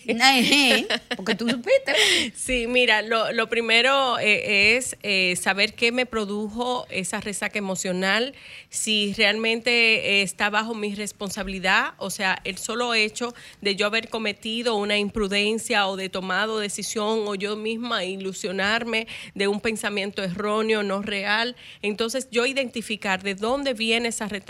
Porque 1.15 1.35
tú 1.35 1.47
supiste. 1.47 1.93
Sí, 2.35 2.65
mira, 2.67 3.01
lo, 3.01 3.31
lo 3.33 3.49
primero 3.49 4.17
eh, 4.19 4.77
es 4.77 4.97
eh, 5.03 5.35
saber 5.35 5.73
qué 5.73 5.91
me 5.91 6.05
produjo 6.05 6.87
esa 6.89 7.19
resaca 7.19 7.59
emocional, 7.59 8.33
si 8.69 9.13
realmente 9.13 9.71
eh, 9.71 10.21
está 10.23 10.49
bajo 10.49 10.73
mi 10.73 10.95
responsabilidad, 10.95 11.93
o 11.97 12.09
sea, 12.09 12.39
el 12.43 12.57
solo 12.57 12.93
hecho 12.93 13.33
de 13.61 13.75
yo 13.75 13.85
haber 13.85 14.09
cometido 14.09 14.75
una 14.75 14.97
imprudencia 14.97 15.87
o 15.87 15.97
de 15.97 16.09
tomado 16.09 16.59
decisión 16.59 17.27
o 17.27 17.35
yo 17.35 17.55
misma 17.55 18.05
ilusionarme 18.05 19.07
de 19.35 19.47
un 19.47 19.59
pensamiento 19.59 20.23
erróneo, 20.23 20.83
no 20.83 21.01
real. 21.01 21.55
Entonces, 21.81 22.29
yo 22.31 22.45
identificar 22.45 23.21
de 23.23 23.35
dónde 23.35 23.73
viene 23.73 24.09
esa 24.09 24.27
resaca 24.27 24.46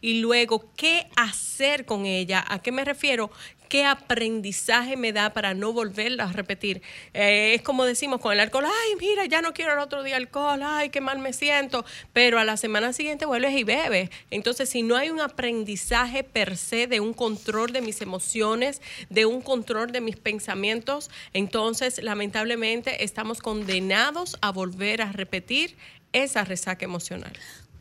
y 0.00 0.20
luego 0.20 0.72
qué 0.76 1.08
hacer 1.16 1.84
con 1.84 2.06
ella. 2.06 2.44
¿A 2.46 2.60
qué 2.60 2.72
me 2.72 2.84
refiero? 2.84 3.30
qué 3.70 3.84
aprendizaje 3.84 4.96
me 4.96 5.12
da 5.12 5.32
para 5.32 5.54
no 5.54 5.72
volverla 5.72 6.24
a 6.24 6.32
repetir. 6.32 6.82
Eh, 7.14 7.54
es 7.54 7.62
como 7.62 7.84
decimos 7.84 8.20
con 8.20 8.32
el 8.32 8.40
alcohol, 8.40 8.64
ay, 8.66 8.96
mira, 8.98 9.26
ya 9.26 9.40
no 9.42 9.54
quiero 9.54 9.72
el 9.72 9.78
otro 9.78 10.02
día 10.02 10.16
alcohol, 10.16 10.60
ay, 10.64 10.90
qué 10.90 11.00
mal 11.00 11.20
me 11.20 11.32
siento, 11.32 11.84
pero 12.12 12.40
a 12.40 12.44
la 12.44 12.56
semana 12.56 12.92
siguiente 12.92 13.26
vuelves 13.26 13.56
y 13.56 13.62
bebes. 13.62 14.10
Entonces, 14.32 14.68
si 14.68 14.82
no 14.82 14.96
hay 14.96 15.10
un 15.10 15.20
aprendizaje 15.20 16.24
per 16.24 16.56
se 16.56 16.88
de 16.88 16.98
un 16.98 17.14
control 17.14 17.72
de 17.72 17.80
mis 17.80 18.00
emociones, 18.00 18.82
de 19.08 19.24
un 19.24 19.40
control 19.40 19.92
de 19.92 20.00
mis 20.00 20.16
pensamientos, 20.16 21.08
entonces, 21.32 22.02
lamentablemente, 22.02 23.04
estamos 23.04 23.40
condenados 23.40 24.36
a 24.40 24.50
volver 24.50 25.00
a 25.00 25.12
repetir 25.12 25.76
esa 26.12 26.44
resaca 26.44 26.84
emocional. 26.84 27.32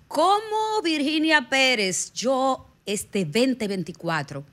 ¿Cómo 0.10 0.82
Virginia 0.84 1.50
Pérez, 1.52 2.12
yo 2.14 2.68
este 2.88 3.26
2024 3.26 4.44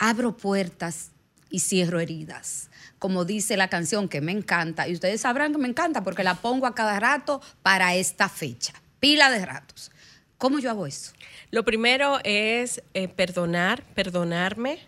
abro 0.00 0.36
puertas 0.36 1.12
y 1.48 1.60
cierro 1.60 2.00
heridas? 2.00 2.70
Como 2.98 3.24
dice 3.24 3.56
la 3.56 3.68
canción 3.68 4.08
que 4.08 4.20
me 4.20 4.32
encanta, 4.32 4.88
y 4.88 4.94
ustedes 4.94 5.20
sabrán 5.20 5.52
que 5.52 5.58
me 5.58 5.68
encanta 5.68 6.02
porque 6.02 6.24
la 6.24 6.34
pongo 6.34 6.66
a 6.66 6.74
cada 6.74 6.98
rato 6.98 7.40
para 7.62 7.94
esta 7.94 8.28
fecha, 8.28 8.72
pila 8.98 9.30
de 9.30 9.46
ratos. 9.46 9.92
¿Cómo 10.38 10.58
yo 10.58 10.70
hago 10.70 10.88
eso? 10.88 11.12
Lo 11.52 11.64
primero 11.64 12.18
es 12.24 12.82
eh, 12.94 13.06
perdonar, 13.06 13.84
perdonarme. 13.94 14.80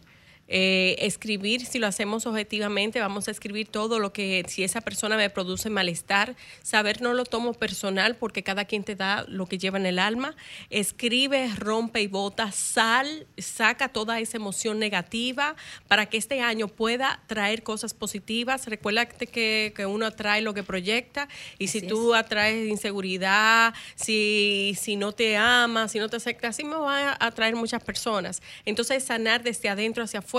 Eh, 0.48 0.96
escribir, 1.00 1.66
si 1.66 1.78
lo 1.78 1.86
hacemos 1.86 2.26
objetivamente, 2.26 3.00
vamos 3.00 3.28
a 3.28 3.30
escribir 3.30 3.68
todo 3.68 3.98
lo 3.98 4.12
que, 4.12 4.44
si 4.48 4.62
esa 4.62 4.80
persona 4.80 5.16
me 5.16 5.28
produce 5.30 5.70
malestar, 5.70 6.36
saber 6.62 7.02
no 7.02 7.14
lo 7.14 7.24
tomo 7.24 7.52
personal 7.54 8.16
porque 8.16 8.42
cada 8.42 8.64
quien 8.64 8.84
te 8.84 8.94
da 8.94 9.24
lo 9.28 9.46
que 9.46 9.58
lleva 9.58 9.78
en 9.78 9.86
el 9.86 9.98
alma. 9.98 10.36
Escribe, 10.70 11.50
rompe 11.56 12.00
y 12.02 12.06
bota, 12.06 12.52
sal, 12.52 13.26
saca 13.38 13.88
toda 13.88 14.20
esa 14.20 14.36
emoción 14.36 14.78
negativa 14.78 15.56
para 15.88 16.06
que 16.06 16.16
este 16.16 16.40
año 16.40 16.68
pueda 16.68 17.20
traer 17.26 17.62
cosas 17.62 17.94
positivas. 17.94 18.66
Recuerda 18.66 19.06
que, 19.06 19.72
que 19.74 19.86
uno 19.86 20.06
atrae 20.06 20.42
lo 20.42 20.54
que 20.54 20.62
proyecta 20.62 21.28
y 21.58 21.68
si 21.68 21.82
tú 21.82 22.14
atraes 22.14 22.68
inseguridad, 22.68 23.74
si, 23.94 24.76
si 24.78 24.96
no 24.96 25.12
te 25.12 25.36
amas, 25.36 25.92
si 25.92 25.98
no 25.98 26.08
te 26.08 26.16
aceptas, 26.16 26.50
así 26.50 26.64
me 26.64 26.76
va 26.76 27.12
a 27.12 27.26
atraer 27.26 27.56
muchas 27.56 27.82
personas. 27.82 28.42
Entonces, 28.64 29.02
sanar 29.04 29.42
desde 29.42 29.68
adentro 29.68 30.04
hacia 30.04 30.20
afuera, 30.20 30.35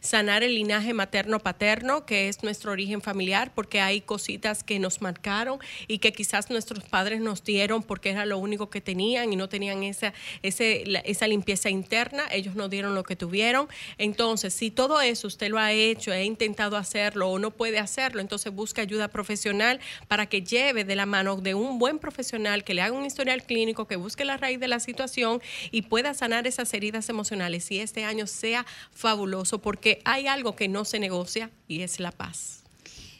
sanar 0.00 0.42
el 0.42 0.54
linaje 0.54 0.92
materno-paterno, 0.92 2.04
que 2.06 2.28
es 2.28 2.42
nuestro 2.42 2.72
origen 2.72 3.00
familiar, 3.00 3.52
porque 3.54 3.80
hay 3.80 4.00
cositas 4.00 4.64
que 4.64 4.78
nos 4.78 5.00
marcaron 5.00 5.58
y 5.86 5.98
que 5.98 6.12
quizás 6.12 6.50
nuestros 6.50 6.84
padres 6.84 7.20
nos 7.20 7.44
dieron 7.44 7.82
porque 7.82 8.10
era 8.10 8.26
lo 8.26 8.38
único 8.38 8.70
que 8.70 8.80
tenían 8.80 9.32
y 9.32 9.36
no 9.36 9.48
tenían 9.48 9.82
esa, 9.82 10.12
esa 10.42 11.28
limpieza 11.28 11.70
interna, 11.70 12.24
ellos 12.30 12.54
no 12.54 12.68
dieron 12.68 12.94
lo 12.94 13.04
que 13.04 13.16
tuvieron. 13.16 13.68
Entonces, 13.98 14.52
si 14.52 14.70
todo 14.70 15.00
eso 15.00 15.28
usted 15.28 15.48
lo 15.48 15.58
ha 15.58 15.72
hecho, 15.72 16.12
ha 16.12 16.22
intentado 16.22 16.76
hacerlo 16.76 17.30
o 17.30 17.38
no 17.38 17.50
puede 17.50 17.78
hacerlo, 17.78 18.20
entonces 18.20 18.52
busca 18.52 18.82
ayuda 18.82 19.08
profesional 19.08 19.80
para 20.08 20.26
que 20.26 20.42
lleve 20.42 20.84
de 20.84 20.96
la 20.96 21.06
mano 21.06 21.36
de 21.36 21.54
un 21.54 21.78
buen 21.78 21.98
profesional 21.98 22.64
que 22.64 22.74
le 22.74 22.82
haga 22.82 22.96
un 22.96 23.04
historial 23.04 23.44
clínico, 23.44 23.86
que 23.86 23.96
busque 23.96 24.24
la 24.24 24.36
raíz 24.36 24.58
de 24.58 24.68
la 24.68 24.80
situación 24.80 25.40
y 25.70 25.82
pueda 25.82 26.14
sanar 26.14 26.46
esas 26.46 26.72
heridas 26.74 27.08
emocionales 27.08 27.70
y 27.70 27.80
este 27.80 28.04
año 28.04 28.26
sea 28.26 28.66
fabuloso 28.92 29.35
porque 29.44 30.00
hay 30.04 30.26
algo 30.26 30.56
que 30.56 30.68
no 30.68 30.84
se 30.84 30.98
negocia 30.98 31.50
y 31.68 31.82
es 31.82 32.00
la 32.00 32.12
paz. 32.12 32.62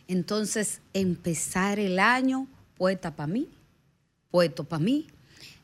Entonces, 0.08 0.80
empezar 0.94 1.78
el 1.78 1.98
año 1.98 2.46
puesta 2.76 3.16
para 3.16 3.26
mí, 3.26 3.48
puesto 4.30 4.64
para 4.64 4.82
mí, 4.82 5.06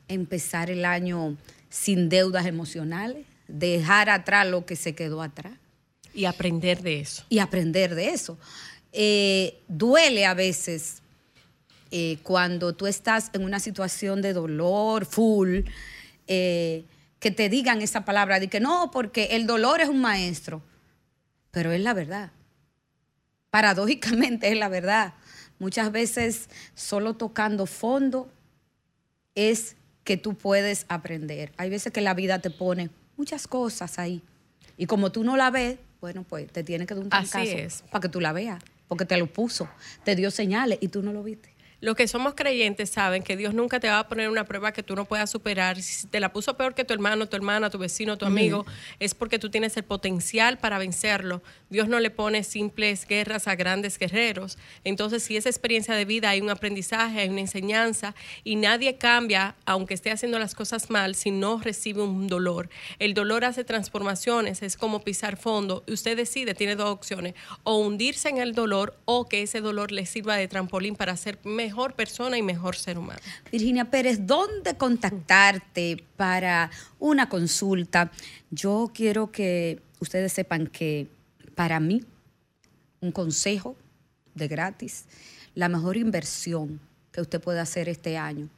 empezar 0.07 0.69
el 0.69 0.85
año 0.85 1.37
sin 1.69 2.09
deudas 2.09 2.45
emocionales, 2.45 3.25
dejar 3.47 4.09
atrás 4.09 4.47
lo 4.47 4.65
que 4.65 4.75
se 4.75 4.95
quedó 4.95 5.21
atrás 5.21 5.53
Y 6.13 6.25
aprender 6.25 6.81
de 6.81 6.99
eso. 6.99 7.23
y 7.29 7.39
aprender 7.39 7.95
de 7.95 8.09
eso. 8.09 8.37
Eh, 8.91 9.59
duele 9.67 10.25
a 10.25 10.33
veces 10.33 11.01
eh, 11.91 12.17
cuando 12.23 12.73
tú 12.73 12.87
estás 12.87 13.29
en 13.33 13.43
una 13.43 13.59
situación 13.59 14.21
de 14.21 14.33
dolor 14.33 15.05
full, 15.05 15.61
eh, 16.27 16.85
que 17.23 17.31
te 17.31 17.47
digan 17.47 17.81
esa 17.81 18.03
palabra 18.03 18.41
de 18.41 18.49
que 18.49 18.59
no, 18.59 18.91
porque 18.91 19.29
el 19.31 19.47
dolor 19.47 19.79
es 19.79 19.87
un 19.87 20.01
maestro, 20.01 20.61
pero 21.51 21.71
es 21.71 21.79
la 21.79 21.93
verdad. 21.93 22.31
Paradójicamente 23.49 24.51
es 24.51 24.57
la 24.57 24.67
verdad. 24.67 25.13
Muchas 25.57 25.89
veces 25.93 26.49
solo 26.75 27.13
tocando 27.13 27.65
fondo 27.65 28.29
es 29.35 29.77
que 30.03 30.17
tú 30.17 30.35
puedes 30.35 30.85
aprender. 30.89 31.53
Hay 31.55 31.69
veces 31.69 31.93
que 31.93 32.01
la 32.01 32.13
vida 32.13 32.39
te 32.39 32.49
pone 32.49 32.89
muchas 33.15 33.47
cosas 33.47 33.99
ahí. 33.99 34.21
Y 34.75 34.85
como 34.85 35.13
tú 35.13 35.23
no 35.23 35.37
la 35.37 35.49
ves, 35.49 35.77
bueno, 36.01 36.25
pues 36.27 36.51
te 36.51 36.61
tiene 36.61 36.85
que 36.85 36.93
dar 36.93 37.05
un 37.05 37.09
es. 37.39 37.83
para 37.89 38.01
que 38.01 38.09
tú 38.09 38.19
la 38.19 38.33
veas. 38.33 38.61
Porque 38.89 39.05
te 39.05 39.15
lo 39.15 39.27
puso, 39.27 39.69
te 40.03 40.17
dio 40.17 40.29
señales 40.29 40.77
y 40.81 40.89
tú 40.89 41.01
no 41.01 41.13
lo 41.13 41.23
viste. 41.23 41.52
Los 41.83 41.97
que 41.97 42.07
somos 42.07 42.33
creyentes 42.33 42.91
saben 42.91 43.23
que 43.23 43.35
Dios 43.35 43.53
nunca 43.53 43.77
te 43.81 43.89
va 43.89 43.99
a 43.99 44.07
poner 44.07 44.29
una 44.29 44.45
prueba 44.45 44.71
que 44.71 44.83
tú 44.83 44.95
no 44.95 45.03
puedas 45.03 45.29
superar. 45.29 45.81
Si 45.81 46.07
te 46.07 46.21
la 46.21 46.31
puso 46.31 46.55
peor 46.55 46.73
que 46.75 46.85
tu 46.85 46.93
hermano, 46.93 47.27
tu 47.27 47.35
hermana, 47.35 47.69
tu 47.69 47.77
vecino, 47.77 48.17
tu 48.17 48.25
amigo, 48.25 48.65
es 49.01 49.13
porque 49.13 49.37
tú 49.37 49.49
tienes 49.49 49.75
el 49.75 49.83
potencial 49.83 50.57
para 50.57 50.77
vencerlo. 50.77 51.43
Dios 51.69 51.89
no 51.89 51.99
le 51.99 52.09
pone 52.09 52.45
simples 52.45 53.05
guerras 53.05 53.49
a 53.49 53.55
grandes 53.55 53.99
guerreros. 53.99 54.57
Entonces, 54.85 55.23
si 55.23 55.35
esa 55.35 55.49
experiencia 55.49 55.93
de 55.93 56.05
vida 56.05 56.29
hay 56.29 56.39
un 56.39 56.49
aprendizaje, 56.49 57.19
hay 57.19 57.27
una 57.27 57.41
enseñanza 57.41 58.15
y 58.45 58.55
nadie 58.55 58.97
cambia, 58.97 59.57
aunque 59.65 59.93
esté 59.93 60.09
haciendo 60.09 60.39
las 60.39 60.55
cosas 60.55 60.89
mal, 60.89 61.15
si 61.15 61.31
no 61.31 61.59
recibe 61.59 62.01
un 62.01 62.27
dolor. 62.27 62.69
El 62.97 63.13
dolor 63.13 63.43
hace 63.43 63.65
transformaciones, 63.65 64.61
es 64.61 64.77
como 64.77 65.03
pisar 65.03 65.35
fondo. 65.35 65.83
Usted 65.89 66.15
decide, 66.15 66.53
tiene 66.53 66.77
dos 66.77 66.91
opciones, 66.91 67.33
o 67.63 67.75
hundirse 67.79 68.29
en 68.29 68.37
el 68.37 68.53
dolor 68.53 68.97
o 69.03 69.27
que 69.27 69.41
ese 69.41 69.59
dolor 69.59 69.91
le 69.91 70.05
sirva 70.05 70.37
de 70.37 70.47
trampolín 70.47 70.95
para 70.95 71.17
ser 71.17 71.39
mejor 71.43 71.72
persona 71.95 72.37
y 72.37 72.41
mejor 72.41 72.75
ser 72.75 72.97
humano. 72.97 73.19
Virginia 73.51 73.85
Pérez, 73.85 74.25
¿dónde 74.25 74.75
contactarte 74.75 76.03
para 76.15 76.69
una 76.99 77.29
consulta? 77.29 78.11
Yo 78.51 78.91
quiero 78.93 79.31
que 79.31 79.81
ustedes 79.99 80.33
sepan 80.33 80.67
que 80.67 81.07
para 81.55 81.79
mí, 81.79 82.03
un 83.01 83.11
consejo 83.11 83.75
de 84.35 84.47
gratis, 84.47 85.05
la 85.55 85.69
mejor 85.69 85.97
inversión 85.97 86.79
que 87.11 87.21
usted 87.21 87.41
puede 87.41 87.59
hacer 87.59 87.89
este 87.89 88.17
año, 88.17 88.49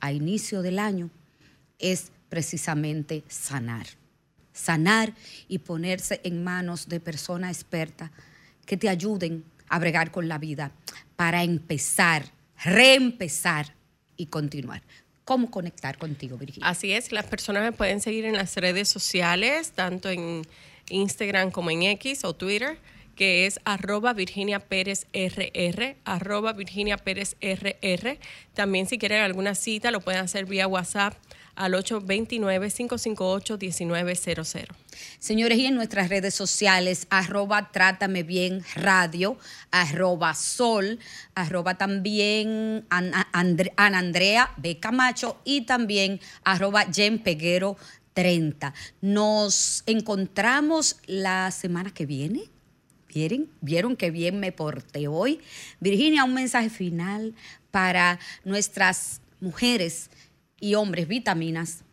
a 0.00 0.12
inicio 0.12 0.62
del 0.62 0.78
año, 0.78 1.10
es 1.78 2.12
precisamente 2.28 3.24
sanar. 3.28 3.86
Sanar 4.52 5.14
y 5.48 5.58
ponerse 5.58 6.20
en 6.22 6.44
manos 6.44 6.88
de 6.88 7.00
personas 7.00 7.56
expertas 7.56 8.10
que 8.66 8.76
te 8.76 8.88
ayuden 8.88 9.44
a 9.68 9.78
bregar 9.78 10.10
con 10.10 10.28
la 10.28 10.38
vida 10.38 10.70
para 11.16 11.42
empezar, 11.42 12.30
reempezar 12.64 13.74
y 14.16 14.26
continuar. 14.26 14.82
¿Cómo 15.24 15.50
conectar 15.50 15.96
contigo, 15.96 16.36
Virginia? 16.36 16.68
Así 16.68 16.92
es, 16.92 17.12
las 17.12 17.26
personas 17.26 17.62
me 17.62 17.72
pueden 17.72 18.00
seguir 18.00 18.24
en 18.24 18.34
las 18.34 18.56
redes 18.56 18.88
sociales, 18.88 19.72
tanto 19.72 20.10
en 20.10 20.42
Instagram 20.90 21.50
como 21.50 21.70
en 21.70 21.82
X 21.82 22.24
o 22.24 22.34
Twitter, 22.34 22.78
que 23.16 23.46
es 23.46 23.60
arroba 23.64 24.12
Virginia 24.12 24.60
Pérez 24.60 25.06
RR, 25.12 25.96
arroba 26.04 26.52
Virginia 26.52 26.98
Pérez 26.98 27.36
RR. 27.40 28.18
También 28.54 28.86
si 28.86 28.98
quieren 28.98 29.22
alguna 29.22 29.54
cita 29.54 29.90
lo 29.90 30.00
pueden 30.00 30.20
hacer 30.20 30.44
vía 30.46 30.66
WhatsApp 30.66 31.14
al 31.56 31.74
829-558-1900. 31.74 34.66
Señores, 35.18 35.58
y 35.58 35.66
en 35.66 35.74
nuestras 35.74 36.08
redes 36.08 36.34
sociales, 36.34 37.06
arroba 37.10 37.72
Trátame 37.72 38.22
Bien 38.22 38.62
Radio, 38.74 39.36
arroba 39.70 40.32
Sol, 40.34 40.98
arroba 41.34 41.74
también 41.76 42.86
Ana, 42.90 43.28
B. 44.56 44.80
Camacho 44.80 45.38
y 45.44 45.62
también 45.62 46.20
arroba 46.44 46.86
Jen 46.92 47.18
Peguero 47.18 47.76
30. 48.14 48.74
Nos 49.00 49.82
encontramos 49.86 50.98
la 51.06 51.50
semana 51.50 51.92
que 51.92 52.06
viene. 52.06 52.50
¿Vieron? 53.08 53.48
¿Vieron 53.60 53.96
que 53.96 54.10
bien 54.10 54.40
me 54.40 54.50
porté 54.50 55.06
hoy? 55.06 55.40
Virginia, 55.78 56.24
un 56.24 56.34
mensaje 56.34 56.68
final 56.68 57.34
para 57.70 58.18
nuestras 58.44 59.20
mujeres 59.40 60.10
y 60.64 60.76
hombres 60.76 61.08
vitaminas. 61.08 61.84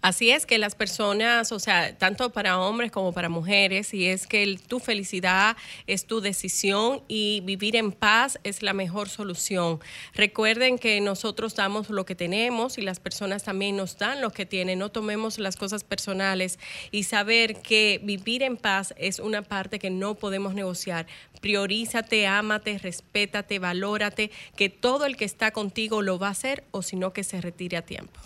Así 0.00 0.30
es 0.30 0.46
que 0.46 0.58
las 0.58 0.76
personas, 0.76 1.50
o 1.50 1.58
sea, 1.58 1.98
tanto 1.98 2.30
para 2.30 2.60
hombres 2.60 2.92
como 2.92 3.12
para 3.12 3.28
mujeres, 3.28 3.92
y 3.92 4.06
es 4.06 4.28
que 4.28 4.56
tu 4.68 4.78
felicidad 4.78 5.56
es 5.88 6.06
tu 6.06 6.20
decisión 6.20 7.02
y 7.08 7.40
vivir 7.40 7.74
en 7.74 7.90
paz 7.90 8.38
es 8.44 8.62
la 8.62 8.74
mejor 8.74 9.08
solución. 9.08 9.80
Recuerden 10.14 10.78
que 10.78 11.00
nosotros 11.00 11.56
damos 11.56 11.90
lo 11.90 12.06
que 12.06 12.14
tenemos 12.14 12.78
y 12.78 12.82
las 12.82 13.00
personas 13.00 13.42
también 13.42 13.76
nos 13.76 13.98
dan 13.98 14.20
lo 14.20 14.30
que 14.30 14.46
tienen. 14.46 14.78
No 14.78 14.90
tomemos 14.90 15.40
las 15.40 15.56
cosas 15.56 15.82
personales 15.82 16.60
y 16.92 17.02
saber 17.02 17.60
que 17.60 18.00
vivir 18.04 18.44
en 18.44 18.56
paz 18.56 18.94
es 18.98 19.18
una 19.18 19.42
parte 19.42 19.80
que 19.80 19.90
no 19.90 20.14
podemos 20.14 20.54
negociar. 20.54 21.08
Priorízate, 21.40 22.28
ámate, 22.28 22.78
respétate, 22.78 23.58
valórate, 23.58 24.30
que 24.54 24.68
todo 24.68 25.06
el 25.06 25.16
que 25.16 25.24
está 25.24 25.50
contigo 25.50 26.02
lo 26.02 26.20
va 26.20 26.28
a 26.28 26.32
hacer 26.32 26.62
o 26.70 26.82
si 26.82 26.94
no 26.94 27.12
que 27.12 27.24
se 27.24 27.40
retire 27.40 27.76
a 27.76 27.82
tiempo. 27.82 28.20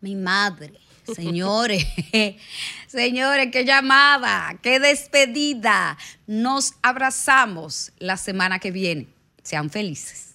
Mi 0.00 0.14
madre, 0.14 0.72
señores, 1.14 1.86
señores, 2.86 3.48
qué 3.52 3.64
llamada, 3.64 4.58
qué 4.62 4.80
despedida. 4.80 5.96
Nos 6.26 6.74
abrazamos 6.82 7.92
la 7.98 8.16
semana 8.16 8.58
que 8.58 8.70
viene. 8.70 9.08
Sean 9.42 9.70
felices. 9.70 10.27